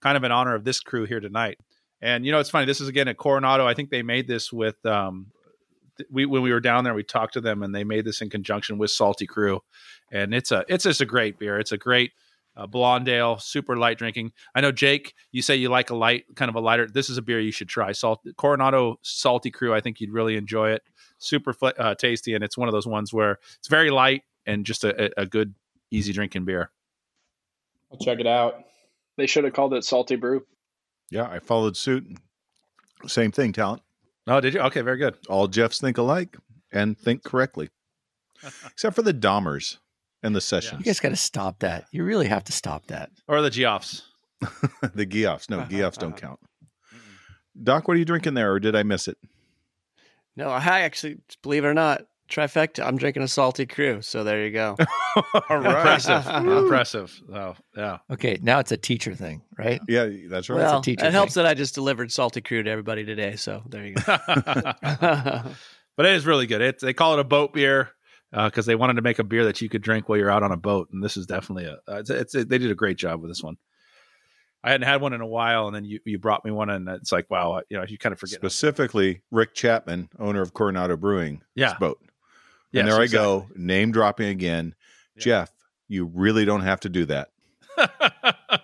kind 0.00 0.16
of 0.16 0.22
in 0.22 0.30
honor 0.30 0.54
of 0.54 0.64
this 0.64 0.78
crew 0.80 1.04
here 1.04 1.20
tonight. 1.20 1.58
And 2.00 2.24
you 2.24 2.30
know, 2.32 2.38
it's 2.38 2.50
funny. 2.50 2.66
This 2.66 2.80
is 2.80 2.88
again 2.88 3.08
a 3.08 3.14
Coronado. 3.14 3.66
I 3.66 3.74
think 3.74 3.90
they 3.90 4.02
made 4.02 4.28
this 4.28 4.52
with 4.52 4.84
um, 4.86 5.26
th- 5.32 5.41
we 6.10 6.26
when 6.26 6.42
we 6.42 6.52
were 6.52 6.60
down 6.60 6.84
there. 6.84 6.94
We 6.94 7.02
talked 7.02 7.34
to 7.34 7.40
them, 7.40 7.62
and 7.62 7.74
they 7.74 7.84
made 7.84 8.04
this 8.04 8.20
in 8.20 8.30
conjunction 8.30 8.78
with 8.78 8.90
Salty 8.90 9.26
Crew, 9.26 9.60
and 10.10 10.34
it's 10.34 10.50
a 10.52 10.64
it's 10.68 10.84
just 10.84 11.00
a 11.00 11.06
great 11.06 11.38
beer. 11.38 11.58
It's 11.58 11.72
a 11.72 11.78
great 11.78 12.12
uh, 12.56 12.66
blonde 12.66 13.08
ale, 13.08 13.38
super 13.38 13.76
light 13.76 13.98
drinking. 13.98 14.32
I 14.54 14.60
know 14.60 14.72
Jake, 14.72 15.14
you 15.30 15.42
say 15.42 15.56
you 15.56 15.68
like 15.68 15.90
a 15.90 15.94
light, 15.94 16.24
kind 16.34 16.48
of 16.48 16.54
a 16.54 16.60
lighter. 16.60 16.86
This 16.86 17.08
is 17.10 17.18
a 17.18 17.22
beer 17.22 17.40
you 17.40 17.52
should 17.52 17.68
try. 17.68 17.92
Salt 17.92 18.20
Coronado 18.36 18.98
Salty 19.02 19.50
Crew. 19.50 19.74
I 19.74 19.80
think 19.80 20.00
you'd 20.00 20.12
really 20.12 20.36
enjoy 20.36 20.70
it. 20.70 20.82
Super 21.18 21.52
fl- 21.52 21.68
uh, 21.78 21.94
tasty, 21.94 22.34
and 22.34 22.42
it's 22.42 22.58
one 22.58 22.68
of 22.68 22.72
those 22.72 22.86
ones 22.86 23.12
where 23.12 23.38
it's 23.58 23.68
very 23.68 23.90
light 23.90 24.22
and 24.46 24.66
just 24.66 24.84
a, 24.84 25.04
a- 25.18 25.22
a 25.22 25.26
good, 25.26 25.54
easy 25.90 26.12
drinking 26.12 26.44
beer. 26.44 26.70
I'll 27.92 27.98
check 27.98 28.18
it 28.20 28.26
out. 28.26 28.64
They 29.18 29.26
should 29.26 29.44
have 29.44 29.52
called 29.52 29.74
it 29.74 29.84
Salty 29.84 30.16
Brew. 30.16 30.44
Yeah, 31.10 31.28
I 31.28 31.38
followed 31.38 31.76
suit. 31.76 32.06
Same 33.06 33.30
thing, 33.30 33.52
talent. 33.52 33.82
Oh, 34.26 34.40
did 34.40 34.54
you? 34.54 34.60
Okay, 34.60 34.82
very 34.82 34.98
good. 34.98 35.16
All 35.28 35.48
Jeffs 35.48 35.80
think 35.80 35.98
alike 35.98 36.36
and 36.72 36.96
think 36.98 37.24
correctly, 37.24 37.70
except 38.66 38.94
for 38.94 39.02
the 39.02 39.14
Dahmers 39.14 39.78
and 40.22 40.34
the 40.34 40.40
Sessions. 40.40 40.80
You 40.80 40.84
guys 40.84 41.00
got 41.00 41.08
to 41.10 41.16
stop 41.16 41.58
that. 41.60 41.86
You 41.90 42.04
really 42.04 42.28
have 42.28 42.44
to 42.44 42.52
stop 42.52 42.86
that. 42.86 43.10
Or 43.26 43.42
the 43.42 43.50
Geoffs. 43.50 44.02
the 44.94 45.06
Geoffs. 45.06 45.50
No, 45.50 45.64
Geoffs 45.64 45.98
don't 45.98 46.16
count. 46.20 46.38
Doc, 47.60 47.86
what 47.86 47.94
are 47.94 47.98
you 47.98 48.04
drinking 48.04 48.34
there, 48.34 48.52
or 48.52 48.60
did 48.60 48.74
I 48.74 48.82
miss 48.82 49.08
it? 49.08 49.18
No, 50.36 50.48
I 50.48 50.80
actually, 50.80 51.18
believe 51.42 51.64
it 51.64 51.68
or 51.68 51.74
not, 51.74 52.06
trifecta. 52.32 52.84
I'm 52.84 52.96
drinking 52.96 53.22
a 53.22 53.28
salty 53.28 53.66
crew. 53.66 54.00
So 54.02 54.24
there 54.24 54.44
you 54.44 54.50
go. 54.50 54.76
Impressive, 55.50 56.26
impressive. 56.46 57.20
Oh, 57.32 57.54
yeah. 57.76 57.98
Okay, 58.10 58.38
now 58.42 58.58
it's 58.58 58.72
a 58.72 58.76
teacher 58.76 59.14
thing, 59.14 59.42
right? 59.58 59.80
Yeah, 59.88 60.08
that's 60.28 60.48
right. 60.48 60.56
well, 60.58 60.80
teacher 60.80 61.04
it 61.04 61.12
helps 61.12 61.34
that 61.34 61.46
I 61.46 61.54
just 61.54 61.74
delivered 61.74 62.10
salty 62.10 62.40
crew 62.40 62.62
to 62.62 62.70
everybody 62.70 63.04
today. 63.04 63.36
So 63.36 63.62
there 63.68 63.84
you 63.86 63.94
go. 63.94 64.02
but 65.96 66.06
it 66.06 66.12
is 66.12 66.24
really 66.26 66.46
good. 66.46 66.60
It, 66.60 66.80
they 66.80 66.94
call 66.94 67.14
it 67.14 67.20
a 67.20 67.24
boat 67.24 67.52
beer 67.52 67.90
because 68.32 68.64
they 68.66 68.74
wanted 68.74 68.94
to 68.94 69.02
make 69.02 69.18
a 69.18 69.24
beer 69.24 69.44
that 69.44 69.60
you 69.60 69.68
could 69.68 69.82
drink 69.82 70.08
while 70.08 70.18
you're 70.18 70.30
out 70.30 70.42
on 70.42 70.52
a 70.52 70.56
boat, 70.56 70.88
and 70.92 71.02
this 71.04 71.16
is 71.16 71.26
definitely 71.26 71.66
a. 71.66 71.74
Uh, 71.86 71.98
it's, 71.98 72.10
it's 72.10 72.32
they 72.32 72.58
did 72.58 72.70
a 72.70 72.74
great 72.74 72.96
job 72.96 73.20
with 73.20 73.30
this 73.30 73.42
one. 73.42 73.56
I 74.64 74.70
hadn't 74.70 74.86
had 74.86 75.00
one 75.00 75.12
in 75.12 75.20
a 75.20 75.26
while, 75.26 75.66
and 75.66 75.74
then 75.74 75.84
you, 75.84 75.98
you 76.04 76.18
brought 76.18 76.44
me 76.44 76.50
one, 76.52 76.70
and 76.70 76.88
it's 76.88 77.12
like 77.12 77.28
wow, 77.30 77.60
you 77.68 77.76
know, 77.76 77.84
you 77.86 77.98
kind 77.98 78.12
of 78.12 78.18
forget. 78.20 78.36
Specifically, 78.38 79.22
Rick 79.30 79.54
Chapman, 79.54 80.08
owner 80.18 80.40
of 80.40 80.54
Coronado 80.54 80.96
Brewing, 80.96 81.42
Yeah. 81.54 81.76
boat. 81.78 81.98
Yes, 82.72 82.80
and 82.82 82.88
there 82.90 83.02
exactly. 83.02 83.18
I 83.18 83.22
go, 83.22 83.46
name 83.54 83.92
dropping 83.92 84.28
again. 84.28 84.74
Yeah. 85.16 85.22
Jeff, 85.22 85.52
you 85.88 86.06
really 86.06 86.44
don't 86.44 86.62
have 86.62 86.80
to 86.80 86.88
do 86.88 87.04
that. 87.06 87.28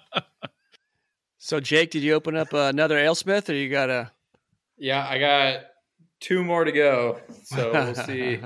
so 1.39 1.61
Jake, 1.61 1.91
did 1.91 2.03
you 2.03 2.15
open 2.15 2.37
up 2.37 2.53
uh, 2.53 2.59
another 2.73 2.97
AleSmith, 2.97 3.49
or 3.49 3.55
you 3.55 3.69
got 3.69 3.91
a? 3.91 4.11
Yeah, 4.77 5.07
I 5.09 5.19
got 5.19 5.61
two 6.21 6.43
more 6.45 6.65
to 6.65 6.73
go. 6.73 7.19
So 7.45 7.73
we'll 7.73 7.95
see. 8.07 8.41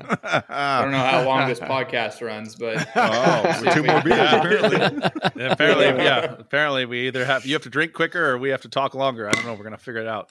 I 0.49 0.83
don't 0.83 0.91
know 0.93 0.99
how 0.99 1.25
long 1.25 1.49
this 1.49 1.61
podcast 1.61 2.21
runs, 2.27 2.55
but 2.57 2.87
Oh, 2.97 3.53
see 3.61 3.67
if 3.69 3.75
two 3.75 3.83
more 3.83 4.03
beers, 4.03 4.33
apparently. 4.33 5.45
Apparently, 5.45 6.05
yeah. 6.05 6.37
Apparently, 6.39 6.87
we 6.87 7.07
either 7.07 7.25
have 7.25 7.47
you 7.47 7.53
have 7.55 7.63
to 7.63 7.71
drink 7.71 7.93
quicker 7.93 8.31
or 8.31 8.39
we 8.39 8.51
have 8.51 8.63
to 8.63 8.69
talk 8.69 8.95
longer. 8.95 9.29
I 9.29 9.33
don't 9.33 9.47
know. 9.47 9.55
We're 9.55 9.65
gonna 9.65 9.79
figure 9.79 10.01
it 10.01 10.09
out. 10.09 10.31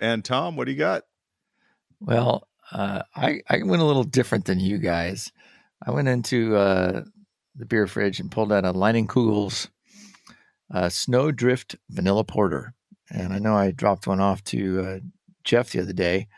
and 0.00 0.24
Tom, 0.24 0.56
what 0.56 0.64
do 0.66 0.72
you 0.72 0.78
got? 0.78 1.02
Well, 2.00 2.46
uh, 2.72 3.02
I 3.14 3.40
I 3.48 3.62
went 3.62 3.82
a 3.82 3.86
little 3.86 4.04
different 4.04 4.44
than 4.44 4.60
you 4.60 4.78
guys. 4.78 5.32
I 5.84 5.90
went 5.90 6.08
into 6.08 6.56
uh, 6.56 7.02
the 7.54 7.66
beer 7.66 7.86
fridge 7.86 8.20
and 8.20 8.30
pulled 8.30 8.52
out 8.52 8.64
a 8.64 8.72
Leinenkugel's 8.72 9.68
uh, 10.72 10.88
Snowdrift 10.88 11.76
Vanilla 11.90 12.24
Porter, 12.24 12.74
and 13.10 13.32
I 13.32 13.38
know 13.38 13.54
I 13.54 13.70
dropped 13.70 14.06
one 14.06 14.20
off 14.20 14.42
to 14.44 14.80
uh, 14.80 14.98
Jeff 15.44 15.70
the 15.70 15.80
other 15.80 15.92
day. 15.92 16.28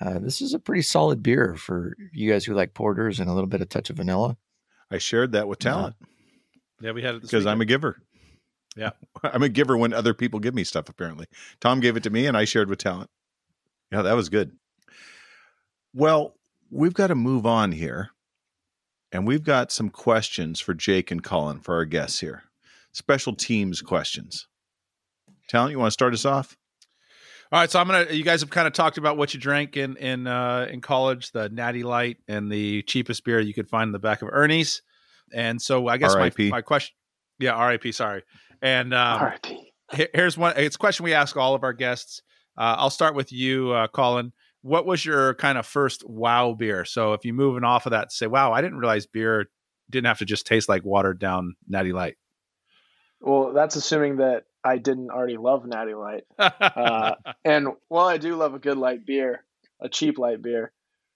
Uh, 0.00 0.18
this 0.18 0.40
is 0.40 0.54
a 0.54 0.58
pretty 0.58 0.82
solid 0.82 1.22
beer 1.22 1.56
for 1.56 1.94
you 2.12 2.30
guys 2.30 2.44
who 2.44 2.54
like 2.54 2.72
porters 2.72 3.20
and 3.20 3.28
a 3.28 3.34
little 3.34 3.48
bit 3.48 3.60
of 3.60 3.68
touch 3.68 3.90
of 3.90 3.96
vanilla. 3.96 4.36
I 4.90 4.98
shared 4.98 5.32
that 5.32 5.46
with 5.46 5.58
talent 5.58 5.94
Yeah, 6.80 6.92
we 6.92 7.02
had 7.02 7.16
it 7.16 7.22
because 7.22 7.46
I'm 7.46 7.60
a 7.60 7.66
giver. 7.66 8.00
Yeah. 8.76 8.90
I'm 9.22 9.42
a 9.42 9.48
giver 9.48 9.76
when 9.76 9.92
other 9.92 10.14
people 10.14 10.40
give 10.40 10.54
me 10.54 10.64
stuff, 10.64 10.88
apparently. 10.88 11.26
Tom 11.60 11.80
gave 11.80 11.96
it 11.96 12.02
to 12.04 12.10
me 12.10 12.26
and 12.26 12.36
I 12.36 12.44
shared 12.44 12.68
with 12.70 12.78
talent. 12.78 13.10
Yeah, 13.92 14.02
that 14.02 14.14
was 14.14 14.28
good. 14.28 14.52
Well, 15.94 16.34
we've 16.70 16.94
got 16.94 17.08
to 17.08 17.14
move 17.14 17.46
on 17.46 17.72
here. 17.72 18.10
And 19.12 19.26
we've 19.26 19.42
got 19.42 19.72
some 19.72 19.90
questions 19.90 20.60
for 20.60 20.72
Jake 20.72 21.10
and 21.10 21.22
Collin 21.22 21.60
for 21.60 21.74
our 21.74 21.84
guests 21.84 22.20
here. 22.20 22.44
Special 22.92 23.34
teams 23.34 23.82
questions. 23.82 24.46
Talent, 25.48 25.72
you 25.72 25.78
want 25.80 25.88
to 25.88 25.92
start 25.92 26.14
us 26.14 26.24
off? 26.24 26.56
All 27.50 27.58
right, 27.58 27.68
so 27.68 27.80
I'm 27.80 27.88
gonna. 27.88 28.06
You 28.12 28.22
guys 28.22 28.42
have 28.42 28.50
kind 28.50 28.68
of 28.68 28.72
talked 28.72 28.96
about 28.96 29.16
what 29.16 29.34
you 29.34 29.40
drank 29.40 29.76
in 29.76 29.96
in 29.96 30.28
uh, 30.28 30.68
in 30.70 30.80
college, 30.80 31.32
the 31.32 31.48
Natty 31.48 31.82
Light 31.82 32.18
and 32.28 32.50
the 32.50 32.82
cheapest 32.82 33.24
beer 33.24 33.40
you 33.40 33.52
could 33.52 33.68
find 33.68 33.88
in 33.88 33.92
the 33.92 33.98
back 33.98 34.22
of 34.22 34.28
Ernie's. 34.30 34.82
And 35.34 35.60
so 35.60 35.88
I 35.88 35.96
guess 35.96 36.14
my, 36.14 36.20
R.I.P.. 36.20 36.50
my 36.50 36.62
question, 36.62 36.94
yeah, 37.40 37.54
R.I.P. 37.54 37.90
Sorry. 37.90 38.22
And 38.62 38.94
um, 38.94 39.20
R.I.P. 39.20 39.70
Here's 40.14 40.38
one 40.38 40.54
it's 40.56 40.76
a 40.76 40.78
question 40.78 41.04
we 41.04 41.14
ask 41.14 41.36
all 41.36 41.54
of 41.54 41.64
our 41.64 41.72
guests 41.72 42.22
uh, 42.56 42.76
i'll 42.78 42.90
start 42.90 43.14
with 43.14 43.32
you 43.32 43.72
uh, 43.72 43.88
collin 43.88 44.32
what 44.62 44.86
was 44.86 45.04
your 45.04 45.34
kind 45.34 45.56
of 45.58 45.66
first 45.66 46.08
wow 46.08 46.52
beer 46.52 46.84
so 46.84 47.12
if 47.12 47.24
you're 47.24 47.34
moving 47.34 47.64
off 47.64 47.86
of 47.86 47.90
that 47.90 48.12
say 48.12 48.26
wow 48.26 48.52
i 48.52 48.60
didn't 48.60 48.78
realize 48.78 49.06
beer 49.06 49.46
didn't 49.88 50.06
have 50.06 50.18
to 50.18 50.24
just 50.24 50.46
taste 50.46 50.68
like 50.68 50.84
watered 50.84 51.18
down 51.18 51.54
natty 51.68 51.92
light 51.92 52.16
Well, 53.20 53.52
that's 53.52 53.76
assuming 53.76 54.16
that 54.16 54.44
I 54.64 54.78
didn't 54.78 55.10
already 55.10 55.36
love 55.36 55.66
Natty 55.66 55.94
Light. 55.94 56.24
Uh, 56.38 57.14
and 57.44 57.68
while 57.88 58.06
I 58.06 58.18
do 58.18 58.36
love 58.36 58.54
a 58.54 58.58
good 58.58 58.78
light 58.78 59.06
beer, 59.06 59.44
a 59.80 59.88
cheap 59.88 60.18
light 60.18 60.42
beer, 60.42 60.72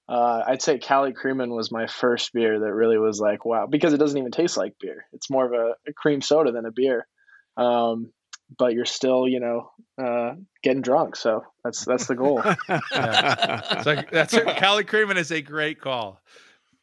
uh, 0.08 0.42
I'd 0.46 0.62
say 0.62 0.78
Cali 0.78 1.12
Creamin 1.12 1.54
was 1.54 1.72
my 1.72 1.86
first 1.86 2.32
beer 2.32 2.60
that 2.60 2.72
really 2.72 2.98
was 2.98 3.20
like, 3.20 3.44
wow, 3.44 3.66
because 3.66 3.92
it 3.92 3.98
doesn't 3.98 4.18
even 4.18 4.32
taste 4.32 4.56
like 4.56 4.74
beer. 4.78 5.06
It's 5.12 5.30
more 5.30 5.46
of 5.46 5.52
a, 5.52 5.74
a 5.88 5.92
cream 5.94 6.20
soda 6.20 6.52
than 6.52 6.66
a 6.66 6.72
beer. 6.72 7.06
Um, 7.56 8.12
but 8.58 8.72
you're 8.74 8.84
still, 8.84 9.26
you 9.28 9.40
know, 9.40 9.70
uh, 10.02 10.34
getting 10.62 10.82
drunk. 10.82 11.16
So 11.16 11.44
that's 11.62 11.84
that's 11.84 12.06
the 12.06 12.14
goal. 12.14 12.42
It's 12.68 13.86
like- 13.86 14.10
that's 14.10 14.32
cali 14.58 14.84
creamin 14.84 15.16
is 15.16 15.30
a 15.30 15.40
great 15.42 15.80
call 15.80 16.20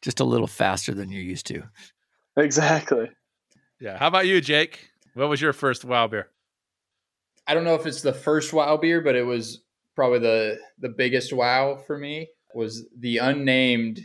Just 0.01 0.19
a 0.19 0.23
little 0.23 0.47
faster 0.47 0.93
than 0.93 1.09
you're 1.11 1.21
used 1.21 1.45
to. 1.47 1.63
exactly. 2.37 3.09
yeah 3.79 3.97
how 3.97 4.07
about 4.07 4.25
you 4.27 4.39
jake 4.41 4.89
what 5.15 5.27
was 5.29 5.41
your 5.41 5.53
first 5.53 5.83
wow 5.85 6.07
beer 6.07 6.29
I 7.47 7.53
don't 7.53 7.63
know 7.63 7.75
if 7.75 7.85
it's 7.87 8.01
the 8.03 8.13
first 8.13 8.53
wow 8.53 8.77
beer, 8.77 9.01
but 9.01 9.15
it 9.15 9.23
was 9.25 9.61
probably 9.95 10.19
the 10.19 10.59
the 10.79 10.89
biggest 10.89 11.33
wow 11.33 11.75
for 11.87 11.97
me 11.97 12.29
was 12.53 12.85
the 12.97 13.17
unnamed 13.17 13.99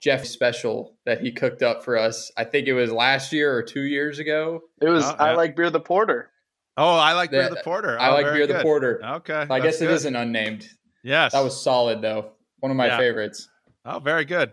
Jeff 0.00 0.24
special 0.24 0.96
that 1.04 1.20
he 1.20 1.32
cooked 1.32 1.62
up 1.62 1.82
for 1.84 1.98
us. 1.98 2.30
I 2.36 2.44
think 2.44 2.68
it 2.68 2.72
was 2.74 2.92
last 2.92 3.32
year 3.32 3.52
or 3.54 3.62
two 3.64 3.82
years 3.82 4.20
ago. 4.20 4.60
It 4.80 4.88
was 4.88 5.04
Oh, 5.04 5.16
I 5.18 5.34
like 5.34 5.56
beer 5.56 5.70
the 5.70 5.80
porter. 5.80 6.30
Oh 6.78 6.94
i 6.96 7.12
like 7.12 7.30
beer 7.30 7.48
The- 7.50 7.56
the 7.56 7.62
porter 7.62 7.98
I 8.00 8.08
Oh, 8.08 8.14
like 8.14 8.24
very 8.24 8.46
beer 8.46 8.56
the 8.56 8.62
porter. 8.62 9.00
okay 9.04 9.46
I 9.50 9.60
guess 9.60 9.76
it 9.82 9.86
good. 9.86 9.94
isn't 9.94 10.16
unnamed. 10.16 10.66
yes 11.04 11.32
That 11.32 11.44
was 11.44 11.60
solid 11.62 12.00
though. 12.00 12.32
One 12.60 12.70
of 12.70 12.76
my 12.76 12.86
Yeah. 12.86 12.96
favorites. 12.98 13.48
oh 13.84 13.98
very 13.98 14.24
good 14.24 14.52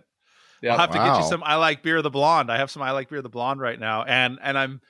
Yeah. 0.61 0.73
I'll 0.73 0.80
have 0.80 0.91
to 0.91 0.97
get 0.97 1.17
you 1.17 1.23
some. 1.30 1.43
I 1.43 1.55
like 1.55 1.82
beer 1.84 2.01
the 2.01 2.09
blonde. 2.09 2.51
I 2.51 2.57
have 2.57 2.69
some. 2.71 2.82
I 2.82 2.91
like 2.91 3.09
beer 3.09 3.21
the 3.21 3.30
blonde 3.30 3.59
right 3.61 3.80
now, 3.80 4.03
and 4.03 4.39
and 4.41 4.57
I'm. 4.57 4.82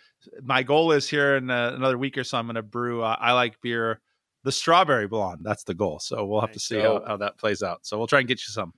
My 0.42 0.64
goal 0.64 0.92
is 0.94 1.08
here 1.10 1.36
in 1.36 1.50
uh, 1.52 1.74
another 1.76 1.98
week 1.98 2.18
or 2.18 2.24
so. 2.24 2.38
I'm 2.38 2.46
going 2.48 2.56
to 2.56 2.64
brew. 2.64 3.04
Uh, 3.04 3.16
I 3.20 3.34
like 3.34 3.60
beer 3.62 4.00
the 4.44 4.52
strawberry 4.52 5.08
blonde. 5.08 5.42
That's 5.44 5.64
the 5.64 5.74
goal. 5.74 6.00
So 6.00 6.26
we'll 6.26 6.40
have 6.42 6.52
to 6.54 6.60
see 6.60 6.80
how, 6.80 7.04
how 7.06 7.18
that 7.18 7.38
plays 7.38 7.62
out. 7.62 7.86
So 7.86 7.98
we'll 7.98 8.08
try 8.08 8.20
and 8.20 8.28
get 8.28 8.40
you 8.40 8.52
some. 8.52 8.74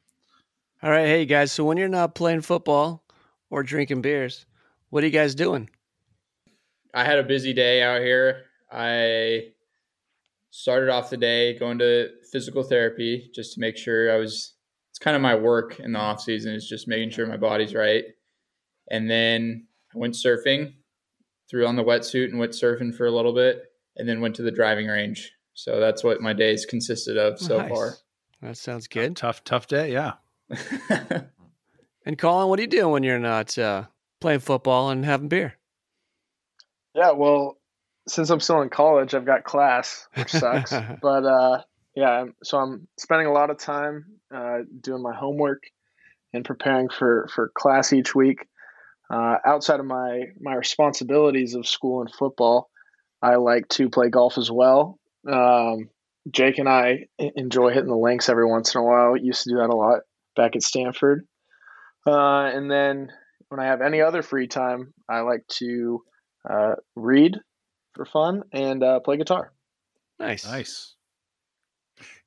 All 0.82 0.89
right, 0.89 1.05
hey 1.05 1.26
guys. 1.26 1.51
So 1.51 1.64
when 1.64 1.78
you're 1.78 1.88
not 1.88 2.16
playing 2.16 2.41
football 2.41 3.03
or 3.49 3.62
drinking 3.64 4.01
beers, 4.01 4.45
what 4.89 5.03
are 5.03 5.08
you 5.08 5.14
guys 5.14 5.36
doing? 5.36 5.70
I 6.93 7.03
had 7.03 7.20
a 7.20 7.24
busy 7.24 7.53
day 7.53 7.82
out 7.84 8.01
here. 8.01 8.45
I 8.72 9.49
started 10.51 10.89
off 10.89 11.09
the 11.09 11.18
day 11.18 11.57
going 11.57 11.78
to 11.80 12.09
physical 12.32 12.63
therapy 12.63 13.30
just 13.34 13.53
to 13.53 13.59
make 13.59 13.78
sure 13.78 14.11
I 14.13 14.18
was 14.18 14.53
it's 14.89 14.99
kind 14.99 15.15
of 15.15 15.22
my 15.22 15.36
work 15.36 15.80
in 15.80 15.93
the 15.93 15.99
off 15.99 16.22
season 16.22 16.53
is 16.53 16.68
just 16.68 16.88
making 16.88 17.11
sure 17.11 17.26
my 17.28 17.38
body's 17.38 17.74
right. 17.76 18.03
And 18.89 19.09
then 19.09 19.68
I 19.93 19.97
went 19.99 20.15
surfing, 20.15 20.74
threw 21.49 21.68
on 21.68 21.76
the 21.76 21.84
wetsuit 21.84 22.26
and 22.30 22.39
went 22.39 22.53
surfing 22.53 22.95
for 22.95 23.05
a 23.05 23.11
little 23.11 23.34
bit. 23.34 23.63
and 23.95 24.07
then 24.07 24.22
went 24.22 24.36
to 24.36 24.41
the 24.43 24.51
driving 24.51 24.88
range. 24.88 25.32
So 25.53 25.80
that's 25.80 26.03
what 26.03 26.22
my 26.22 26.34
days 26.34 26.65
consisted 26.68 27.18
of 27.18 27.39
so 27.39 27.57
Nice. 27.57 27.70
far. 27.70 27.93
That 28.43 28.57
sounds 28.57 28.88
good. 28.88 29.15
Tough, 29.15 29.43
tough 29.43 29.65
day. 29.68 29.91
Yeah. 29.91 30.13
And 32.05 32.18
Collin, 32.18 32.47
what 32.47 32.57
are 32.57 32.61
you 32.61 32.70
doing 32.70 32.91
when 32.93 33.03
you're 33.03 33.20
not 33.20 33.57
uh, 33.57 33.84
playing 34.22 34.39
football 34.39 34.91
and 34.91 35.03
having 35.03 35.28
beer? 35.28 35.55
Yeah, 36.95 37.11
well, 37.11 37.57
since 38.08 38.30
I'm 38.30 38.39
still 38.39 38.62
in 38.62 38.70
college, 38.70 39.14
I've 39.14 39.26
got 39.26 39.43
class, 39.43 40.08
which 40.16 40.32
sucks. 40.32 40.74
but 41.01 41.26
uh, 41.26 41.62
yeah, 41.95 42.26
so 42.43 42.58
I'm 42.58 42.88
spending 42.97 43.28
a 43.28 43.34
lot 43.34 43.49
of 43.49 43.58
time 43.58 44.05
uh, 44.34 44.60
doing 44.82 45.01
my 45.01 45.16
homework 45.16 45.64
and 46.34 46.45
preparing 46.45 46.89
for 46.89 47.28
for 47.34 47.51
class 47.55 47.93
each 47.93 48.16
week. 48.16 48.45
Uh, 49.10 49.38
outside 49.45 49.80
of 49.80 49.86
my 49.86 50.26
my 50.39 50.53
responsibilities 50.53 51.55
of 51.55 51.68
school 51.68 52.01
and 52.01 52.12
football, 52.12 52.70
I 53.22 53.36
like 53.36 53.68
to 53.70 53.89
play 53.89 54.10
golf 54.10 54.38
as 54.38 54.51
well. 54.51 54.99
Um, 55.30 55.89
Jake 56.32 56.58
and 56.58 56.68
I 56.68 57.08
enjoy 57.18 57.70
hitting 57.70 57.89
the 57.89 57.95
links 57.95 58.30
every 58.30 58.45
once 58.45 58.76
in 58.76 58.82
a 58.82 58.84
while. 58.84 59.16
Used 59.16 59.43
to 59.43 59.51
do 59.51 59.58
that 59.58 59.70
a 59.70 59.76
lot 59.76 60.01
back 60.36 60.55
at 60.55 60.64
Stanford. 60.64 61.26
Uh, 62.05 62.45
and 62.53 62.70
then 62.70 63.12
when 63.49 63.60
I 63.60 63.66
have 63.66 63.82
any 63.82 64.01
other 64.01 64.22
free 64.22 64.47
time, 64.47 64.93
I 65.10 65.22
like 65.22 65.45
to 65.60 66.01
uh, 66.49 66.76
read 66.95 67.38
for 67.98 68.06
fun 68.06 68.43
and 68.52 68.84
uh, 68.84 69.00
play 69.02 69.18
guitar. 69.18 69.52
nice. 70.20 70.45
Nice. 70.45 70.95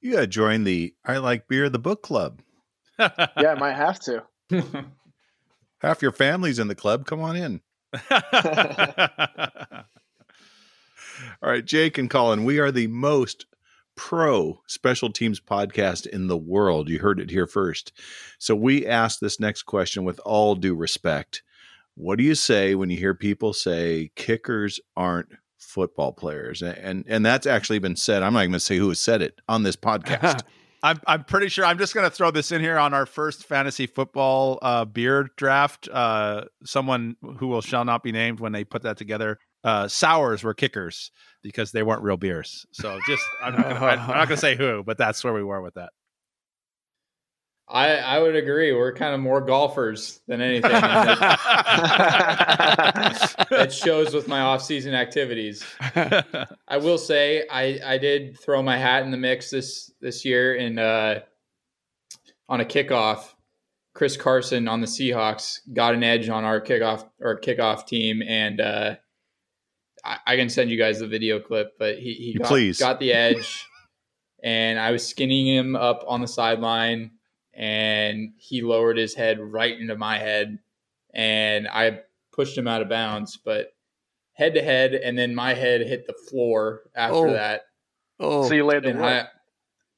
You 0.00 0.12
got 0.12 0.20
to 0.20 0.26
join 0.26 0.64
the 0.64 0.94
I 1.04 1.18
Like 1.18 1.48
Beer 1.48 1.68
the 1.68 1.78
book 1.78 2.02
club. 2.02 2.42
Yeah, 2.98 3.54
I 3.56 3.58
might 3.58 3.76
have 3.76 3.98
to. 4.00 4.24
Half 5.78 6.02
your 6.02 6.12
family's 6.12 6.58
in 6.58 6.68
the 6.68 6.74
club. 6.74 7.06
Come 7.06 7.20
on 7.20 7.36
in. 7.36 7.60
All 11.42 11.50
right, 11.50 11.64
Jake 11.64 11.98
and 11.98 12.10
Collin, 12.10 12.44
we 12.44 12.58
are 12.58 12.70
the 12.70 12.86
most 12.86 13.46
pro 13.96 14.60
special 14.66 15.10
teams 15.10 15.40
podcast 15.40 16.06
in 16.06 16.26
the 16.26 16.36
world. 16.36 16.88
You 16.88 16.98
heard 16.98 17.20
it 17.20 17.30
here 17.30 17.46
first. 17.46 17.92
So 18.38 18.54
we 18.54 18.86
ask 18.86 19.20
this 19.20 19.40
next 19.40 19.62
question 19.62 20.04
with 20.04 20.20
all 20.24 20.54
due 20.54 20.74
respect. 20.74 21.42
What 21.94 22.16
do 22.16 22.24
you 22.24 22.34
say 22.34 22.74
when 22.74 22.88
you 22.88 22.96
hear 22.96 23.14
people 23.14 23.52
say 23.52 24.10
kickers 24.16 24.80
aren't 24.96 25.28
football 25.70 26.12
players? 26.12 26.62
And 26.62 27.04
and 27.06 27.24
that's 27.24 27.46
actually 27.46 27.78
been 27.78 27.96
said. 27.96 28.22
I'm 28.22 28.32
not 28.32 28.40
going 28.40 28.52
to 28.52 28.60
say 28.60 28.76
who 28.76 28.88
has 28.88 28.98
said 28.98 29.22
it 29.22 29.40
on 29.48 29.62
this 29.62 29.76
podcast. 29.76 30.42
I'm 30.82 31.00
I'm 31.06 31.24
pretty 31.24 31.48
sure 31.48 31.64
I'm 31.64 31.78
just 31.78 31.94
gonna 31.94 32.10
throw 32.10 32.30
this 32.30 32.52
in 32.52 32.60
here 32.60 32.78
on 32.78 32.94
our 32.94 33.06
first 33.06 33.44
fantasy 33.44 33.86
football 33.86 34.58
uh, 34.62 34.84
beer 34.84 35.28
draft. 35.36 35.88
Uh, 35.92 36.44
someone 36.64 37.16
who 37.38 37.48
will 37.48 37.60
shall 37.60 37.84
not 37.84 38.02
be 38.02 38.12
named 38.12 38.40
when 38.40 38.52
they 38.52 38.64
put 38.64 38.82
that 38.82 38.96
together. 38.96 39.38
Uh, 39.62 39.88
sours 39.88 40.42
were 40.42 40.54
kickers 40.54 41.10
because 41.42 41.72
they 41.72 41.82
weren't 41.82 42.02
real 42.02 42.16
beers. 42.16 42.64
So 42.72 42.98
just 43.06 43.22
I'm 43.42 43.56
not, 43.56 43.78
not 43.80 44.28
gonna 44.28 44.36
say 44.38 44.56
who, 44.56 44.82
but 44.82 44.96
that's 44.96 45.22
where 45.22 45.34
we 45.34 45.42
were 45.42 45.60
with 45.60 45.74
that. 45.74 45.90
I 47.70 47.94
I 47.96 48.18
would 48.18 48.34
agree. 48.34 48.72
We're 48.72 48.92
kind 48.92 49.14
of 49.14 49.20
more 49.20 49.40
golfers 49.40 50.20
than 50.26 50.40
anything. 50.40 50.72
and 50.72 50.82
that, 50.82 51.38
that 53.50 53.72
shows 53.72 54.12
with 54.12 54.26
my 54.26 54.40
off-season 54.40 54.92
activities. 54.94 55.64
I 55.80 56.78
will 56.78 56.98
say 56.98 57.46
I 57.48 57.78
I 57.84 57.98
did 57.98 58.38
throw 58.40 58.62
my 58.62 58.76
hat 58.76 59.04
in 59.04 59.12
the 59.12 59.16
mix 59.16 59.50
this 59.50 59.92
this 60.00 60.24
year 60.24 60.56
in 60.56 60.78
uh 60.78 61.20
on 62.48 62.60
a 62.60 62.64
kickoff. 62.64 63.34
Chris 63.94 64.16
Carson 64.16 64.68
on 64.68 64.80
the 64.80 64.86
Seahawks 64.86 65.60
got 65.72 65.94
an 65.94 66.02
edge 66.04 66.28
on 66.28 66.44
our 66.44 66.60
kickoff 66.60 67.08
or 67.20 67.40
kickoff 67.40 67.86
team, 67.86 68.22
and 68.22 68.60
uh, 68.60 68.96
I, 70.04 70.18
I 70.26 70.36
can 70.36 70.48
send 70.48 70.70
you 70.70 70.78
guys 70.78 71.00
the 71.00 71.06
video 71.06 71.40
clip. 71.40 71.72
But 71.78 71.98
he, 71.98 72.14
he 72.14 72.34
got, 72.34 72.48
Please. 72.48 72.78
got 72.78 73.00
the 73.00 73.12
edge, 73.12 73.66
and 74.42 74.78
I 74.78 74.90
was 74.92 75.06
skinning 75.06 75.46
him 75.46 75.74
up 75.74 76.04
on 76.06 76.20
the 76.20 76.28
sideline, 76.28 77.10
and 77.60 78.32
he 78.38 78.62
lowered 78.62 78.96
his 78.96 79.14
head 79.14 79.38
right 79.38 79.78
into 79.78 79.94
my 79.94 80.16
head, 80.18 80.58
and 81.12 81.68
I 81.68 82.00
pushed 82.32 82.56
him 82.56 82.66
out 82.66 82.80
of 82.80 82.88
bounds. 82.88 83.36
But 83.36 83.74
head 84.32 84.54
to 84.54 84.62
head, 84.62 84.94
and 84.94 85.16
then 85.18 85.34
my 85.34 85.52
head 85.52 85.82
hit 85.82 86.06
the 86.06 86.14
floor 86.30 86.80
after 86.96 87.28
Oh. 87.28 87.32
that, 87.32 87.62
oh, 88.18 88.48
So 88.48 88.54
you 88.54 88.64
laid 88.64 88.84
the 88.84 88.90
and. 88.90 89.04
I 89.04 89.26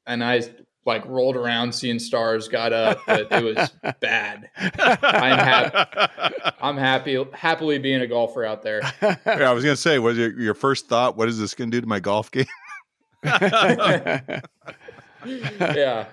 and 0.07 0.25
I 0.25 0.43
like 0.85 1.07
rolled 1.07 1.37
around 1.37 1.73
seeing 1.73 2.01
stars, 2.01 2.49
got 2.49 2.73
up, 2.73 2.99
but 3.07 3.31
it 3.31 3.45
was 3.45 3.71
bad. 4.01 4.51
I'm 4.57 5.39
happy. 5.39 6.51
I'm 6.61 6.77
happy 6.77 7.25
happily 7.33 7.79
being 7.79 8.01
a 8.01 8.09
golfer 8.09 8.45
out 8.45 8.63
there. 8.63 8.81
yeah, 9.03 9.17
I 9.25 9.53
was 9.53 9.63
going 9.63 9.77
to 9.77 9.81
say, 9.81 10.01
was 10.01 10.19
your, 10.19 10.37
your 10.41 10.55
first 10.55 10.89
thought, 10.89 11.17
what 11.17 11.29
is 11.29 11.39
this 11.39 11.55
going 11.55 11.71
to 11.71 11.77
do 11.77 11.81
to 11.83 11.87
my 11.87 12.01
golf 12.01 12.33
game? 12.33 12.47
yeah. 15.25 16.07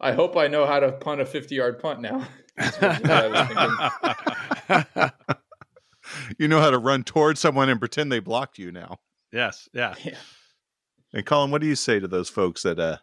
I 0.00 0.12
hope 0.12 0.36
I 0.36 0.48
know 0.48 0.66
how 0.66 0.80
to 0.80 0.92
punt 0.92 1.20
a 1.20 1.26
50 1.26 1.54
yard 1.54 1.78
punt 1.78 2.00
now. 2.00 2.26
That's 2.56 2.80
what 2.80 3.10
I 3.10 3.26
was 3.28 4.84
thinking. 4.86 5.10
You 6.38 6.48
know 6.48 6.58
how 6.60 6.70
to 6.70 6.78
run 6.78 7.04
towards 7.04 7.38
someone 7.38 7.68
and 7.68 7.78
pretend 7.78 8.10
they 8.10 8.18
blocked 8.18 8.58
you 8.58 8.72
now. 8.72 8.98
yes. 9.32 9.68
Yeah. 9.72 9.94
And 11.12 11.24
Collin, 11.24 11.50
what 11.52 11.60
do 11.60 11.68
you 11.68 11.76
say 11.76 12.00
to 12.00 12.08
those 12.08 12.28
folks 12.28 12.62
that 12.62 12.78
uh 12.80 12.96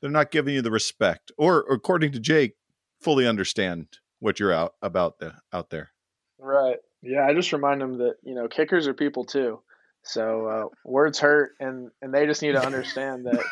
they're 0.00 0.10
not 0.10 0.30
giving 0.30 0.54
you 0.54 0.62
the 0.62 0.70
respect, 0.70 1.30
or 1.36 1.60
according 1.70 2.12
to 2.12 2.20
Jake, 2.20 2.54
fully 3.00 3.26
understand 3.26 3.86
what 4.18 4.40
you're 4.40 4.52
out 4.52 4.74
about 4.80 5.18
the 5.18 5.34
out 5.52 5.68
there? 5.70 5.90
Right. 6.38 6.78
Yeah, 7.02 7.26
I 7.26 7.34
just 7.34 7.52
remind 7.52 7.80
them 7.82 7.98
that 7.98 8.14
you 8.22 8.34
know 8.34 8.48
kickers 8.48 8.88
are 8.88 8.94
people 8.94 9.24
too. 9.24 9.60
So 10.04 10.46
uh, 10.46 10.64
words 10.84 11.18
hurt, 11.18 11.52
and 11.60 11.90
and 12.00 12.12
they 12.12 12.26
just 12.26 12.42
need 12.42 12.52
to 12.52 12.64
understand 12.64 13.26
that 13.26 13.44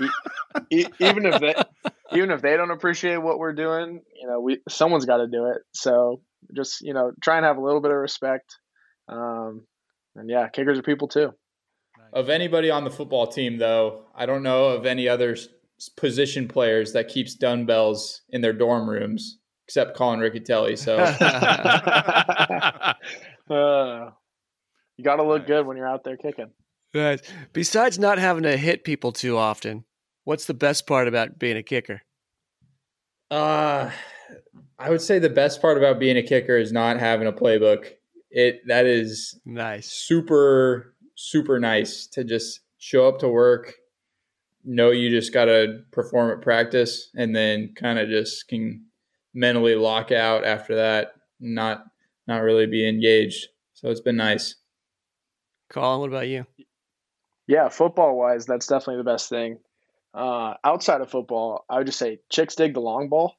e- 0.00 0.78
e- 0.78 0.86
even 1.00 1.26
if 1.26 1.40
they 1.40 1.54
even 2.16 2.30
if 2.30 2.40
they 2.40 2.56
don't 2.56 2.70
appreciate 2.70 3.16
what 3.16 3.38
we're 3.38 3.52
doing, 3.52 4.00
you 4.20 4.28
know, 4.28 4.40
we 4.40 4.60
someone's 4.68 5.06
got 5.06 5.18
to 5.18 5.26
do 5.26 5.46
it. 5.46 5.58
So 5.72 6.20
just 6.54 6.82
you 6.82 6.94
know, 6.94 7.12
try 7.20 7.36
and 7.36 7.44
have 7.44 7.56
a 7.56 7.62
little 7.62 7.80
bit 7.80 7.90
of 7.90 7.96
respect. 7.96 8.56
Um, 9.08 9.66
and 10.14 10.30
yeah, 10.30 10.48
kickers 10.48 10.78
are 10.78 10.82
people 10.82 11.08
too. 11.08 11.32
Of 12.12 12.28
anybody 12.28 12.70
on 12.70 12.84
the 12.84 12.90
football 12.90 13.26
team, 13.26 13.58
though, 13.58 14.04
I 14.14 14.26
don't 14.26 14.42
know 14.42 14.66
of 14.66 14.86
any 14.86 15.08
other 15.08 15.36
position 15.96 16.46
players 16.46 16.92
that 16.92 17.08
keeps 17.08 17.34
dumbbells 17.34 18.22
in 18.28 18.40
their 18.40 18.52
dorm 18.52 18.88
rooms 18.88 19.38
except 19.66 19.96
Collin 19.96 20.20
Riccitelli. 20.20 20.78
So 20.78 20.98
Uh, 23.50 24.10
you 24.96 25.04
got 25.04 25.16
to 25.16 25.22
look 25.22 25.46
good 25.46 25.66
when 25.66 25.76
you're 25.76 25.88
out 25.88 26.04
there 26.04 26.16
kicking. 26.16 26.50
Nice. 26.94 27.20
Besides 27.52 27.98
not 27.98 28.18
having 28.18 28.42
to 28.42 28.56
hit 28.56 28.84
people 28.84 29.12
too 29.12 29.36
often, 29.38 29.84
what's 30.24 30.44
the 30.44 30.54
best 30.54 30.86
part 30.86 31.08
about 31.08 31.38
being 31.38 31.56
a 31.56 31.62
kicker? 31.62 32.02
Uh, 33.30 33.90
I 34.78 34.90
would 34.90 35.00
say 35.00 35.18
the 35.18 35.30
best 35.30 35.62
part 35.62 35.78
about 35.78 35.98
being 35.98 36.16
a 36.18 36.22
kicker 36.22 36.56
is 36.58 36.72
not 36.72 36.98
having 37.00 37.26
a 37.26 37.32
playbook. 37.32 37.86
It 38.30 38.66
that 38.66 38.86
is 38.86 39.38
Nice. 39.44 39.90
super 39.92 40.94
super 41.14 41.58
nice 41.60 42.06
to 42.08 42.24
just 42.24 42.60
show 42.78 43.06
up 43.08 43.18
to 43.20 43.28
work, 43.28 43.74
know 44.64 44.90
you 44.90 45.08
just 45.10 45.32
got 45.32 45.44
to 45.46 45.82
perform 45.92 46.30
at 46.30 46.40
practice, 46.42 47.10
and 47.14 47.34
then 47.34 47.74
kind 47.76 47.98
of 47.98 48.08
just 48.08 48.48
can 48.48 48.84
mentally 49.34 49.74
lock 49.76 50.12
out 50.12 50.44
after 50.44 50.74
that, 50.76 51.12
not 51.40 51.84
not 52.26 52.42
really 52.42 52.66
be 52.66 52.86
engaged. 52.88 53.48
So 53.74 53.90
it's 53.90 54.00
been 54.00 54.16
nice. 54.16 54.56
Collin, 55.72 56.00
what 56.00 56.08
about 56.08 56.28
you? 56.28 56.46
Yeah, 57.46 57.68
football 57.68 58.16
wise, 58.16 58.46
that's 58.46 58.66
definitely 58.66 58.98
the 58.98 59.10
best 59.10 59.28
thing. 59.28 59.58
Uh, 60.14 60.54
outside 60.62 61.00
of 61.00 61.10
football, 61.10 61.64
I 61.68 61.78
would 61.78 61.86
just 61.86 61.98
say 61.98 62.20
chicks 62.28 62.54
dig 62.54 62.74
the 62.74 62.80
long 62.80 63.08
ball. 63.08 63.34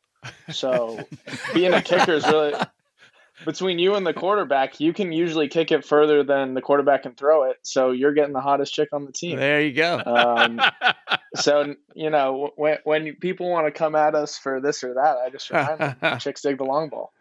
So 0.52 1.00
being 1.54 1.74
a 1.74 1.82
kicker 1.82 2.14
is 2.14 2.26
really 2.26 2.56
between 3.46 3.78
you 3.78 3.96
and 3.96 4.06
the 4.06 4.14
quarterback. 4.14 4.80
You 4.80 4.94
can 4.94 5.12
usually 5.12 5.48
kick 5.48 5.72
it 5.72 5.86
further 5.86 6.24
than 6.24 6.56
the 6.56 6.62
quarterback 6.62 7.04
can 7.04 7.14
throw 7.14 7.44
it. 7.44 7.58
So 7.62 7.92
you're 7.92 8.14
getting 8.14 8.34
the 8.34 8.42
hottest 8.42 8.74
chick 8.74 8.90
on 8.94 9.06
the 9.06 9.12
team. 9.12 9.38
There 9.38 9.62
you 9.62 9.74
go. 9.74 10.02
Um, 10.04 10.60
so 11.36 11.76
you 11.94 12.10
know 12.10 12.52
when 12.56 12.78
when 12.84 13.16
people 13.16 13.50
want 13.50 13.68
to 13.68 13.72
come 13.72 13.96
at 13.96 14.16
us 14.16 14.38
for 14.38 14.60
this 14.60 14.84
or 14.84 14.96
that, 14.96 15.18
I 15.18 15.30
just 15.30 15.50
remind 15.52 15.80
them 15.80 16.20
chicks 16.20 16.42
dig 16.42 16.58
the 16.58 16.64
long 16.64 16.90
ball. 16.90 17.14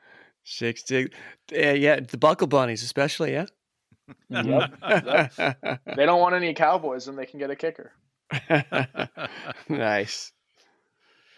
Chicks 0.45 0.83
dig. 0.83 1.13
Yeah, 1.51 1.73
yeah, 1.73 2.01
the 2.01 2.19
buckle 2.19 2.47
bunnies, 2.47 2.83
especially. 2.83 3.33
Yeah. 3.33 3.47
Yep. 4.31 5.37
They 5.97 6.07
don't 6.07 6.21
want 6.21 6.35
any 6.35 6.55
cowboys, 6.55 7.09
and 7.09 7.19
they 7.19 7.27
can 7.27 7.39
get 7.39 7.51
a 7.51 7.57
kicker. 7.57 7.93
nice. 9.69 10.33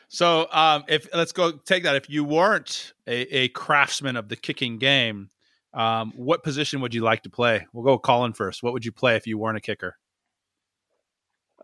So, 0.08 0.46
um, 0.52 0.84
if 0.86 1.08
let's 1.12 1.32
go 1.32 1.52
take 1.52 1.82
that. 1.82 1.96
If 1.96 2.08
you 2.08 2.24
weren't 2.24 2.92
a, 3.06 3.36
a 3.36 3.48
craftsman 3.48 4.16
of 4.16 4.28
the 4.28 4.36
kicking 4.36 4.78
game, 4.78 5.30
um, 5.72 6.12
what 6.14 6.44
position 6.44 6.80
would 6.82 6.94
you 6.94 7.02
like 7.02 7.24
to 7.24 7.30
play? 7.30 7.66
We'll 7.72 7.84
go 7.84 7.94
with 7.94 8.02
Collin 8.02 8.32
first. 8.32 8.62
What 8.62 8.72
would 8.72 8.84
you 8.84 8.92
play 8.92 9.16
if 9.16 9.26
you 9.26 9.38
weren't 9.38 9.56
a 9.56 9.60
kicker? 9.60 9.96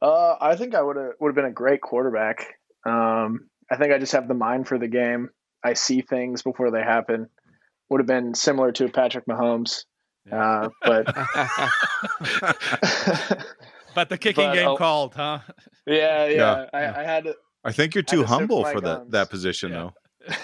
Uh, 0.03 0.35
I 0.41 0.57
think 0.57 0.75
I 0.75 0.83
would 0.83 0.97
have 0.97 1.13
would 1.21 1.29
have 1.29 1.37
been 1.37 1.45
a 1.45 1.53
great 1.53 1.81
quarterback. 1.81 2.55
Um, 2.85 3.49
I 3.71 3.77
think 3.77 3.93
I 3.93 3.99
just 3.99 4.13
have 4.13 4.27
the 4.27 4.35
mind 4.35 4.67
for 4.67 4.79
the 4.79 4.89
game. 4.89 5.31
I 5.63 5.75
see 5.75 6.01
things 6.01 6.43
before 6.43 6.71
they 6.71 6.83
happen. 6.83 7.29
Would 7.89 8.01
have 8.01 8.07
been 8.07 8.35
similar 8.35 8.73
to 8.73 8.89
Patrick 8.89 9.27
Mahomes. 9.27 9.85
Uh, 10.31 10.69
but 10.83 11.07
but 13.95 14.09
the 14.09 14.19
kicking 14.19 14.45
But 14.47 14.55
game 14.55 14.69
I'll- 14.69 14.77
called, 14.77 15.15
huh? 15.15 15.41
yeah, 15.87 16.27
yeah, 16.27 16.31
Yeah, 16.37 16.67
I, 16.73 16.81
yeah. 16.83 16.95
I 16.97 17.03
had 17.03 17.25
to. 17.25 17.37
I 17.65 17.73
think 17.73 17.95
you're 17.95 18.03
too 18.03 18.25
humble 18.25 18.59
to 18.59 18.69
my 18.69 18.73
for 18.73 18.81
that 18.83 19.11
that 19.11 19.31
position, 19.31 19.73
Yeah. 19.73 19.91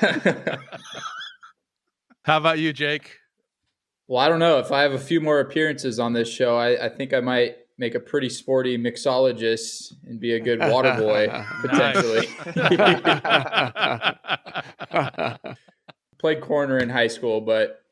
though. 0.05 0.57
How 2.25 2.37
about 2.39 2.59
you, 2.59 2.73
Jake? 2.73 3.19
well, 4.09 4.21
I 4.21 4.29
don't 4.29 4.39
know 4.39 4.59
if 4.59 4.71
I 4.73 4.83
have 4.83 4.93
a 4.93 4.99
few 4.99 5.21
more 5.21 5.41
appearances 5.41 5.99
on 5.99 6.13
this 6.13 6.29
show. 6.29 6.57
I, 6.57 6.87
I 6.87 6.89
think 6.89 7.13
I 7.15 7.21
might 7.21 7.57
make 7.79 7.95
a 7.95 8.01
pretty 8.01 8.29
sporty 8.29 8.77
mixologist 8.79 9.93
and 10.07 10.19
be 10.21 10.33
a 10.35 10.41
good 10.41 10.59
water 10.61 10.95
boy 10.97 11.29
potentially. 11.61 12.27
Played 16.19 16.41
corner 16.41 16.79
in 16.79 16.89
high 16.89 17.09
school, 17.09 17.41
but 17.41 17.83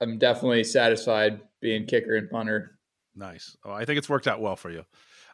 I'm 0.00 0.18
definitely 0.18 0.64
satisfied 0.64 1.40
being 1.60 1.86
kicker 1.86 2.16
and 2.16 2.30
punter. 2.30 2.78
Nice. 3.14 3.56
Oh, 3.64 3.72
I 3.72 3.84
think 3.84 3.98
it's 3.98 4.08
worked 4.08 4.28
out 4.28 4.40
well 4.40 4.56
for 4.56 4.70
you. 4.70 4.84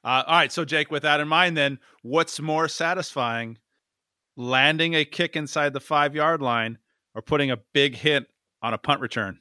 Uh, 0.02 0.22
all 0.26 0.36
right. 0.36 0.52
So, 0.52 0.64
Jake, 0.64 0.90
with 0.90 1.02
that 1.02 1.20
in 1.20 1.28
mind, 1.28 1.56
then, 1.56 1.78
what's 2.02 2.40
more 2.40 2.68
satisfying, 2.68 3.58
landing 4.36 4.94
a 4.94 5.04
kick 5.04 5.36
inside 5.36 5.72
the 5.72 5.80
five 5.80 6.14
yard 6.14 6.40
line 6.40 6.78
or 7.14 7.22
putting 7.22 7.50
a 7.50 7.58
big 7.72 7.94
hit 7.94 8.26
on 8.62 8.74
a 8.74 8.78
punt 8.78 9.00
return? 9.00 9.38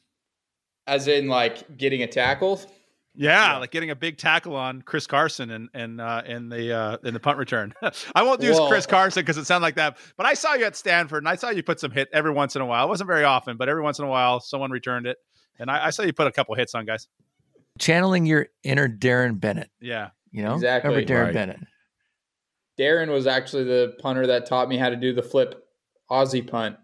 As 0.88 1.08
in, 1.08 1.28
like 1.28 1.78
getting 1.78 2.04
a 2.04 2.08
tackle. 2.08 2.60
Yeah, 3.16 3.54
Yeah. 3.54 3.58
like 3.60 3.70
getting 3.72 3.92
a 3.92 3.96
big 3.96 4.18
tackle 4.18 4.56
on 4.56 4.82
Chris 4.82 5.06
Carson 5.06 5.52
and 5.52 5.70
and 5.74 6.02
uh, 6.02 6.24
in 6.26 6.50
the 6.50 6.74
uh, 6.76 6.98
in 7.04 7.14
the 7.14 7.20
punt 7.20 7.38
return. 7.38 7.74
I 8.16 8.24
won't 8.24 8.42
use 8.42 8.58
Well- 8.58 8.70
Chris 8.70 8.86
Carson 8.86 9.22
because 9.22 9.38
it 9.38 9.46
sounded 9.46 9.64
like 9.64 9.76
that, 9.76 9.98
but 10.18 10.26
I 10.26 10.34
saw 10.34 10.54
you 10.56 10.66
at 10.66 10.76
Stanford 10.76 11.20
and 11.24 11.30
I 11.30 11.36
saw 11.36 11.50
you 11.50 11.62
put 11.64 11.80
some 11.80 11.92
hit 11.92 12.10
every 12.12 12.32
once 12.32 12.56
in 12.56 12.62
a 12.62 12.66
while. 12.66 12.86
It 12.86 12.90
wasn't 12.90 13.08
very 13.08 13.24
often, 13.24 13.58
but 13.58 13.70
every 13.70 13.84
once 13.84 14.00
in 14.00 14.06
a 14.06 14.10
while, 14.10 14.40
someone 14.40 14.72
returned 14.72 15.06
it, 15.06 15.18
and 15.60 15.70
I, 15.70 15.88
I 15.88 15.90
saw 15.92 16.04
you 16.04 16.14
put 16.14 16.26
a 16.28 16.32
couple 16.32 16.56
hits 16.56 16.74
on 16.74 16.86
guys. 16.86 17.08
Channeling 17.80 18.26
your 18.26 18.48
inner 18.64 18.88
Darren 18.88 19.40
Bennett. 19.40 19.70
Yeah, 19.80 20.10
You 20.32 20.44
know, 20.44 20.54
Exactly. 20.56 20.90
Remember 20.92 21.14
Darren 21.14 21.26
Right. 21.26 21.34
Bennett? 21.34 21.60
Darren 22.80 23.10
was 23.12 23.28
actually 23.28 23.64
the 23.66 23.96
punter 24.00 24.28
that 24.28 24.46
taught 24.48 24.68
me 24.70 24.78
how 24.78 24.90
to 24.90 24.96
do 24.96 25.14
the 25.14 25.22
flip 25.24 25.64
Aussie 26.10 26.48
punt. 26.48 26.78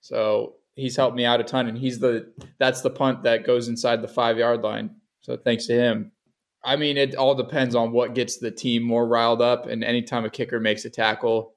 So 0.00 0.54
he's 0.74 0.96
helped 0.96 1.16
me 1.16 1.24
out 1.24 1.40
a 1.40 1.44
ton, 1.44 1.66
and 1.66 1.76
he's 1.78 1.98
the 1.98 2.32
that's 2.58 2.80
the 2.82 2.90
punt 2.90 3.24
that 3.24 3.44
goes 3.44 3.68
inside 3.68 4.02
the 4.02 4.08
five 4.08 4.38
yard 4.38 4.62
line. 4.62 4.90
So 5.24 5.38
thanks 5.38 5.66
to 5.66 5.72
him. 5.72 6.12
I 6.62 6.76
mean, 6.76 6.98
it 6.98 7.14
all 7.14 7.34
depends 7.34 7.74
on 7.74 7.92
what 7.92 8.14
gets 8.14 8.36
the 8.36 8.50
team 8.50 8.82
more 8.82 9.06
riled 9.06 9.40
up. 9.40 9.66
And 9.66 9.82
anytime 9.82 10.26
a 10.26 10.30
kicker 10.30 10.60
makes 10.60 10.84
a 10.84 10.90
tackle, 10.90 11.54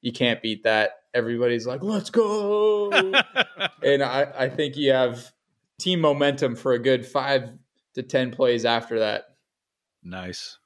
you 0.00 0.12
can't 0.12 0.40
beat 0.40 0.64
that. 0.64 0.92
Everybody's 1.12 1.66
like, 1.66 1.82
"Let's 1.82 2.08
go!" 2.08 2.90
and 3.82 4.02
I, 4.02 4.32
I 4.34 4.48
think 4.48 4.78
you 4.78 4.92
have 4.92 5.30
team 5.78 6.00
momentum 6.00 6.56
for 6.56 6.72
a 6.72 6.78
good 6.78 7.04
five 7.04 7.50
to 7.94 8.02
ten 8.02 8.30
plays 8.30 8.64
after 8.64 8.98
that. 9.00 9.24
nice. 10.02 10.58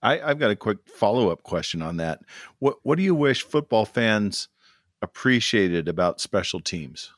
I, 0.00 0.20
I've 0.20 0.38
got 0.38 0.52
a 0.52 0.56
quick 0.56 0.78
follow 0.86 1.30
up 1.30 1.42
question 1.42 1.82
on 1.82 1.96
that. 1.96 2.20
What 2.60 2.76
What 2.84 2.98
do 2.98 3.02
you 3.02 3.16
wish 3.16 3.42
football 3.42 3.84
fans 3.84 4.48
appreciated 5.02 5.88
about 5.88 6.20
special 6.20 6.60
teams? 6.60 7.12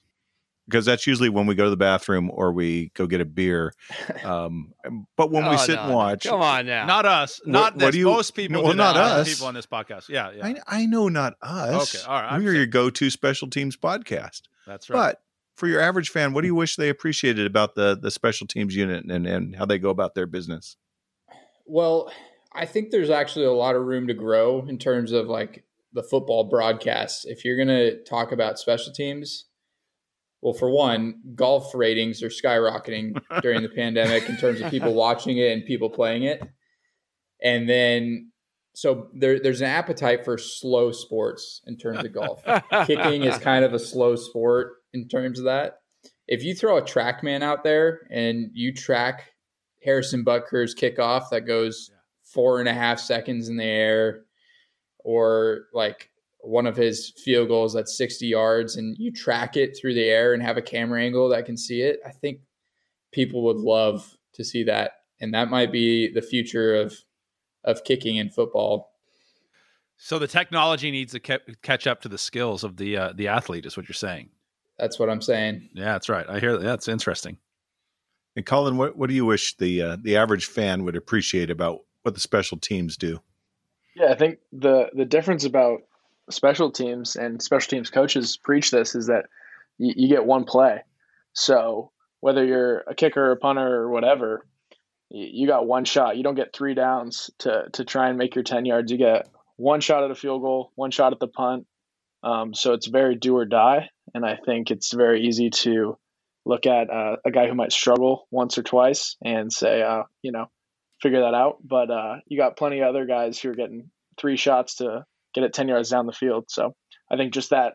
Because 0.66 0.84
that's 0.86 1.06
usually 1.06 1.28
when 1.28 1.46
we 1.46 1.54
go 1.56 1.64
to 1.64 1.70
the 1.70 1.76
bathroom 1.76 2.30
or 2.32 2.52
we 2.52 2.90
go 2.94 3.06
get 3.06 3.20
a 3.20 3.24
beer. 3.24 3.74
Um, 4.24 4.72
but 5.16 5.30
when 5.30 5.44
we 5.48 5.54
Oh, 5.54 5.56
sit 5.56 5.76
no, 5.76 5.82
and 5.84 5.94
watch, 5.94 6.24
Come 6.24 6.40
on 6.42 6.66
now. 6.66 6.84
Not 6.86 7.06
us. 7.06 7.40
Not 7.46 7.74
what 7.74 7.78
this. 7.80 7.92
do 7.92 7.98
you- 7.98 8.04
Most 8.06 8.32
people. 8.32 8.58
No, 8.58 8.62
well, 8.62 8.72
do 8.72 8.76
not 8.76 8.94
that. 8.94 9.20
us. 9.20 9.28
People 9.34 9.46
on 9.46 9.54
this 9.54 9.66
podcast. 9.66 10.08
Yeah, 10.08 10.30
yeah. 10.36 10.46
I, 10.46 10.82
I 10.82 10.86
know 10.86 11.08
not 11.08 11.34
us. 11.42 11.94
Okay, 11.94 12.04
all 12.06 12.20
right, 12.20 12.32
I'm 12.32 12.44
We're 12.44 12.54
your 12.54 12.66
go 12.66 12.90
to 12.90 13.10
special 13.10 13.48
teams 13.48 13.76
podcast. 13.76 14.42
That's 14.66 14.90
right. 14.90 14.96
But 15.12 15.22
for 15.56 15.66
your 15.68 15.80
average 15.80 16.10
fan, 16.10 16.32
what 16.34 16.42
do 16.42 16.48
you 16.48 16.54
wish 16.54 16.76
they 16.76 16.88
appreciated 16.90 17.46
about 17.46 17.74
the 17.74 17.98
the 18.00 18.10
special 18.10 18.46
teams 18.46 18.76
unit 18.76 19.04
and, 19.04 19.26
and 19.26 19.56
how 19.56 19.64
they 19.64 19.78
go 19.78 19.90
about 19.90 20.14
their 20.14 20.26
business? 20.26 20.76
Well, 21.66 22.12
I 22.52 22.66
think 22.66 22.90
there's 22.90 23.10
actually 23.10 23.46
a 23.46 23.52
lot 23.52 23.76
of 23.76 23.82
room 23.82 24.06
to 24.08 24.14
grow 24.14 24.64
in 24.66 24.78
terms 24.78 25.12
of 25.12 25.26
like 25.28 25.64
the 25.92 26.02
football 26.02 26.44
broadcast. 26.44 27.26
If 27.26 27.44
you're 27.44 27.56
going 27.56 27.68
to 27.68 28.02
talk 28.04 28.32
about 28.32 28.58
special 28.58 28.92
teams, 28.92 29.46
well, 30.42 30.54
for 30.54 30.70
one, 30.70 31.20
golf 31.34 31.74
ratings 31.74 32.22
are 32.22 32.28
skyrocketing 32.28 33.20
during 33.42 33.62
the 33.62 33.68
pandemic 33.68 34.28
in 34.28 34.36
terms 34.36 34.60
of 34.60 34.70
people 34.70 34.94
watching 34.94 35.36
it 35.38 35.52
and 35.52 35.64
people 35.64 35.90
playing 35.90 36.22
it. 36.24 36.42
And 37.42 37.68
then, 37.68 38.32
so 38.74 39.08
there, 39.14 39.38
there's 39.40 39.60
an 39.60 39.66
appetite 39.66 40.24
for 40.24 40.38
slow 40.38 40.92
sports 40.92 41.60
in 41.66 41.76
terms 41.76 42.04
of 42.04 42.12
golf. 42.12 42.42
Kicking 42.86 43.24
is 43.24 43.36
kind 43.38 43.64
of 43.64 43.74
a 43.74 43.78
slow 43.78 44.16
sport 44.16 44.74
in 44.92 45.08
terms 45.08 45.38
of 45.38 45.44
that. 45.46 45.78
If 46.26 46.42
you 46.44 46.54
throw 46.54 46.78
a 46.78 46.82
TrackMan 46.82 47.42
out 47.42 47.64
there 47.64 48.06
and 48.10 48.50
you 48.52 48.72
track 48.72 49.32
Harrison 49.82 50.22
Butker's 50.22 50.74
kickoff 50.74 51.30
that 51.30 51.46
goes 51.46 51.90
four 52.22 52.60
and 52.60 52.68
a 52.68 52.74
half 52.74 53.00
seconds 53.00 53.48
in 53.48 53.56
the 53.56 53.64
air, 53.64 54.22
or 55.04 55.62
like 55.72 56.09
one 56.42 56.66
of 56.66 56.76
his 56.76 57.10
field 57.10 57.48
goals 57.48 57.72
that's 57.72 57.96
60 57.96 58.26
yards, 58.26 58.76
and 58.76 58.96
you 58.98 59.12
track 59.12 59.56
it 59.56 59.76
through 59.78 59.94
the 59.94 60.04
air 60.04 60.32
and 60.32 60.42
have 60.42 60.56
a 60.56 60.62
camera 60.62 61.02
angle 61.02 61.28
that 61.28 61.46
can 61.46 61.56
see 61.56 61.82
it, 61.82 62.00
I 62.06 62.10
think 62.10 62.40
people 63.12 63.42
would 63.44 63.56
love 63.56 64.16
to 64.34 64.44
see 64.44 64.64
that. 64.64 64.92
And 65.20 65.34
that 65.34 65.50
might 65.50 65.72
be 65.72 66.12
the 66.12 66.22
future 66.22 66.74
of 66.74 66.96
of 67.62 67.84
kicking 67.84 68.16
in 68.16 68.30
football. 68.30 68.90
So 69.98 70.18
the 70.18 70.26
technology 70.26 70.90
needs 70.90 71.12
to 71.12 71.20
ca- 71.20 71.40
catch 71.62 71.86
up 71.86 72.00
to 72.02 72.08
the 72.08 72.16
skills 72.16 72.64
of 72.64 72.76
the 72.78 72.96
uh, 72.96 73.12
the 73.14 73.28
athlete, 73.28 73.66
is 73.66 73.76
what 73.76 73.88
you're 73.88 73.94
saying. 73.94 74.30
That's 74.78 74.98
what 74.98 75.10
I'm 75.10 75.20
saying. 75.20 75.68
Yeah, 75.74 75.92
that's 75.92 76.08
right. 76.08 76.26
I 76.28 76.40
hear 76.40 76.56
that. 76.56 76.64
That's 76.64 76.88
interesting. 76.88 77.36
And 78.34 78.46
Collin, 78.46 78.78
what, 78.78 78.96
what 78.96 79.08
do 79.08 79.14
you 79.14 79.26
wish 79.26 79.56
the 79.56 79.82
uh, 79.82 79.96
the 80.00 80.16
average 80.16 80.46
fan 80.46 80.84
would 80.84 80.96
appreciate 80.96 81.50
about 81.50 81.80
what 82.02 82.14
the 82.14 82.20
special 82.20 82.56
teams 82.56 82.96
do? 82.96 83.20
Yeah, 83.94 84.06
I 84.06 84.14
think 84.14 84.38
the 84.52 84.88
the 84.94 85.04
difference 85.04 85.44
about 85.44 85.80
special 86.28 86.70
teams 86.70 87.16
and 87.16 87.42
special 87.42 87.70
teams 87.70 87.90
coaches 87.90 88.36
preach 88.36 88.70
this 88.70 88.94
is 88.94 89.06
that 89.06 89.26
you, 89.78 89.94
you 89.96 90.08
get 90.08 90.24
one 90.24 90.44
play. 90.44 90.82
So 91.32 91.92
whether 92.20 92.44
you're 92.44 92.78
a 92.86 92.94
kicker 92.94 93.28
or 93.28 93.32
a 93.32 93.36
punter 93.36 93.66
or 93.66 93.90
whatever, 93.90 94.46
you, 95.10 95.28
you 95.32 95.46
got 95.46 95.66
one 95.66 95.84
shot. 95.84 96.16
You 96.16 96.22
don't 96.22 96.34
get 96.34 96.54
three 96.54 96.74
downs 96.74 97.30
to 97.40 97.64
to 97.72 97.84
try 97.84 98.08
and 98.08 98.18
make 98.18 98.34
your 98.34 98.44
ten 98.44 98.64
yards. 98.64 98.92
You 98.92 98.98
get 98.98 99.28
one 99.56 99.80
shot 99.80 100.04
at 100.04 100.10
a 100.10 100.14
field 100.14 100.42
goal, 100.42 100.72
one 100.74 100.90
shot 100.90 101.12
at 101.12 101.20
the 101.20 101.28
punt. 101.28 101.66
Um, 102.22 102.52
so 102.52 102.74
it's 102.74 102.86
very 102.86 103.14
do 103.14 103.36
or 103.36 103.46
die, 103.46 103.88
and 104.14 104.26
I 104.26 104.36
think 104.44 104.70
it's 104.70 104.92
very 104.92 105.22
easy 105.26 105.50
to 105.50 105.96
look 106.44 106.66
at 106.66 106.90
uh, 106.90 107.16
a 107.24 107.30
guy 107.30 107.48
who 107.48 107.54
might 107.54 107.72
struggle 107.72 108.26
once 108.30 108.58
or 108.58 108.62
twice 108.62 109.16
and 109.24 109.52
say, 109.52 109.82
uh, 109.82 110.02
you 110.22 110.32
know, 110.32 110.46
figure 111.00 111.20
that 111.20 111.34
out. 111.34 111.58
But 111.64 111.90
uh, 111.90 112.16
you 112.26 112.36
got 112.38 112.56
plenty 112.56 112.80
of 112.80 112.88
other 112.88 113.06
guys 113.06 113.38
who 113.38 113.50
are 113.50 113.54
getting 113.54 113.90
three 114.18 114.36
shots 114.36 114.76
to 114.76 115.04
get 115.34 115.44
it 115.44 115.52
ten 115.52 115.68
yards 115.68 115.90
down 115.90 116.06
the 116.06 116.12
field. 116.12 116.46
So 116.48 116.74
I 117.10 117.16
think 117.16 117.32
just 117.32 117.50
that 117.50 117.74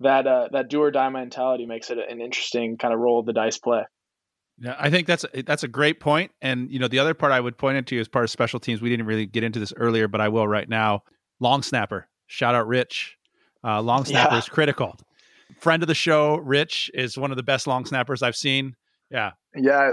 that 0.00 0.26
uh, 0.26 0.48
that 0.52 0.68
do 0.68 0.82
or 0.82 0.90
die 0.90 1.08
mentality 1.10 1.66
makes 1.66 1.90
it 1.90 1.98
an 1.98 2.20
interesting 2.20 2.76
kind 2.78 2.94
of 2.94 3.00
roll 3.00 3.20
of 3.20 3.26
the 3.26 3.32
dice 3.32 3.58
play. 3.58 3.82
Yeah, 4.58 4.76
I 4.78 4.90
think 4.90 5.06
that's 5.06 5.24
that's 5.46 5.62
a 5.62 5.68
great 5.68 6.00
point. 6.00 6.32
And 6.42 6.70
you 6.70 6.78
know, 6.78 6.88
the 6.88 6.98
other 6.98 7.14
part 7.14 7.32
I 7.32 7.40
would 7.40 7.56
point 7.58 7.76
it 7.78 7.86
to 7.88 7.98
as 8.00 8.08
part 8.08 8.24
of 8.24 8.30
special 8.30 8.60
teams. 8.60 8.80
We 8.82 8.90
didn't 8.90 9.06
really 9.06 9.26
get 9.26 9.42
into 9.44 9.58
this 9.58 9.72
earlier, 9.76 10.08
but 10.08 10.20
I 10.20 10.28
will 10.28 10.46
right 10.46 10.68
now. 10.68 11.02
Long 11.40 11.62
snapper, 11.62 12.06
shout 12.26 12.54
out 12.54 12.66
Rich. 12.66 13.16
Uh, 13.64 13.80
long 13.80 14.04
snapper 14.06 14.34
Yeah. 14.34 14.38
is 14.38 14.48
critical. 14.48 14.96
Friend 15.58 15.82
of 15.82 15.86
the 15.86 15.94
show, 15.94 16.36
Rich 16.36 16.90
is 16.94 17.16
one 17.18 17.30
of 17.30 17.36
the 17.38 17.42
best 17.42 17.66
long 17.66 17.84
snappers 17.86 18.22
I've 18.22 18.36
seen. 18.36 18.76
Yeah, 19.10 19.32
Yeah, 19.56 19.92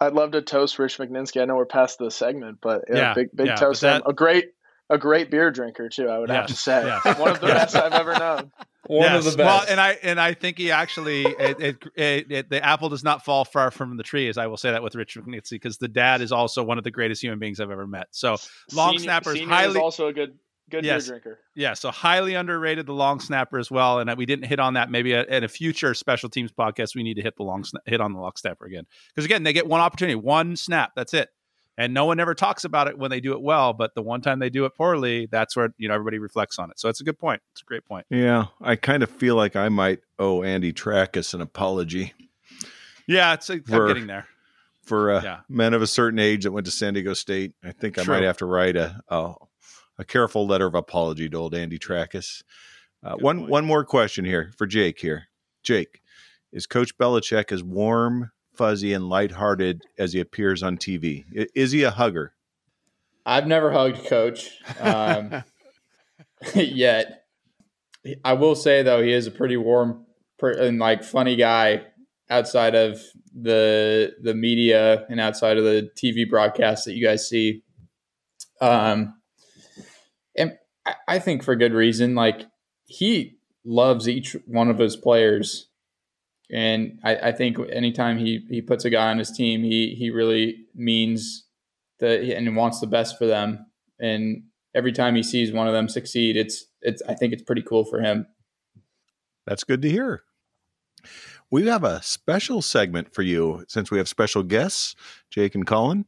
I'd 0.00 0.12
love 0.12 0.32
to 0.32 0.42
toast 0.42 0.78
Rich 0.78 0.98
McNinsky. 0.98 1.40
I 1.40 1.44
know 1.46 1.54
we're 1.56 1.64
past 1.66 1.98
the 1.98 2.10
segment, 2.10 2.58
but 2.60 2.82
yeah, 2.90 2.96
Yeah, 2.96 3.14
big 3.14 3.28
big 3.34 3.46
yeah, 3.46 3.54
toast. 3.54 3.80
but 3.82 3.88
to 3.88 3.94
him. 3.96 4.02
that- 4.04 4.10
A 4.10 4.12
great 4.12 4.46
a 4.90 4.98
great 4.98 5.30
beer 5.30 5.50
drinker 5.50 5.88
too. 5.88 6.08
I 6.08 6.18
would 6.18 6.30
have 6.30 6.46
to 6.48 6.54
say 6.54 6.84
yes. 7.04 7.18
one 7.18 7.30
of 7.30 7.40
the 7.40 7.46
best 7.46 7.74
I've 7.76 7.92
ever 7.92 8.12
known. 8.18 8.52
One 8.88 9.02
Yes. 9.02 9.24
of 9.26 9.32
the 9.32 9.36
best. 9.38 9.46
Well, 9.46 9.64
and 9.70 9.80
I 9.80 9.92
and 10.02 10.20
I 10.20 10.34
think 10.34 10.58
he 10.58 10.72
actually 10.72 11.22
it, 11.24 11.60
it, 11.60 11.76
it, 11.94 12.32
it, 12.32 12.50
the 12.50 12.62
apple 12.64 12.88
does 12.88 13.04
not 13.04 13.24
fall 13.24 13.44
far 13.44 13.70
from 13.70 13.96
the 13.96 14.02
tree, 14.02 14.28
as 14.28 14.36
I 14.36 14.48
will 14.48 14.56
say 14.56 14.72
that 14.72 14.82
with 14.82 14.96
Rich 14.96 15.16
McNinsky, 15.16 15.50
because 15.52 15.78
the 15.78 15.86
dad 15.86 16.20
is 16.20 16.32
also 16.32 16.64
one 16.64 16.78
of 16.78 16.84
the 16.84 16.90
greatest 16.90 17.22
human 17.22 17.38
beings 17.38 17.60
I've 17.60 17.70
ever 17.70 17.86
met. 17.86 18.08
So 18.10 18.36
long 18.72 18.94
Senior- 18.94 19.02
snappers 19.04 19.34
senior 19.34 19.48
highly 19.54 19.70
is 19.70 19.76
also 19.76 20.08
a 20.08 20.12
good 20.12 20.36
good 20.68 20.84
Yes. 20.84 21.04
beer 21.06 21.20
drinker. 21.20 21.38
Yeah, 21.54 21.74
so 21.74 21.92
highly 21.92 22.34
underrated 22.34 22.86
the 22.86 22.92
long 22.92 23.20
snapper 23.20 23.60
as 23.60 23.70
well, 23.70 24.00
and 24.00 24.12
we 24.18 24.26
didn't 24.26 24.46
hit 24.46 24.58
on 24.58 24.74
that. 24.74 24.90
Maybe 24.90 25.12
a- 25.12 25.24
in 25.26 25.44
a 25.44 25.48
future 25.48 25.94
special 25.94 26.28
teams 26.28 26.50
podcast, 26.50 26.96
we 26.96 27.04
need 27.04 27.14
to 27.14 27.22
hit 27.22 27.36
the 27.36 27.44
long 27.44 27.62
sna- 27.62 27.86
hit 27.86 28.00
on 28.00 28.12
the 28.12 28.18
long 28.18 28.32
snapper 28.36 28.66
again 28.66 28.84
because 29.14 29.24
again, 29.24 29.44
they 29.44 29.52
get 29.52 29.68
one 29.68 29.80
opportunity, 29.80 30.16
one 30.16 30.56
snap, 30.56 30.90
that's 30.96 31.14
it, 31.14 31.28
and 31.78 31.94
no 31.94 32.04
one 32.04 32.20
ever 32.20 32.34
talks 32.34 32.64
about 32.64 32.88
it 32.88 32.98
when 32.98 33.10
they 33.10 33.20
do 33.20 33.32
it 33.32 33.40
well. 33.40 33.72
But 33.72 33.94
the 33.94 34.02
one 34.02 34.20
time 34.20 34.38
they 34.38 34.50
do 34.50 34.64
it 34.64 34.74
poorly, 34.76 35.26
that's 35.30 35.56
where 35.56 35.72
you 35.78 35.88
know 35.88 35.94
everybody 35.94 36.18
reflects 36.18 36.58
on 36.58 36.70
it. 36.70 36.78
So 36.78 36.88
it's 36.88 37.00
a 37.00 37.04
good 37.04 37.18
point. 37.18 37.42
It's 37.52 37.62
a 37.62 37.64
great 37.64 37.84
point. 37.84 38.06
Yeah, 38.10 38.46
I 38.60 38.76
kind 38.76 39.02
of 39.02 39.10
feel 39.10 39.36
like 39.36 39.56
I 39.56 39.68
might 39.68 40.00
owe 40.18 40.42
Andy 40.42 40.72
Trackus 40.72 41.34
an 41.34 41.40
apology 41.40 42.12
Yeah, 43.06 43.34
it's 43.34 43.50
a, 43.50 43.54
I'm 43.54 43.86
getting 43.88 44.06
there. 44.06 44.26
for 44.84 45.12
uh, 45.12 45.22
Yeah. 45.22 45.40
men 45.48 45.74
of 45.74 45.82
a 45.82 45.86
certain 45.86 46.18
age 46.18 46.44
that 46.44 46.52
went 46.52 46.66
to 46.66 46.70
San 46.72 46.94
Diego 46.94 47.14
State. 47.14 47.54
I 47.64 47.72
think 47.72 47.98
I 47.98 48.04
True. 48.04 48.14
might 48.14 48.22
have 48.24 48.38
to 48.38 48.46
write 48.46 48.76
a 48.76 49.00
a, 49.08 49.34
a 49.98 50.04
careful 50.04 50.46
letter 50.46 50.66
of 50.66 50.74
apology 50.74 51.28
to 51.28 51.36
old 51.36 51.54
Andy 51.54 51.78
Trackus. 51.78 52.42
Uh, 53.04 53.16
one 53.16 53.38
point. 53.40 53.50
one 53.50 53.64
more 53.64 53.84
question 53.84 54.24
here 54.24 54.52
for 54.56 54.66
Jake. 54.66 55.00
Here, 55.00 55.24
Jake, 55.64 56.02
is 56.52 56.66
Coach 56.66 56.96
Belichick 56.96 57.50
as 57.50 57.62
warm, 57.62 58.30
fuzzy, 58.54 58.92
and 58.92 59.08
lighthearted 59.08 59.82
as 59.98 60.12
he 60.12 60.20
appears 60.20 60.62
on 60.62 60.76
TV? 60.76 61.24
Is 61.54 61.72
he 61.72 61.82
a 61.82 61.90
hugger? 61.90 62.34
I've 63.24 63.46
never 63.46 63.70
hugged 63.70 64.06
Coach 64.06 64.50
um, 64.80 65.44
yet. 66.54 67.24
I 68.24 68.32
will 68.32 68.54
say 68.54 68.82
though, 68.82 69.02
he 69.02 69.12
is 69.12 69.26
a 69.26 69.30
pretty 69.30 69.56
warm 69.56 70.06
and 70.40 70.78
like 70.78 71.04
funny 71.04 71.36
guy 71.36 71.82
outside 72.28 72.74
of 72.74 73.00
the 73.34 74.14
the 74.20 74.34
media 74.34 75.06
and 75.08 75.20
outside 75.20 75.56
of 75.56 75.64
the 75.64 75.88
TV 75.96 76.28
broadcasts 76.28 76.84
that 76.86 76.94
you 76.94 77.04
guys 77.04 77.28
see. 77.28 77.62
Um, 78.60 79.14
and 80.36 80.58
I 81.06 81.18
think 81.18 81.42
for 81.42 81.54
good 81.54 81.72
reason. 81.72 82.14
Like 82.14 82.46
he 82.86 83.38
loves 83.64 84.08
each 84.08 84.36
one 84.46 84.68
of 84.68 84.78
his 84.78 84.96
players, 84.96 85.68
and 86.50 86.98
I, 87.02 87.16
I 87.16 87.32
think 87.32 87.56
anytime 87.70 88.18
he 88.18 88.44
he 88.48 88.60
puts 88.60 88.84
a 88.84 88.90
guy 88.90 89.10
on 89.10 89.18
his 89.18 89.30
team, 89.30 89.62
he 89.62 89.94
he 89.98 90.10
really 90.10 90.66
means 90.74 91.46
that 92.00 92.20
and 92.20 92.56
wants 92.56 92.80
the 92.80 92.86
best 92.86 93.18
for 93.18 93.26
them. 93.26 93.66
And 93.98 94.44
every 94.74 94.92
time 94.92 95.14
he 95.14 95.22
sees 95.22 95.52
one 95.52 95.66
of 95.66 95.72
them 95.72 95.88
succeed, 95.88 96.36
it's 96.36 96.66
it's 96.80 97.02
I 97.08 97.14
think 97.14 97.32
it's 97.32 97.42
pretty 97.42 97.62
cool 97.62 97.84
for 97.84 98.00
him. 98.00 98.26
That's 99.46 99.64
good 99.64 99.82
to 99.82 99.90
hear. 99.90 100.22
We 101.50 101.66
have 101.66 101.84
a 101.84 102.02
special 102.02 102.62
segment 102.62 103.14
for 103.14 103.22
you 103.22 103.64
since 103.68 103.90
we 103.90 103.98
have 103.98 104.08
special 104.08 104.42
guests, 104.42 104.94
Jake 105.30 105.54
and 105.54 105.66
Collin. 105.66 106.06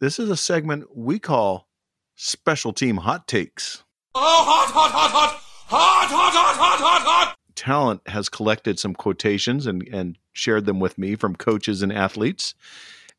This 0.00 0.18
is 0.18 0.30
a 0.30 0.36
segment 0.36 0.96
we 0.96 1.18
call 1.18 1.68
Special 2.16 2.72
Team 2.72 2.96
Hot 2.98 3.28
Takes. 3.28 3.84
Oh, 4.14 4.20
hot, 4.20 4.72
hot, 4.72 4.90
hot, 4.90 5.10
hot, 5.10 5.40
hot, 5.66 6.08
hot, 6.08 6.32
hot, 6.32 6.56
hot, 6.56 6.80
hot, 6.80 7.02
hot. 7.02 7.36
Talent 7.60 8.00
has 8.08 8.30
collected 8.30 8.78
some 8.78 8.94
quotations 8.94 9.66
and, 9.66 9.86
and 9.92 10.16
shared 10.32 10.64
them 10.64 10.80
with 10.80 10.96
me 10.96 11.14
from 11.14 11.36
coaches 11.36 11.82
and 11.82 11.92
athletes. 11.92 12.54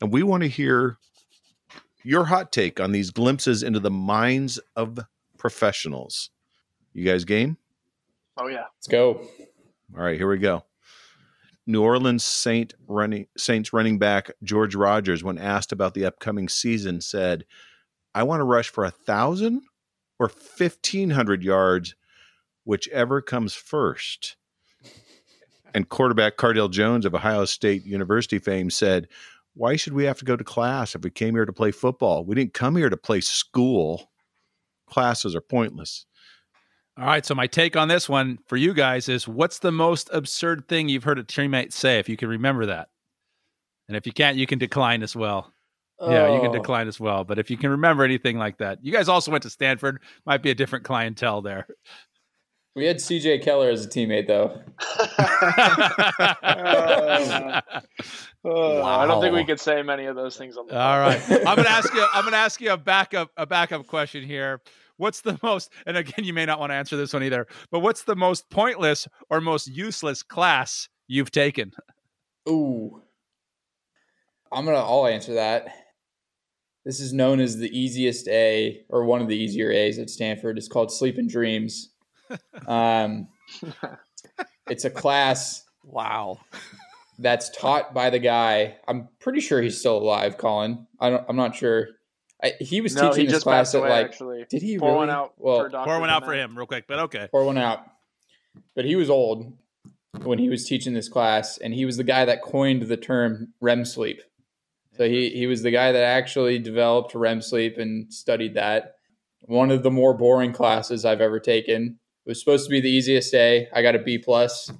And 0.02 0.12
we 0.12 0.24
want 0.24 0.42
to 0.42 0.50
hear 0.50 0.98
your 2.04 2.26
hot 2.26 2.52
take 2.52 2.80
on 2.80 2.92
these 2.92 3.12
glimpses 3.12 3.62
into 3.62 3.80
the 3.80 3.92
minds 3.92 4.60
of 4.76 4.98
professionals. 5.38 6.32
You 6.92 7.06
guys 7.06 7.24
game? 7.24 7.58
Oh 8.36 8.48
yeah. 8.48 8.66
Let's 8.78 8.88
go. 8.88 9.22
All 9.96 10.04
right, 10.04 10.18
here 10.18 10.28
we 10.28 10.40
go. 10.40 10.64
New 11.68 11.84
Orleans 11.84 12.24
Saint 12.24 12.74
running 12.88 13.28
Saints 13.38 13.72
running 13.72 14.00
back 14.00 14.32
George 14.42 14.74
Rogers, 14.74 15.24
when 15.24 15.38
asked 15.38 15.72
about 15.72 15.94
the 15.94 16.06
upcoming 16.06 16.50
season, 16.50 17.00
said, 17.00 17.46
I 18.16 18.24
want 18.24 18.40
to 18.40 18.46
rush 18.46 18.70
for 18.70 18.86
a 18.86 18.92
thousand 18.92 19.62
or 20.18 20.30
fifteen 20.30 21.12
hundred 21.12 21.44
yards, 21.44 21.94
whichever 22.64 23.22
comes 23.22 23.54
first. 23.54 24.36
And 25.74 25.88
quarterback 25.88 26.38
Cardale 26.38 26.70
Jones 26.70 27.06
of 27.06 27.16
Ohio 27.16 27.46
State 27.46 27.86
University 27.86 28.40
fame 28.40 28.70
said, 28.70 29.08
why 29.54 29.76
should 29.76 29.94
we 29.94 30.06
have 30.06 30.20
to 30.20 30.26
go 30.26 30.36
to 30.36 30.44
class 30.44 30.96
if 30.96 31.02
we 31.02 31.10
came 31.10 31.34
here 31.34 31.46
to 31.46 31.54
play 31.54 31.72
football? 31.72 32.24
We 32.26 32.36
didn't 32.36 32.54
come 32.54 32.76
here 32.76 32.90
to 32.90 32.98
play 32.98 33.22
school. 33.22 34.10
Classes 34.88 35.36
are 35.36 35.42
pointless. 35.42 36.06
All 36.98 37.06
right. 37.06 37.26
So 37.26 37.36
my 37.36 37.48
take 37.48 37.76
on 37.78 37.88
this 37.88 38.10
one 38.10 38.40
for 38.48 38.58
you 38.58 38.74
guys 38.74 39.08
is 39.10 39.28
what's 39.28 39.60
the 39.60 39.72
most 39.72 40.10
absurd 40.14 40.68
thing 40.68 40.90
you've 40.90 41.04
heard 41.04 41.20
a 41.20 41.24
teammate 41.24 41.74
say, 41.74 42.00
if 42.00 42.10
you 42.10 42.18
can 42.18 42.30
remember 42.30 42.66
that? 42.66 42.90
And 43.88 43.98
if 43.98 44.06
you 44.06 44.14
can't, 44.14 44.38
you 44.38 44.48
can 44.48 44.60
decline 44.60 45.04
as 45.04 45.16
well. 45.16 45.54
Oh. 46.00 46.12
Yeah, 46.12 46.34
you 46.34 46.42
can 46.42 46.50
oh. 46.50 46.54
decline 46.54 46.88
as 46.88 47.00
well. 47.00 47.24
But 47.24 47.40
if 47.40 47.50
you 47.50 47.58
can 47.58 47.72
remember 47.72 48.04
anything 48.04 48.38
like 48.38 48.58
that, 48.58 48.80
you 48.84 48.92
guys 48.92 49.08
also 49.08 49.32
went 49.32 49.44
to 49.44 49.50
Stanford, 49.50 50.02
might 50.26 50.42
be 50.42 50.50
a 50.50 50.56
different 50.56 50.86
clientele 50.86 51.42
there. 51.42 51.68
We 52.76 52.86
had 52.86 52.98
CJ 52.98 53.44
Keller 53.44 53.70
as 53.70 53.86
a 53.86 53.90
teammate, 53.90 54.28
though. 54.28 54.62
wow. 56.84 57.62
Uh, 58.44 58.82
I 58.84 59.06
don't 59.06 59.22
think 59.22 59.36
we 59.36 59.46
could 59.46 59.60
say 59.60 59.84
many 59.84 60.06
of 60.06 60.16
those 60.16 60.36
things 60.36 60.58
on 60.58 60.66
the. 60.66 60.76
All 60.76 61.00
right, 61.00 61.22
I'm 61.30 61.56
gonna 61.56 61.70
ask 61.70 61.94
you. 61.94 62.04
I'm 62.14 62.24
gonna 62.24 62.38
ask 62.38 62.60
you 62.60 62.72
a 62.72 62.78
backup 62.78 63.30
a 63.38 63.46
backup 63.46 63.86
question 63.86 64.24
here. 64.26 64.62
What's 64.98 65.22
the 65.22 65.38
most? 65.44 65.70
And 65.86 65.96
again, 65.96 66.26
you 66.26 66.34
may 66.34 66.48
not 66.48 66.60
want 66.60 66.72
to 66.72 66.74
answer 66.74 66.98
this 66.98 67.14
one 67.14 67.22
either. 67.22 67.46
But 67.70 67.82
what's 67.82 68.02
the 68.02 68.16
most 68.16 68.50
pointless 68.50 69.08
or 69.30 69.42
most 69.42 69.68
useless 69.68 70.24
class 70.24 70.90
you've 71.08 71.30
taken? 71.30 71.72
Ooh, 72.50 73.04
I'm 74.52 74.66
gonna. 74.66 74.80
I'll 74.80 75.06
answer 75.06 75.36
that. 75.36 75.68
This 76.84 77.00
is 77.00 77.14
known 77.14 77.40
as 77.40 77.58
the 77.58 77.70
easiest 77.78 78.28
A 78.28 78.82
or 78.90 79.06
one 79.06 79.22
of 79.22 79.28
the 79.28 79.38
easier 79.38 79.72
A's 79.72 80.00
at 80.00 80.10
Stanford. 80.10 80.58
It's 80.58 80.68
called 80.68 80.92
Sleep 80.92 81.20
and 81.20 81.30
Dreams 81.30 81.91
um, 82.68 83.28
it's 84.70 84.86
a 84.86 84.90
class. 84.90 85.64
Wow. 85.84 86.40
That's 87.20 87.50
taught 87.50 87.94
by 87.94 88.10
the 88.10 88.20
guy. 88.20 88.78
I'm 88.88 89.10
pretty 89.20 89.42
sure 89.42 89.62
he's 89.62 89.80
still 89.80 89.98
alive, 89.98 90.38
Collin. 90.38 90.88
I 91.00 91.10
don't, 91.10 91.26
I'm 91.30 91.36
not 91.36 91.56
sure. 91.56 91.90
I, 92.44 92.54
he 92.60 92.82
was 92.82 92.96
no, 92.96 93.10
teaching 93.10 93.28
he 93.28 93.32
this 93.32 93.44
class 93.44 93.76
at 93.76 93.82
like. 93.82 94.06
Actually. 94.06 94.46
Did 94.50 94.62
he 94.64 94.80
pour 94.80 94.90
really? 94.90 94.98
one 95.00 95.10
out? 95.10 95.34
Well, 95.38 95.70
pour 95.70 96.00
one 96.00 96.10
out 96.10 96.26
for 96.26 96.34
him 96.34 96.58
real 96.58 96.66
quick, 96.66 96.86
but 96.88 97.00
okay. 97.00 97.28
Pour 97.32 97.46
one 97.46 97.58
out. 97.58 97.86
But 98.76 98.86
he 98.86 98.96
was 98.96 99.10
old 99.10 99.54
when 100.24 100.40
he 100.40 100.50
was 100.50 100.66
teaching 100.66 100.94
this 100.94 101.10
class, 101.10 101.58
and 101.58 101.74
he 101.74 101.86
was 101.86 101.98
the 101.98 102.04
guy 102.04 102.26
that 102.26 102.42
coined 102.42 102.84
the 102.84 102.98
term 102.98 103.54
REM 103.62 103.86
sleep. 103.86 104.22
So 104.98 105.08
he 105.08 105.30
he 105.30 105.48
was 105.48 105.62
the 105.62 105.72
guy 105.72 105.92
that 105.92 106.04
actually 106.04 106.60
developed 106.60 107.14
REM 107.14 107.42
sleep 107.42 107.78
and 107.78 108.12
studied 108.12 108.56
that. 108.56 108.96
One 109.42 109.72
of 109.72 109.84
the 109.84 109.92
more 109.92 110.14
boring 110.14 110.54
classes 110.54 111.06
I've 111.06 111.22
ever 111.22 111.40
taken. 111.40 112.00
It 112.26 112.30
was 112.30 112.40
supposed 112.40 112.66
to 112.66 112.70
be 112.70 112.82
the 112.82 112.90
easiest 112.90 113.32
day. 113.32 113.68
I 113.74 113.82
got 113.82 113.96
a 113.96 114.00
B 114.00 114.20
plus, 114.20 114.72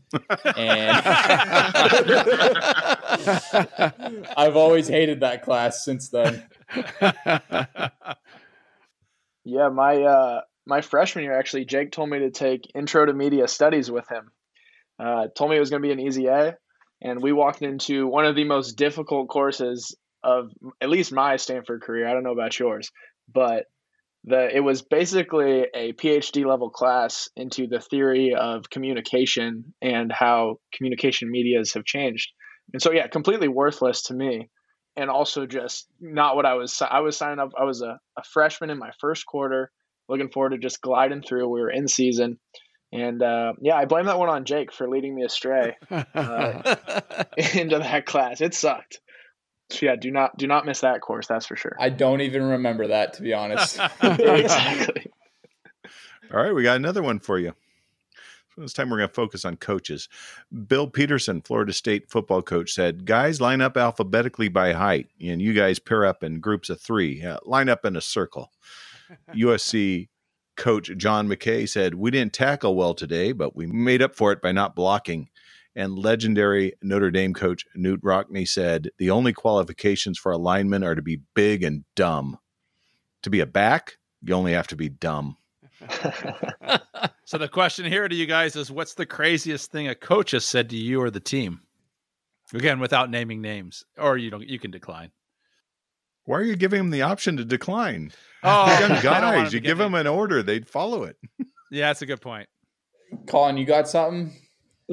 and 0.56 0.98
I've 4.38 4.56
always 4.56 4.88
hated 4.88 5.22
that 5.22 5.42
class 5.44 5.84
since 5.84 6.10
then. 6.10 6.44
Yeah, 9.44 9.70
my 9.70 10.04
uh, 10.04 10.42
my 10.66 10.82
freshman 10.82 11.24
year 11.24 11.38
actually, 11.38 11.66
Jake 11.66 11.92
told 11.92 12.10
me 12.10 12.20
to 12.20 12.32
take 12.32 12.70
Intro 12.76 13.06
to 13.06 13.14
Media 13.14 13.48
Studies 13.48 13.90
with 13.90 14.08
him. 14.08 14.32
Uh, 15.00 15.28
told 15.36 15.50
me 15.50 15.58
it 15.58 15.60
was 15.60 15.72
going 15.72 15.82
to 15.82 15.88
be 15.88 15.92
an 15.92 16.00
easy 16.00 16.28
A, 16.28 16.56
and 17.02 17.22
we 17.22 17.34
walked 17.34 17.62
into 17.62 18.08
one 18.08 18.26
of 18.26 18.36
the 18.36 18.44
most 18.44 18.74
difficult 18.74 19.30
courses 19.30 19.96
of 20.24 20.52
at 20.80 20.90
least 20.90 21.12
my 21.12 21.38
Stanford 21.38 21.82
career. 21.82 22.08
I 22.08 22.14
don't 22.14 22.24
know 22.24 22.34
about 22.34 22.58
yours, 22.60 22.92
but 23.34 23.66
the 24.24 24.56
it 24.56 24.60
was 24.60 24.82
basically 24.82 25.66
a 25.74 25.94
PhD 25.94 26.46
level 26.46 26.70
class 26.70 27.30
into 27.36 27.68
the 27.68 27.80
theory 27.80 28.36
of 28.36 28.70
communication 28.70 29.74
and 29.82 30.12
how 30.12 30.58
communication 30.74 31.32
medias 31.32 31.74
have 31.74 31.86
changed. 31.86 32.30
And 32.74 32.82
so 32.82 32.92
yeah, 32.92 33.08
completely 33.08 33.48
worthless 33.48 34.04
to 34.04 34.14
me. 34.14 34.50
And 34.96 35.10
also 35.10 35.46
just 35.46 35.88
not 36.00 36.36
what 36.36 36.46
I 36.46 36.54
was 36.54 36.82
I 36.82 37.00
was 37.00 37.18
signing 37.18 37.40
up 37.40 37.52
I 37.60 37.64
was 37.64 37.82
a, 37.82 38.00
a 38.18 38.24
freshman 38.24 38.70
in 38.70 38.78
my 38.78 38.92
first 39.00 39.26
quarter, 39.26 39.72
looking 40.08 40.30
forward 40.30 40.52
to 40.52 40.58
just 40.58 40.82
gliding 40.82 41.24
through. 41.24 41.50
We 41.50 41.62
were 41.62 41.72
in 41.72 41.88
season. 41.88 42.40
And 42.94 43.24
uh, 43.24 43.54
yeah, 43.62 43.76
I 43.76 43.86
blame 43.86 44.06
that 44.06 44.20
one 44.20 44.30
on 44.30 44.44
Jake 44.44 44.74
for 44.74 44.90
leading 44.90 45.16
me 45.16 45.24
astray 45.24 45.78
uh, 45.90 46.76
into 47.56 47.80
that 47.80 48.06
class. 48.06 48.42
It 48.42 48.54
sucked. 48.54 49.00
So 49.72 49.86
yeah, 49.86 49.96
do 49.96 50.12
not 50.12 50.38
do 50.38 50.48
not 50.48 50.66
miss 50.66 50.82
that 50.82 51.02
course. 51.02 51.28
That's 51.28 51.46
for 51.46 51.56
sure. 51.56 51.76
I 51.80 51.90
don't 51.90 52.22
even 52.22 52.44
remember 52.44 52.88
that 52.88 53.14
to 53.14 53.22
be 53.22 53.34
honest. 53.34 53.80
exactly. 54.02 55.12
All 56.34 56.42
right, 56.42 56.54
we 56.54 56.64
got 56.64 56.78
another 56.78 57.04
one 57.04 57.20
for 57.20 57.40
you. 57.40 57.54
So 58.56 58.62
this 58.62 58.74
time 58.74 58.90
we're 58.90 58.98
going 58.98 59.10
to 59.10 59.14
focus 59.14 59.46
on 59.46 59.56
coaches. 59.56 60.10
Bill 60.68 60.88
Peterson, 60.88 61.42
Florida 61.42 61.72
State 61.72 62.10
football 62.10 62.42
coach, 62.42 62.74
said, 62.74 63.06
"Guys 63.06 63.40
line 63.40 63.62
up 63.62 63.78
alphabetically 63.78 64.50
by 64.50 64.74
height, 64.74 65.08
and 65.22 65.42
you 65.42 65.54
guys 65.54 65.80
pair 65.80 66.06
up 66.06 66.24
in 66.24 66.42
groups 66.42 66.70
of 66.70 66.80
three. 66.80 67.24
Uh, 67.24 67.38
line 67.46 67.70
up 67.70 67.86
in 67.86 67.96
a 67.96 68.02
circle." 68.02 68.52
USC 69.36 70.10
coach 70.58 70.92
John 70.98 71.28
McKay 71.28 71.68
said, 71.68 71.96
"We 71.96 72.12
didn't 72.12 72.34
tackle 72.34 72.76
well 72.76 72.94
today, 72.94 73.32
but 73.32 73.56
we 73.56 73.68
made 73.68 74.02
up 74.02 74.16
for 74.16 74.32
it 74.32 74.42
by 74.42 74.52
not 74.52 74.76
blocking." 74.76 75.30
And 75.76 75.98
legendary 75.98 76.74
Notre 76.82 77.12
Dame 77.12 77.34
coach 77.34 77.66
Knute 77.78 78.02
Rockne 78.04 78.46
said 78.46 78.90
the 78.98 79.12
only 79.12 79.32
qualifications 79.32 80.20
for 80.20 80.32
a 80.32 80.38
lineman 80.38 80.84
are 80.84 80.96
to 80.96 81.02
be 81.02 81.22
big 81.34 81.64
and 81.64 81.86
dumb. 81.96 82.38
To 83.24 83.30
be 83.30 83.40
a 83.40 83.46
back, 83.46 83.98
you 84.22 84.34
only 84.34 84.54
have 84.54 84.68
to 84.68 84.76
be 84.76 84.90
dumb. 84.90 85.38
so 87.26 87.38
the 87.38 87.48
question 87.48 87.86
here 87.86 88.08
to 88.08 88.16
you 88.16 88.26
guys 88.26 88.56
is 88.56 88.70
what's 88.70 88.96
the 88.96 89.06
craziest 89.06 89.72
thing 89.72 89.88
a 89.88 89.96
coach 89.96 90.32
has 90.32 90.46
said 90.46 90.70
to 90.70 90.78
you 90.78 91.02
or 91.02 91.10
the 91.10 91.20
team? 91.20 91.62
Again, 92.54 92.80
without 92.80 93.10
naming 93.10 93.42
names. 93.42 93.86
Or 93.98 94.18
you 94.18 94.30
don't 94.30 94.48
you 94.48 94.60
can 94.60 94.72
decline. 94.72 95.12
Why 96.26 96.40
are 96.40 96.44
you 96.44 96.56
giving 96.56 96.80
them 96.80 96.90
the 96.92 97.02
option 97.04 97.38
to 97.38 97.46
decline? 97.46 98.12
Oh, 98.44 99.00
guys, 99.04 99.54
you 99.54 99.60
give 99.60 99.78
them 99.78 99.94
an 99.94 100.08
order, 100.08 100.42
they'd 100.42 100.68
follow 100.68 101.04
it. 101.04 101.16
yeah, 101.70 101.90
that's 101.90 102.02
a 102.02 102.08
good 102.08 102.22
point. 102.22 102.50
Collin, 103.28 103.56
you 103.56 103.66
got 103.66 103.88
something? 103.88 104.36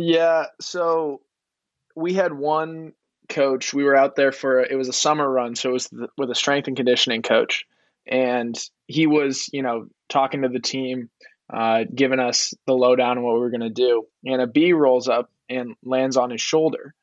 Yeah, 0.01 0.47
so 0.61 1.23
we 1.97 2.15
had 2.15 2.33
one 2.33 2.93
coach. 3.29 3.75
We 3.75 3.83
were 3.83 3.97
out 3.97 4.15
there 4.15 4.31
for 4.31 4.61
it 4.61 4.77
was 4.77 4.89
a 4.89 4.93
summer 4.93 5.29
run, 5.29 5.57
so 5.57 5.71
it 5.71 5.73
was 5.73 5.89
the, 5.89 6.09
with 6.17 6.31
a 6.31 6.37
strength 6.37 6.69
and 6.69 6.77
conditioning 6.77 7.23
coach, 7.23 7.67
and 8.07 8.57
he 8.87 9.09
was 9.09 9.51
you 9.53 9.61
know 9.63 9.89
talking 10.09 10.43
to 10.43 10.49
the 10.49 10.61
team, 10.61 11.11
uh, 11.53 11.83
giving 11.93 12.21
us 12.21 12.55
the 12.69 12.75
lowdown 12.75 13.19
on 13.19 13.25
what 13.25 13.35
we 13.35 13.41
were 13.41 13.51
going 13.51 13.61
to 13.63 13.71
do. 13.71 14.07
And 14.25 14.41
a 14.41 14.47
bee 14.47 14.73
rolls 14.73 15.09
up 15.09 15.33
and 15.49 15.75
lands 15.83 16.17
on 16.17 16.31
his 16.31 16.41
shoulder, 16.41 16.95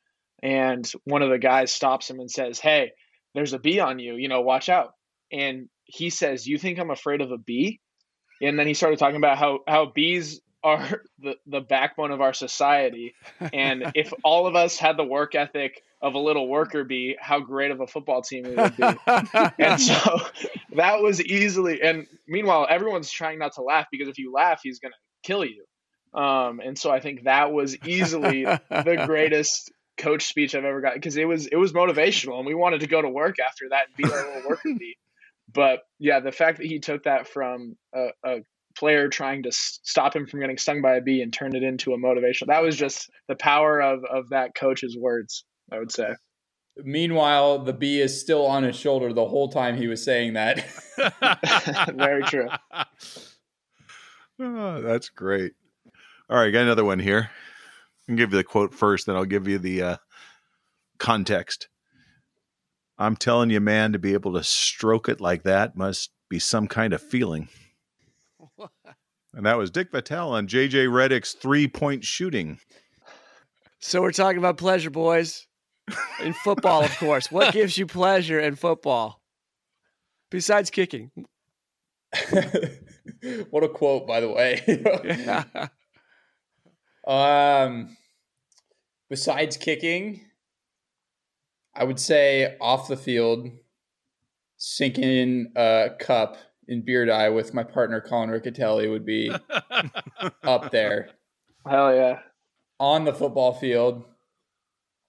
and 0.42 0.90
one 1.04 1.20
of 1.20 1.28
the 1.28 1.38
guys 1.38 1.70
stops 1.70 2.08
him 2.08 2.18
and 2.18 2.30
says, 2.30 2.60
"Hey, 2.60 2.92
there's 3.34 3.52
a 3.52 3.58
bee 3.58 3.78
on 3.80 3.98
you. 3.98 4.14
You 4.16 4.28
know, 4.28 4.40
watch 4.40 4.70
out." 4.70 4.94
And 5.30 5.68
he 5.84 6.08
says, 6.08 6.46
"You 6.46 6.56
think 6.56 6.78
I'm 6.78 6.90
afraid 6.90 7.20
of 7.20 7.30
a 7.30 7.36
bee?" 7.36 7.78
And 8.40 8.58
then 8.58 8.66
he 8.66 8.72
started 8.72 8.98
talking 8.98 9.16
about 9.16 9.36
how 9.36 9.58
how 9.68 9.92
bees 9.94 10.40
are 10.62 11.02
the, 11.18 11.36
the 11.46 11.60
backbone 11.60 12.10
of 12.10 12.20
our 12.20 12.32
society. 12.32 13.14
And 13.52 13.92
if 13.94 14.12
all 14.24 14.46
of 14.46 14.56
us 14.56 14.78
had 14.78 14.96
the 14.96 15.04
work 15.04 15.34
ethic 15.34 15.82
of 16.02 16.14
a 16.14 16.18
little 16.18 16.48
worker 16.48 16.84
bee, 16.84 17.16
how 17.18 17.40
great 17.40 17.70
of 17.70 17.80
a 17.80 17.86
football 17.86 18.22
team 18.22 18.44
we 18.44 18.54
would 18.54 18.76
be. 18.76 18.82
and 19.58 19.80
so 19.80 20.20
that 20.76 21.02
was 21.02 21.22
easily, 21.22 21.82
and 21.82 22.06
meanwhile, 22.26 22.66
everyone's 22.68 23.10
trying 23.10 23.38
not 23.38 23.54
to 23.54 23.62
laugh 23.62 23.86
because 23.90 24.08
if 24.08 24.18
you 24.18 24.32
laugh, 24.32 24.60
he's 24.62 24.78
going 24.78 24.92
to 24.92 24.98
kill 25.26 25.44
you. 25.44 25.64
Um, 26.18 26.60
and 26.60 26.78
so 26.78 26.90
I 26.90 27.00
think 27.00 27.24
that 27.24 27.52
was 27.52 27.76
easily 27.84 28.44
the 28.44 29.02
greatest 29.06 29.70
coach 29.98 30.26
speech 30.26 30.54
I've 30.54 30.64
ever 30.64 30.80
got 30.80 30.94
because 30.94 31.16
it 31.16 31.26
was 31.26 31.46
it 31.46 31.56
was 31.56 31.72
motivational 31.72 32.36
and 32.36 32.46
we 32.46 32.54
wanted 32.54 32.80
to 32.80 32.86
go 32.86 33.00
to 33.00 33.08
work 33.08 33.36
after 33.38 33.70
that 33.70 33.86
and 33.86 33.96
be 33.96 34.04
our 34.04 34.26
little 34.34 34.48
worker 34.48 34.70
bee. 34.78 34.96
But 35.52 35.80
yeah, 35.98 36.20
the 36.20 36.32
fact 36.32 36.58
that 36.58 36.66
he 36.66 36.80
took 36.80 37.04
that 37.04 37.28
from 37.28 37.76
a, 37.94 38.08
a 38.24 38.36
player 38.78 39.08
trying 39.08 39.42
to 39.44 39.50
stop 39.52 40.14
him 40.14 40.26
from 40.26 40.40
getting 40.40 40.58
stung 40.58 40.82
by 40.82 40.96
a 40.96 41.00
bee 41.00 41.22
and 41.22 41.32
turned 41.32 41.54
it 41.54 41.62
into 41.62 41.92
a 41.92 41.98
motivation. 41.98 42.48
That 42.48 42.62
was 42.62 42.76
just 42.76 43.10
the 43.28 43.36
power 43.36 43.80
of 43.80 44.04
of 44.04 44.30
that 44.30 44.54
coach's 44.54 44.96
words, 44.98 45.44
I 45.72 45.78
would 45.78 45.92
say. 45.92 46.14
Meanwhile, 46.78 47.64
the 47.64 47.72
bee 47.72 48.00
is 48.02 48.20
still 48.20 48.46
on 48.46 48.62
his 48.62 48.76
shoulder 48.76 49.12
the 49.12 49.26
whole 49.26 49.48
time 49.48 49.76
he 49.76 49.86
was 49.86 50.04
saying 50.04 50.34
that. 50.34 50.64
Very 51.96 52.22
true. 52.24 52.48
Oh, 54.38 54.82
that's 54.82 55.08
great. 55.08 55.52
All 56.28 56.36
right, 56.36 56.50
got 56.50 56.62
another 56.62 56.84
one 56.84 56.98
here. 56.98 57.30
I'll 58.08 58.16
give 58.16 58.32
you 58.32 58.36
the 58.36 58.44
quote 58.44 58.74
first, 58.74 59.06
then 59.06 59.16
I'll 59.16 59.24
give 59.24 59.48
you 59.48 59.58
the 59.58 59.82
uh, 59.82 59.96
context. 60.98 61.68
I'm 62.98 63.16
telling 63.16 63.50
you, 63.50 63.60
man, 63.60 63.92
to 63.92 63.98
be 63.98 64.14
able 64.14 64.34
to 64.34 64.44
stroke 64.44 65.08
it 65.08 65.20
like 65.20 65.42
that 65.44 65.76
must 65.76 66.10
be 66.28 66.38
some 66.38 66.66
kind 66.66 66.92
of 66.92 67.02
feeling. 67.02 67.48
And 69.34 69.44
that 69.44 69.58
was 69.58 69.70
Dick 69.70 69.92
Vitale 69.92 70.30
on 70.30 70.48
JJ 70.48 70.88
Redick's 70.88 71.34
three 71.34 71.68
point 71.68 72.04
shooting. 72.04 72.58
So 73.80 74.00
we're 74.00 74.12
talking 74.12 74.38
about 74.38 74.56
pleasure, 74.56 74.90
boys. 74.90 75.46
In 76.22 76.32
football, 76.32 76.82
of 76.82 76.96
course. 76.98 77.30
What 77.30 77.52
gives 77.52 77.76
you 77.78 77.86
pleasure 77.86 78.40
in 78.40 78.56
football? 78.56 79.20
Besides 80.30 80.70
kicking. 80.70 81.10
what 83.50 83.62
a 83.62 83.68
quote, 83.68 84.06
by 84.06 84.20
the 84.20 84.28
way. 84.28 85.68
um 87.06 87.96
besides 89.08 89.56
kicking, 89.56 90.22
I 91.74 91.84
would 91.84 92.00
say 92.00 92.56
off 92.60 92.88
the 92.88 92.96
field, 92.96 93.48
sinking 94.56 95.04
in 95.04 95.52
a 95.56 95.90
cup 96.00 96.36
in 96.68 96.84
Beirut 96.84 97.34
with 97.34 97.54
my 97.54 97.62
partner 97.62 98.00
Collin 98.00 98.30
Riccitelli 98.30 98.90
would 98.90 99.04
be 99.04 99.30
up 100.42 100.70
there. 100.70 101.10
Hell 101.68 101.94
yeah. 101.94 102.20
On 102.78 103.04
the 103.04 103.14
football 103.14 103.54
field, 103.54 104.04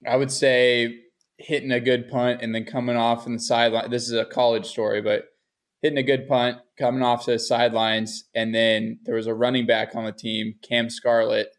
I 0.07 0.15
would 0.15 0.31
say 0.31 1.01
hitting 1.37 1.71
a 1.71 1.79
good 1.79 2.09
punt 2.09 2.41
and 2.41 2.53
then 2.53 2.65
coming 2.65 2.95
off 2.95 3.27
in 3.27 3.33
the 3.33 3.39
sideline. 3.39 3.91
This 3.91 4.07
is 4.07 4.13
a 4.13 4.25
college 4.25 4.65
story, 4.65 5.01
but 5.01 5.25
hitting 5.81 5.97
a 5.97 6.03
good 6.03 6.27
punt, 6.27 6.57
coming 6.79 7.03
off 7.03 7.25
to 7.25 7.31
the 7.31 7.39
sidelines, 7.39 8.25
and 8.33 8.53
then 8.53 8.99
there 9.03 9.15
was 9.15 9.27
a 9.27 9.33
running 9.33 9.65
back 9.65 9.95
on 9.95 10.05
the 10.05 10.11
team, 10.11 10.55
Cam 10.67 10.89
Scarlett. 10.89 11.49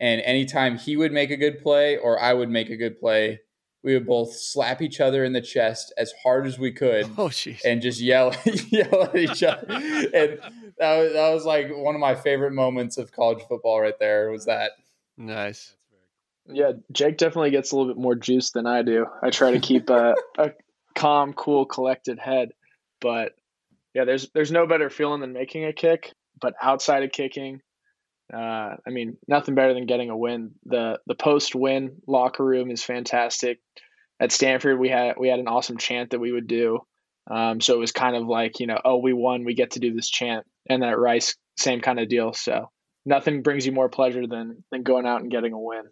And 0.00 0.20
anytime 0.22 0.78
he 0.78 0.96
would 0.96 1.12
make 1.12 1.30
a 1.30 1.36
good 1.36 1.62
play 1.62 1.96
or 1.96 2.20
I 2.20 2.32
would 2.32 2.50
make 2.50 2.70
a 2.70 2.76
good 2.76 2.98
play, 2.98 3.40
we 3.84 3.92
would 3.92 4.06
both 4.06 4.34
slap 4.34 4.80
each 4.80 4.98
other 4.98 5.24
in 5.24 5.34
the 5.34 5.42
chest 5.42 5.92
as 5.98 6.12
hard 6.22 6.46
as 6.46 6.58
we 6.58 6.72
could 6.72 7.06
Oh, 7.18 7.30
and 7.64 7.82
just 7.82 8.00
yell 8.00 8.34
yell 8.68 9.04
at 9.04 9.16
each 9.16 9.42
other. 9.42 9.66
And 9.68 10.40
that 10.78 10.98
was, 10.98 11.12
that 11.12 11.30
was 11.34 11.44
like 11.44 11.70
one 11.70 11.94
of 11.94 12.00
my 12.00 12.14
favorite 12.14 12.52
moments 12.52 12.96
of 12.96 13.12
college 13.12 13.44
football 13.46 13.80
right 13.80 13.98
there 14.00 14.30
was 14.30 14.46
that. 14.46 14.72
Nice. 15.16 15.76
Yeah, 16.46 16.72
Jake 16.92 17.18
definitely 17.18 17.50
gets 17.50 17.72
a 17.72 17.76
little 17.76 17.94
bit 17.94 18.00
more 18.00 18.14
juice 18.14 18.50
than 18.50 18.66
I 18.66 18.82
do. 18.82 19.06
I 19.22 19.30
try 19.30 19.52
to 19.52 19.60
keep 19.60 19.88
a, 19.88 20.14
a 20.38 20.52
calm, 20.94 21.32
cool, 21.34 21.64
collected 21.64 22.18
head. 22.18 22.50
But 23.00 23.32
yeah, 23.94 24.04
there's 24.04 24.30
there's 24.30 24.50
no 24.50 24.66
better 24.66 24.90
feeling 24.90 25.20
than 25.20 25.32
making 25.32 25.64
a 25.66 25.72
kick. 25.72 26.12
But 26.40 26.54
outside 26.60 27.02
of 27.02 27.12
kicking, 27.12 27.60
uh, 28.34 28.76
I 28.86 28.90
mean, 28.90 29.16
nothing 29.28 29.54
better 29.54 29.74
than 29.74 29.86
getting 29.86 30.10
a 30.10 30.16
win. 30.16 30.52
the 30.64 30.98
The 31.06 31.14
post 31.14 31.54
win 31.54 31.96
locker 32.06 32.44
room 32.44 32.70
is 32.70 32.82
fantastic. 32.82 33.60
At 34.20 34.32
Stanford, 34.32 34.78
we 34.78 34.88
had 34.88 35.14
we 35.18 35.28
had 35.28 35.38
an 35.38 35.48
awesome 35.48 35.78
chant 35.78 36.10
that 36.10 36.20
we 36.20 36.32
would 36.32 36.46
do. 36.46 36.80
Um, 37.30 37.60
so 37.60 37.74
it 37.74 37.78
was 37.78 37.92
kind 37.92 38.16
of 38.16 38.26
like 38.26 38.60
you 38.60 38.66
know, 38.66 38.80
oh, 38.84 38.98
we 38.98 39.12
won, 39.12 39.44
we 39.44 39.54
get 39.54 39.72
to 39.72 39.80
do 39.80 39.94
this 39.94 40.08
chant. 40.08 40.46
And 40.68 40.82
then 40.82 40.90
at 40.90 40.98
Rice, 40.98 41.36
same 41.56 41.80
kind 41.80 42.00
of 42.00 42.08
deal. 42.08 42.32
So 42.32 42.70
nothing 43.06 43.42
brings 43.42 43.66
you 43.66 43.72
more 43.72 43.88
pleasure 43.88 44.26
than 44.26 44.64
than 44.70 44.82
going 44.82 45.06
out 45.06 45.22
and 45.22 45.30
getting 45.30 45.52
a 45.52 45.60
win. 45.60 45.84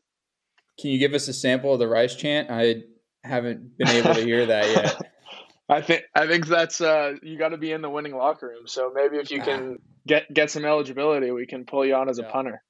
Can 0.80 0.90
you 0.90 0.98
give 0.98 1.14
us 1.14 1.28
a 1.28 1.32
sample 1.32 1.72
of 1.72 1.78
the 1.78 1.86
rice 1.86 2.14
chant? 2.16 2.50
I 2.50 2.82
haven't 3.24 3.76
been 3.76 3.88
able 3.88 4.14
to 4.14 4.24
hear 4.24 4.46
that 4.46 4.68
yet. 4.68 5.00
I 5.68 5.80
think 5.80 6.02
I 6.14 6.26
think 6.26 6.46
that's 6.46 6.80
uh, 6.80 7.14
you 7.22 7.38
got 7.38 7.50
to 7.50 7.56
be 7.56 7.72
in 7.72 7.82
the 7.82 7.90
winning 7.90 8.16
locker 8.16 8.48
room. 8.48 8.66
So 8.66 8.90
maybe 8.94 9.18
if 9.18 9.30
you 9.30 9.40
can 9.40 9.78
get 10.06 10.32
get 10.32 10.50
some 10.50 10.64
eligibility, 10.64 11.30
we 11.30 11.46
can 11.46 11.64
pull 11.64 11.84
you 11.84 11.94
on 11.94 12.08
as 12.08 12.18
a 12.18 12.22
Yeah. 12.22 12.30
punter. 12.30 12.62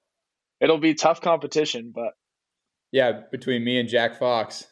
It'll 0.61 0.79
be 0.79 0.95
tough 0.95 1.21
competition, 1.21 1.93
but 1.95 2.13
Yeah, 2.93 3.23
between 3.31 3.65
me 3.65 3.79
and 3.81 3.89
Jack 3.89 4.19
Fox, 4.19 4.67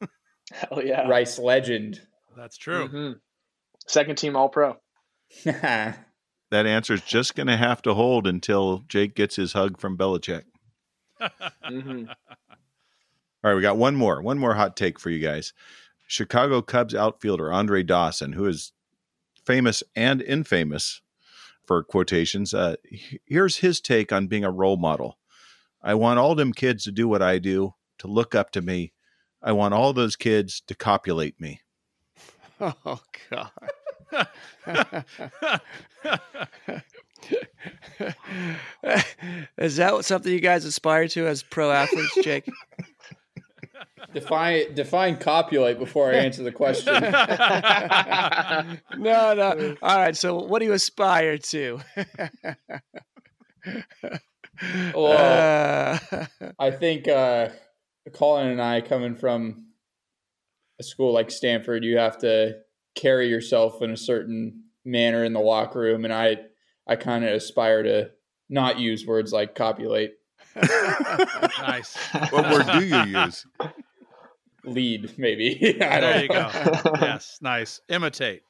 hell 0.52 0.82
yeah, 0.84 1.08
Rice 1.08 1.38
legend. 1.38 2.00
That's 2.36 2.56
true. 2.56 2.88
Mhm. 2.88 3.20
Second 3.86 4.16
team 4.18 4.36
All 4.36 4.48
Pro. 4.48 4.76
That 6.50 6.64
answer 6.64 6.94
is 6.94 7.02
just 7.02 7.34
going 7.34 7.48
to 7.48 7.58
have 7.58 7.82
to 7.82 7.92
hold 7.92 8.26
until 8.26 8.78
Jake 8.88 9.14
gets 9.14 9.36
his 9.36 9.52
hug 9.52 9.78
from 9.78 9.98
Belichick. 9.98 10.44
hmm 11.62 12.04
All 12.08 13.50
right, 13.50 13.54
we 13.54 13.60
got 13.60 13.76
one 13.76 13.94
more, 13.96 14.22
one 14.22 14.38
more 14.38 14.54
hot 14.54 14.74
take 14.76 14.98
for 14.98 15.10
you 15.10 15.20
guys. 15.20 15.52
Chicago 16.06 16.62
Cubs 16.62 16.94
outfielder 16.94 17.52
Andre 17.52 17.82
Dawson, 17.82 18.32
who 18.32 18.46
is 18.46 18.72
famous 19.44 19.82
and 19.94 20.22
infamous 20.22 21.02
for 21.68 21.84
quotations. 21.84 22.52
Uh, 22.52 22.74
here's 23.26 23.58
his 23.58 23.80
take 23.80 24.10
on 24.12 24.26
being 24.26 24.42
a 24.44 24.50
role 24.50 24.76
model. 24.78 25.18
I 25.82 25.94
want 25.94 26.18
all 26.18 26.34
them 26.34 26.52
kids 26.52 26.82
to 26.84 26.90
do 26.92 27.06
what 27.06 27.22
I 27.22 27.38
do, 27.38 27.74
to 27.98 28.08
look 28.08 28.34
up 28.34 28.50
to 28.52 28.60
me. 28.60 28.92
I 29.40 29.52
want 29.52 29.74
all 29.74 29.92
those 29.92 30.16
kids 30.16 30.60
to 30.66 30.74
copulate 30.74 31.40
me. 31.40 31.60
Oh 32.60 33.00
God. 33.30 33.50
Is 39.58 39.76
that 39.76 39.92
what- 39.92 40.04
something 40.04 40.32
you 40.32 40.40
guys 40.40 40.64
aspire 40.64 41.06
to 41.08 41.26
as 41.26 41.42
pro 41.42 41.70
athletes, 41.70 42.16
Jake? 42.22 42.48
define 44.12 44.74
define 44.74 45.16
copulate 45.16 45.78
before 45.78 46.10
I 46.10 46.16
answer 46.16 46.42
the 46.42 46.52
question. 46.52 46.92
no, 49.02 49.34
no. 49.34 49.76
All 49.82 49.96
right. 49.98 50.16
So, 50.16 50.36
what 50.36 50.60
do 50.60 50.66
you 50.66 50.72
aspire 50.72 51.38
to? 51.38 51.80
Well, 54.94 55.98
Uh, 56.12 56.26
I 56.58 56.70
think 56.72 57.06
uh, 57.06 57.50
Collin 58.12 58.48
and 58.48 58.60
I, 58.60 58.80
coming 58.80 59.14
from 59.14 59.66
a 60.80 60.82
school 60.82 61.12
like 61.12 61.30
Stanford, 61.30 61.84
you 61.84 61.98
have 61.98 62.18
to 62.18 62.56
carry 62.96 63.28
yourself 63.28 63.82
in 63.82 63.92
a 63.92 63.96
certain 63.96 64.64
manner 64.84 65.22
in 65.24 65.32
the 65.32 65.38
locker 65.40 65.78
room, 65.78 66.04
and 66.04 66.12
I, 66.12 66.38
I 66.88 66.96
kind 66.96 67.24
of 67.24 67.32
aspire 67.34 67.84
to 67.84 68.10
not 68.48 68.80
use 68.80 69.06
words 69.06 69.32
like 69.32 69.54
copulate, 69.54 70.14
nice. 70.56 71.96
What 72.30 72.50
word 72.50 72.66
do 72.80 72.84
you 72.84 73.04
use? 73.04 73.46
Lead, 74.68 75.18
maybe. 75.18 75.76
I 75.82 76.00
There 76.00 76.02
don't 76.12 76.22
you 76.22 76.28
go. 76.28 76.50
yes, 77.00 77.38
nice. 77.40 77.80
Imitate. 77.88 78.42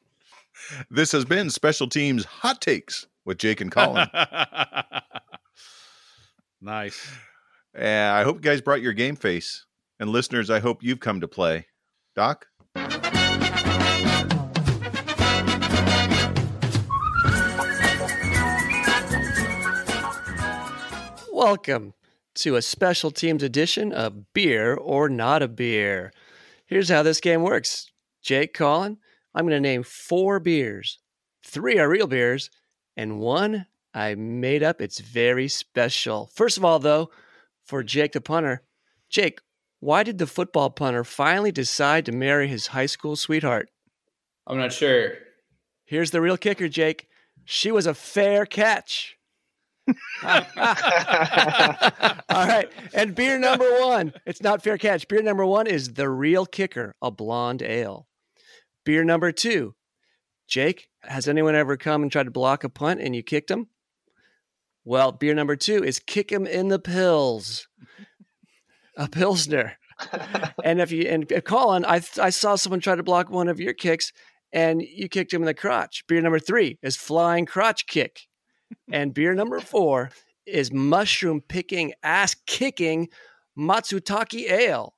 This 0.91 1.13
has 1.13 1.25
been 1.25 1.51
Special 1.51 1.89
Teams 1.89 2.25
Hot 2.25 2.61
Takes 2.61 3.07
with 3.25 3.39
Jake 3.39 3.61
and 3.61 3.71
Collin. 3.71 4.09
nice. 6.61 7.09
and 7.75 8.17
I 8.17 8.25
hope 8.25 8.37
you 8.37 8.43
guys 8.43 8.61
brought 8.61 8.83
your 8.83 8.93
game 8.93 9.17
face. 9.17 9.65
And 10.01 10.11
listeners, 10.11 10.51
I 10.51 10.59
hope 10.61 10.83
you've 10.83 11.01
come 11.01 11.21
to 11.21 11.29
play. 11.29 11.67
Doc? 12.17 12.47
Welcome 21.33 21.95
to 22.39 22.57
a 22.57 22.63
special 22.63 23.11
teams 23.11 23.43
edition 23.43 23.93
of 23.93 24.33
Beer 24.33 24.75
or 24.75 25.09
Not 25.09 25.43
a 25.43 25.49
Beer. 25.49 26.13
Here's 26.67 26.89
how 26.89 27.03
this 27.03 27.21
game 27.21 27.43
works 27.43 27.91
Jake, 28.23 28.55
Collin, 28.55 28.99
I'm 29.35 29.45
going 29.45 29.57
to 29.57 29.61
name 29.61 29.83
four 29.83 30.41
beers. 30.41 30.99
Three 31.45 31.79
are 31.79 31.89
real 31.89 32.07
beers, 32.07 32.51
and 32.97 33.19
one 33.19 33.67
I 33.95 34.15
made 34.15 34.63
up. 34.63 34.81
It's 34.81 35.01
very 35.01 35.49
special. 35.49 36.31
First 36.35 36.57
of 36.57 36.65
all, 36.65 36.79
though, 36.79 37.11
for 37.65 37.83
Jake 37.83 38.13
the 38.13 38.21
punter, 38.21 38.63
Jake, 39.11 39.41
Why 39.81 40.03
did 40.03 40.19
the 40.19 40.27
football 40.27 40.71
punter 40.71 41.05
finally 41.05 41.53
decide 41.53 42.07
to 42.07 42.13
marry 42.13 42.49
his 42.49 42.69
high 42.69 42.87
school 42.87 43.17
sweetheart? 43.17 43.71
I'm 44.47 44.59
not 44.59 44.73
sure. 44.73 45.13
Here's 45.85 46.11
the 46.11 46.21
real 46.21 46.37
kicker, 46.37 46.69
Jake. 46.69 47.09
She 47.45 47.71
was 47.71 47.87
a 47.87 47.95
fair 47.95 48.45
catch. 48.47 49.18
All 52.29 52.47
right. 52.47 52.71
And 52.95 53.15
beer 53.15 53.39
number 53.39 53.81
one. 53.81 54.13
It's 54.27 54.43
not 54.43 54.63
fair 54.63 54.79
catch. 54.79 55.09
Beer 55.09 55.23
number 55.23 55.47
one 55.47 55.67
is 55.67 55.95
the 55.95 56.09
real 56.09 56.47
kicker, 56.47 56.95
a 57.01 57.11
blonde 57.11 57.63
ale. 57.63 58.07
Beer 58.85 59.05
number 59.05 59.33
two. 59.33 59.75
Jake, 60.49 60.89
has 61.03 61.29
anyone 61.29 61.55
ever 61.55 61.77
come 61.77 62.03
and 62.03 62.11
tried 62.11 62.25
to 62.25 62.31
block 62.31 62.65
a 62.65 62.69
punt 62.69 63.01
and 63.01 63.15
you 63.15 63.23
kicked 63.23 63.51
him? 63.51 63.69
Well, 64.85 65.13
beer 65.13 65.35
number 65.35 65.57
two 65.57 65.85
is 65.85 65.99
kick 65.99 66.33
him 66.33 66.47
in 66.47 66.69
the 66.69 66.79
pills, 66.79 67.69
a 68.97 69.07
pilsner. 69.07 69.75
and 70.65 70.81
if 70.81 70.91
you 70.91 71.03
and 71.03 71.31
uh, 71.31 71.43
Collin, 71.43 71.85
I 71.85 72.01
I 72.19 72.31
saw 72.31 72.55
someone 72.55 72.81
try 72.81 72.95
to 72.95 73.03
block 73.03 73.29
one 73.29 73.49
of 73.49 73.61
your 73.61 73.75
kicks 73.75 74.13
and 74.53 74.81
you 74.81 75.09
kicked 75.09 75.35
him 75.35 75.43
in 75.43 75.47
the 75.47 75.55
crotch. 75.55 76.05
Beer 76.07 76.23
number 76.23 76.39
three 76.39 76.79
is 76.83 76.97
flying 76.97 77.45
crotch 77.45 77.87
kick. 77.87 78.21
And 78.91 79.15
beer 79.15 79.35
number 79.35 79.61
four 79.61 80.11
is 80.47 80.73
mushroom 80.73 81.41
picking, 81.41 81.93
ass 82.03 82.35
kicking 82.47 83.09
Matsutake 83.57 84.51
ale. 84.51 84.95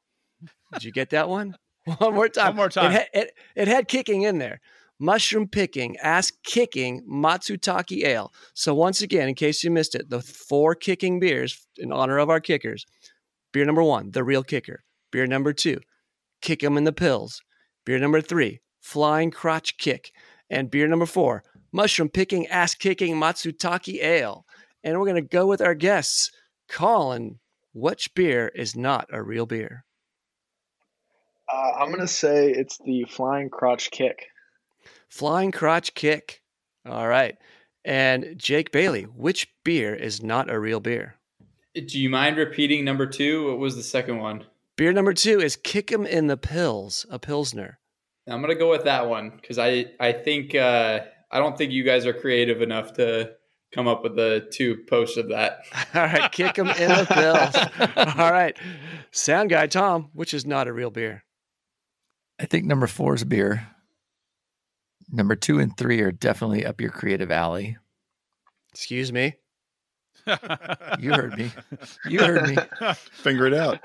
Did 0.73 0.85
you 0.85 0.93
get 0.93 1.11
that 1.11 1.29
one? 1.29 1.57
One 1.99 2.15
more 2.15 2.29
time. 2.29 2.49
One 2.49 2.57
more 2.57 2.69
time. 2.69 2.93
It, 2.93 2.93
had, 2.93 3.09
it, 3.15 3.31
it 3.57 3.69
had 3.69 3.89
kicking 3.89 4.23
in 4.23 4.39
there. 4.39 4.61
Mushroom 4.99 5.49
picking, 5.49 5.97
ass 5.97 6.31
kicking 6.45 7.03
Matsutake 7.11 8.05
ale. 8.05 8.33
So, 8.55 8.75
once 8.75 9.01
again, 9.01 9.29
in 9.29 9.35
case 9.35 9.65
you 9.65 9.71
missed 9.71 9.95
it, 9.95 10.11
the 10.11 10.21
four 10.21 10.75
kicking 10.75 11.19
beers 11.19 11.67
in 11.79 11.91
honor 11.91 12.19
of 12.19 12.29
our 12.29 12.41
kickers 12.41 12.85
beer 13.53 13.65
number 13.65 13.83
one, 13.83 14.11
the 14.13 14.23
real 14.23 14.45
kicker. 14.45 14.85
Beer 15.11 15.27
number 15.27 15.53
two, 15.53 15.81
kick 16.41 16.63
'em 16.63 16.77
in 16.77 16.85
the 16.85 16.93
pills. 16.93 17.43
Beer 17.85 17.99
number 17.99 18.21
three, 18.21 18.61
flying 18.81 19.31
crotch 19.31 19.77
kick. 19.79 20.13
And 20.49 20.71
beer 20.71 20.87
number 20.87 21.07
four, 21.07 21.45
mushroom 21.73 22.09
picking, 22.09 22.47
ass 22.49 22.75
kicking 22.75 23.17
Matsutake 23.17 24.03
ale. 24.03 24.47
And 24.83 24.99
we're 24.99 25.07
going 25.07 25.17
to 25.17 25.23
go 25.23 25.47
with 25.47 25.61
our 25.61 25.75
guests. 25.75 26.31
Collin, 26.69 27.39
which 27.73 28.15
beer 28.15 28.49
is 28.55 28.77
not 28.77 29.09
a 29.13 29.23
real 29.23 29.47
beer? 29.47 29.85
Uh, 31.53 31.73
I'm 31.79 31.91
gonna 31.91 32.07
say 32.07 32.51
it's 32.51 32.79
the 32.79 33.05
flying 33.09 33.51
crotch 33.51 33.91
kick. 33.91 34.27
Flying 35.09 35.51
crotch 35.51 35.95
kick. 35.95 36.43
All 36.87 37.09
right. 37.09 37.37
And 37.85 38.35
Jake 38.37 38.71
Bailey, 38.71 39.05
which 39.05 39.49
beer 39.65 39.95
is 39.95 40.23
not 40.23 40.51
a 40.51 40.61
real 40.61 40.81
beer? 40.81 41.17
Do 41.75 41.99
you 41.99 42.11
mind 42.11 42.37
repeating 42.37 42.85
number 42.85 43.07
two? 43.07 43.49
What 43.49 43.59
was 43.59 43.75
the 43.75 43.83
second 43.83 44.19
one? 44.19 44.45
Beer 44.77 44.93
number 44.93 45.13
two 45.13 45.41
is 45.41 45.57
Kick 45.57 45.93
'em 45.93 46.07
in 46.07 46.27
the 46.27 46.37
Pills, 46.37 47.07
a 47.11 47.19
Pilsner. 47.19 47.79
I'm 48.29 48.41
gonna 48.41 48.55
go 48.55 48.71
with 48.71 48.85
that 48.85 49.09
one 49.09 49.31
because 49.31 49.59
I 49.59 49.87
I 49.99 50.13
think 50.13 50.55
uh, 50.55 51.01
I 51.31 51.39
don't 51.39 51.57
think 51.57 51.73
you 51.73 51.85
guys 51.85 52.07
are 52.07 52.13
creative 52.13 52.61
enough 52.63 52.95
to 52.95 53.33
come 53.73 53.87
up 53.87 54.03
with 54.03 54.17
the 54.17 54.49
two 54.53 54.79
posts 54.89 55.17
of 55.17 55.29
that. 55.29 55.61
All 55.95 56.03
right, 56.03 56.31
kick 56.33 56.55
them 56.57 56.69
in 56.69 56.89
the 56.89 57.07
Pills. 57.09 58.17
All 58.19 58.33
right. 58.33 58.57
Sound 59.13 59.51
guy 59.51 59.67
Tom, 59.69 60.11
which 60.13 60.35
is 60.35 60.45
not 60.45 60.67
a 60.69 60.73
real 60.73 60.91
beer? 60.91 61.25
I 62.41 62.47
think 62.47 62.65
number 62.65 62.87
four 62.87 63.15
is 63.15 63.23
beer. 63.25 63.67
Number 65.13 65.37
two 65.37 65.59
and 65.59 65.77
three 65.77 66.01
are 66.01 66.13
definitely 66.13 66.65
up 66.65 66.81
your 66.81 66.91
creative 66.91 67.31
alley. 67.31 67.77
Excuse 68.73 69.13
me. 69.13 69.35
You 71.01 71.13
heard 71.15 71.37
me. 71.39 71.51
You 72.07 72.19
heard 72.21 72.49
me. 72.51 72.57
Figure 73.13 73.47
it 73.47 73.55
out. 73.55 73.85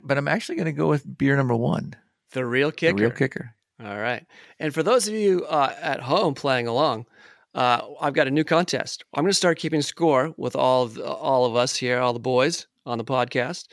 But 0.00 0.16
I'm 0.16 0.28
actually 0.28 0.54
going 0.54 0.66
to 0.66 0.72
go 0.72 0.88
with 0.88 1.18
beer 1.18 1.36
number 1.36 1.56
one, 1.56 1.94
The 2.32 2.46
real 2.46 2.70
kicker. 2.70 2.96
the 2.96 3.02
real 3.02 3.10
kicker. 3.10 3.54
All 3.84 3.98
right. 3.98 4.24
And 4.58 4.72
for 4.72 4.82
those 4.82 5.08
of 5.08 5.14
you 5.14 5.44
uh, 5.46 5.74
at 5.80 6.00
home 6.00 6.34
playing 6.34 6.68
along, 6.68 7.06
uh, 7.54 7.80
I've 8.00 8.14
got 8.14 8.28
a 8.28 8.30
new 8.30 8.44
contest. 8.44 9.04
I'm 9.14 9.24
going 9.24 9.30
to 9.30 9.34
start 9.34 9.58
keeping 9.58 9.82
score 9.82 10.32
with 10.36 10.56
all 10.56 10.84
of, 10.84 10.98
all 10.98 11.44
of 11.44 11.56
us 11.56 11.76
here, 11.76 11.98
all 11.98 12.12
the 12.12 12.20
boys 12.20 12.66
on 12.86 12.98
the 12.98 13.04
podcast. 13.04 13.66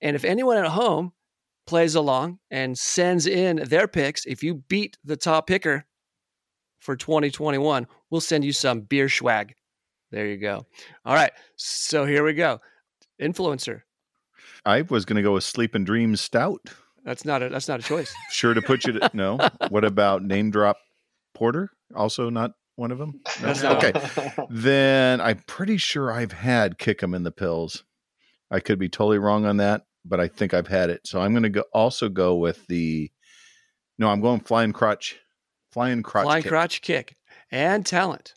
And 0.00 0.16
if 0.16 0.24
anyone 0.24 0.58
at 0.58 0.66
home 0.66 1.12
plays 1.66 1.94
along 1.94 2.38
and 2.50 2.76
sends 2.76 3.26
in 3.26 3.56
their 3.68 3.88
picks, 3.88 4.26
if 4.26 4.42
you 4.42 4.56
beat 4.68 4.98
the 5.04 5.16
top 5.16 5.46
picker 5.46 5.84
for 6.80 6.96
2021, 6.96 7.86
we'll 8.10 8.20
send 8.20 8.44
you 8.44 8.52
some 8.52 8.80
beer 8.80 9.08
swag. 9.08 9.54
There 10.10 10.26
you 10.26 10.36
go. 10.36 10.66
All 11.04 11.14
right. 11.14 11.32
So 11.56 12.04
here 12.04 12.24
we 12.24 12.34
go. 12.34 12.60
Influencer. 13.20 13.82
I 14.66 14.82
was 14.82 15.04
going 15.04 15.16
to 15.16 15.22
go 15.22 15.34
with 15.34 15.44
Sleep 15.44 15.74
and 15.74 15.86
Dreams 15.86 16.20
Stout. 16.20 16.60
That's 17.04 17.24
not 17.24 17.42
a 17.42 17.48
that's 17.48 17.68
not 17.68 17.80
a 17.80 17.82
choice. 17.82 18.14
Sure 18.30 18.54
to 18.54 18.62
put 18.62 18.84
you 18.84 18.94
to 18.94 19.10
no. 19.12 19.38
What 19.68 19.84
about 19.84 20.22
Name 20.22 20.50
Drop 20.50 20.78
Porter? 21.34 21.70
Also 21.94 22.30
not 22.30 22.52
one 22.76 22.90
of 22.90 22.98
them. 22.98 23.20
No? 23.42 23.52
That's 23.52 23.62
okay. 23.64 23.92
Then 24.50 25.20
I'm 25.20 25.38
pretty 25.46 25.76
sure 25.76 26.10
I've 26.12 26.32
had 26.32 26.78
kick 26.78 26.98
Kick 26.98 27.02
'em 27.02 27.14
in 27.14 27.22
the 27.22 27.30
pills. 27.30 27.84
I 28.50 28.60
could 28.60 28.78
be 28.78 28.88
totally 28.88 29.18
wrong 29.18 29.44
on 29.44 29.58
that, 29.58 29.82
but 30.04 30.20
I 30.20 30.28
think 30.28 30.54
I've 30.54 30.68
had 30.68 30.90
it. 30.90 31.06
So 31.06 31.20
I'm 31.20 31.32
going 31.32 31.42
to 31.44 31.50
go 31.50 31.64
also 31.72 32.08
go 32.08 32.36
with 32.36 32.66
the. 32.66 33.10
No, 33.98 34.08
I'm 34.08 34.20
going 34.20 34.40
Flying 34.40 34.72
Crotch. 34.72 35.16
Flying 35.72 36.02
Crotch. 36.02 36.24
Flying 36.24 36.42
Kick. 36.42 36.50
crotch 36.50 36.80
kick 36.82 37.16
and 37.50 37.84
talent. 37.84 38.34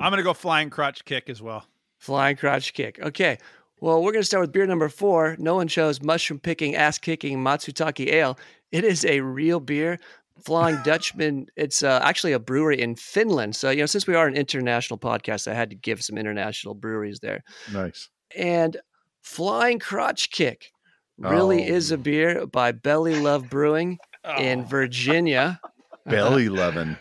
I'm 0.00 0.10
gonna 0.10 0.22
go 0.22 0.34
flying 0.34 0.70
crotch 0.70 1.04
kick 1.04 1.28
as 1.28 1.42
well. 1.42 1.64
Flying 1.98 2.36
crotch 2.36 2.72
kick. 2.72 2.98
Okay. 3.00 3.38
Well, 3.82 4.00
we're 4.00 4.12
going 4.12 4.22
to 4.22 4.26
start 4.26 4.42
with 4.42 4.52
beer 4.52 4.64
number 4.64 4.88
four. 4.88 5.34
No 5.40 5.56
one 5.56 5.66
chose 5.66 6.00
mushroom 6.00 6.38
picking, 6.38 6.76
ass 6.76 6.98
kicking 6.98 7.38
Matsutake 7.38 8.06
Ale. 8.12 8.38
It 8.70 8.84
is 8.84 9.04
a 9.04 9.22
real 9.22 9.58
beer. 9.58 9.98
Flying 10.44 10.80
Dutchman. 10.84 11.46
It's 11.56 11.82
uh, 11.82 11.98
actually 12.00 12.32
a 12.32 12.38
brewery 12.38 12.80
in 12.80 12.94
Finland. 12.94 13.56
So, 13.56 13.70
you 13.70 13.78
know, 13.80 13.86
since 13.86 14.06
we 14.06 14.14
are 14.14 14.28
an 14.28 14.36
international 14.36 15.00
podcast, 15.00 15.50
I 15.50 15.54
had 15.54 15.68
to 15.70 15.74
give 15.74 16.00
some 16.00 16.16
international 16.16 16.74
breweries 16.74 17.18
there. 17.18 17.42
Nice. 17.72 18.08
And 18.36 18.76
Flying 19.20 19.80
Crotch 19.80 20.30
Kick 20.30 20.70
really 21.18 21.64
Oh. 21.68 21.74
is 21.74 21.90
a 21.90 21.98
beer 21.98 22.46
by 22.46 22.70
Belly 22.70 23.20
Love 23.20 23.50
Brewing 23.50 23.98
in 24.38 24.60
Oh. 24.60 24.62
Virginia. 24.62 25.60
Belly 26.06 26.48
loving. 26.48 26.96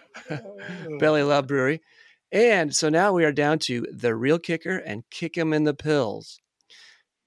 Belly 0.98 1.22
Love 1.22 1.46
Brewery. 1.46 1.80
And 2.32 2.74
so 2.76 2.90
now 2.90 3.14
we 3.14 3.24
are 3.24 3.32
down 3.32 3.60
to 3.60 3.86
the 3.92 4.16
real 4.16 4.40
kicker 4.40 4.78
and 4.78 5.04
kick 5.12 5.34
kick 5.34 5.38
'em 5.38 5.54
in 5.54 5.64
the 5.66 5.76
pills. 5.76 6.40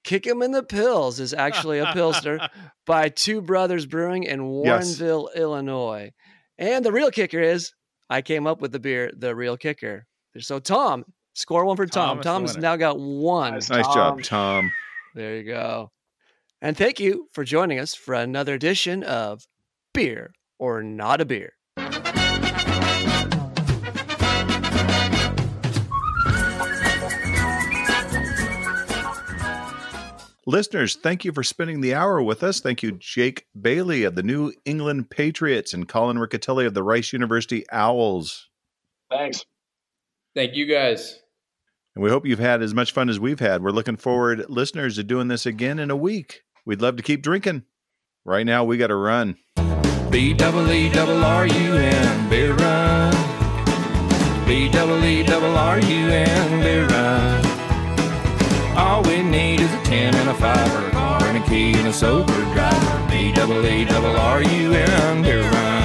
Kick 0.04 0.26
'em 0.26 0.42
in 0.42 0.52
the 0.52 0.62
pills 0.62 1.18
is 1.18 1.32
actually 1.34 1.78
a 1.78 1.86
pilsner 1.92 2.38
by 2.86 3.08
Two 3.08 3.40
Brothers 3.40 3.86
Brewing 3.86 4.24
in 4.24 4.62
Yes. 4.62 4.96
Warrenville, 5.00 5.34
Illinois. 5.34 6.12
And 6.58 6.84
the 6.84 6.92
real 6.92 7.10
kicker 7.10 7.40
is 7.40 7.72
I 8.10 8.22
came 8.22 8.46
up 8.46 8.60
with 8.60 8.72
the 8.72 8.78
beer, 8.78 9.10
the 9.16 9.34
real 9.34 9.56
kicker. 9.56 10.06
So 10.38 10.58
Tom, 10.58 11.04
score 11.34 11.64
one 11.64 11.76
for 11.76 11.86
Tom. 11.86 12.18
Tom 12.20 12.44
Tom's 12.46 12.56
now 12.56 12.76
got 12.76 12.98
one. 12.98 13.54
Nice. 13.54 13.70
Nice 13.70 13.86
job, 13.94 14.22
Tom. 14.22 14.70
There 15.14 15.36
you 15.36 15.44
go. 15.44 15.90
And 16.60 16.76
thank 16.76 17.00
you 17.00 17.28
for 17.32 17.44
joining 17.44 17.78
us 17.78 17.94
for 17.94 18.14
another 18.14 18.54
edition 18.54 19.02
of 19.02 19.42
Beer 19.92 20.32
or 20.58 20.82
Not 20.82 21.20
a 21.20 21.24
Beer. 21.24 21.52
Listeners, 30.46 30.96
thank 30.96 31.24
you 31.24 31.32
for 31.32 31.42
spending 31.42 31.80
the 31.80 31.94
hour 31.94 32.22
with 32.22 32.42
us. 32.42 32.60
Thank 32.60 32.82
you, 32.82 32.92
Jake 32.92 33.46
Bailey 33.58 34.04
of 34.04 34.14
the 34.14 34.22
New 34.22 34.52
England 34.66 35.08
Patriots 35.08 35.72
and 35.72 35.88
Collin 35.88 36.18
Riccitelli 36.18 36.66
of 36.66 36.74
the 36.74 36.82
Rice 36.82 37.14
University 37.14 37.64
Owls. 37.72 38.50
Thanks. 39.10 39.46
Thank 40.34 40.54
you 40.54 40.66
guys. 40.66 41.20
And 41.94 42.02
we 42.02 42.10
hope 42.10 42.26
you've 42.26 42.40
had 42.40 42.60
as 42.60 42.74
much 42.74 42.92
fun 42.92 43.08
as 43.08 43.18
we've 43.18 43.40
had. 43.40 43.62
We're 43.62 43.70
looking 43.70 43.96
forward, 43.96 44.44
listeners, 44.50 44.96
to 44.96 45.04
doing 45.04 45.28
this 45.28 45.46
again 45.46 45.78
in 45.78 45.90
a 45.90 45.96
week. 45.96 46.42
We'd 46.66 46.82
love 46.82 46.96
to 46.96 47.02
keep 47.02 47.22
drinking. 47.22 47.62
Right 48.24 48.44
now, 48.44 48.64
we 48.64 48.76
got 48.76 48.88
to 48.88 48.96
run. 48.96 49.36
B 50.10 50.34
double 50.34 50.70
E 50.70 50.90
double 50.90 51.24
R 51.24 51.46
U 51.46 51.74
N 51.74 52.28
beer 52.28 52.54
run. 52.54 53.12
B 54.46 54.68
double 54.70 55.02
E 55.04 55.22
double 55.22 55.56
R 55.56 55.78
U 55.78 56.08
N 56.08 56.60
beer 56.60 56.86
run. 56.86 57.03
All 58.76 59.02
we 59.02 59.22
need 59.22 59.60
is 59.60 59.72
a 59.72 59.82
ten 59.82 60.14
and 60.14 60.30
a 60.30 60.34
five, 60.34 60.74
or 60.74 60.88
a 60.88 60.90
car 60.90 61.22
and 61.24 61.38
a 61.42 61.48
key 61.48 61.74
and 61.74 61.88
a 61.88 61.92
sober 61.92 62.32
driver. 62.54 63.06
B 63.08 63.32
double 63.32 63.64
E 63.64 63.84
double 63.84 64.16
R 64.16 64.42
U 64.42 64.72
N. 64.72 65.83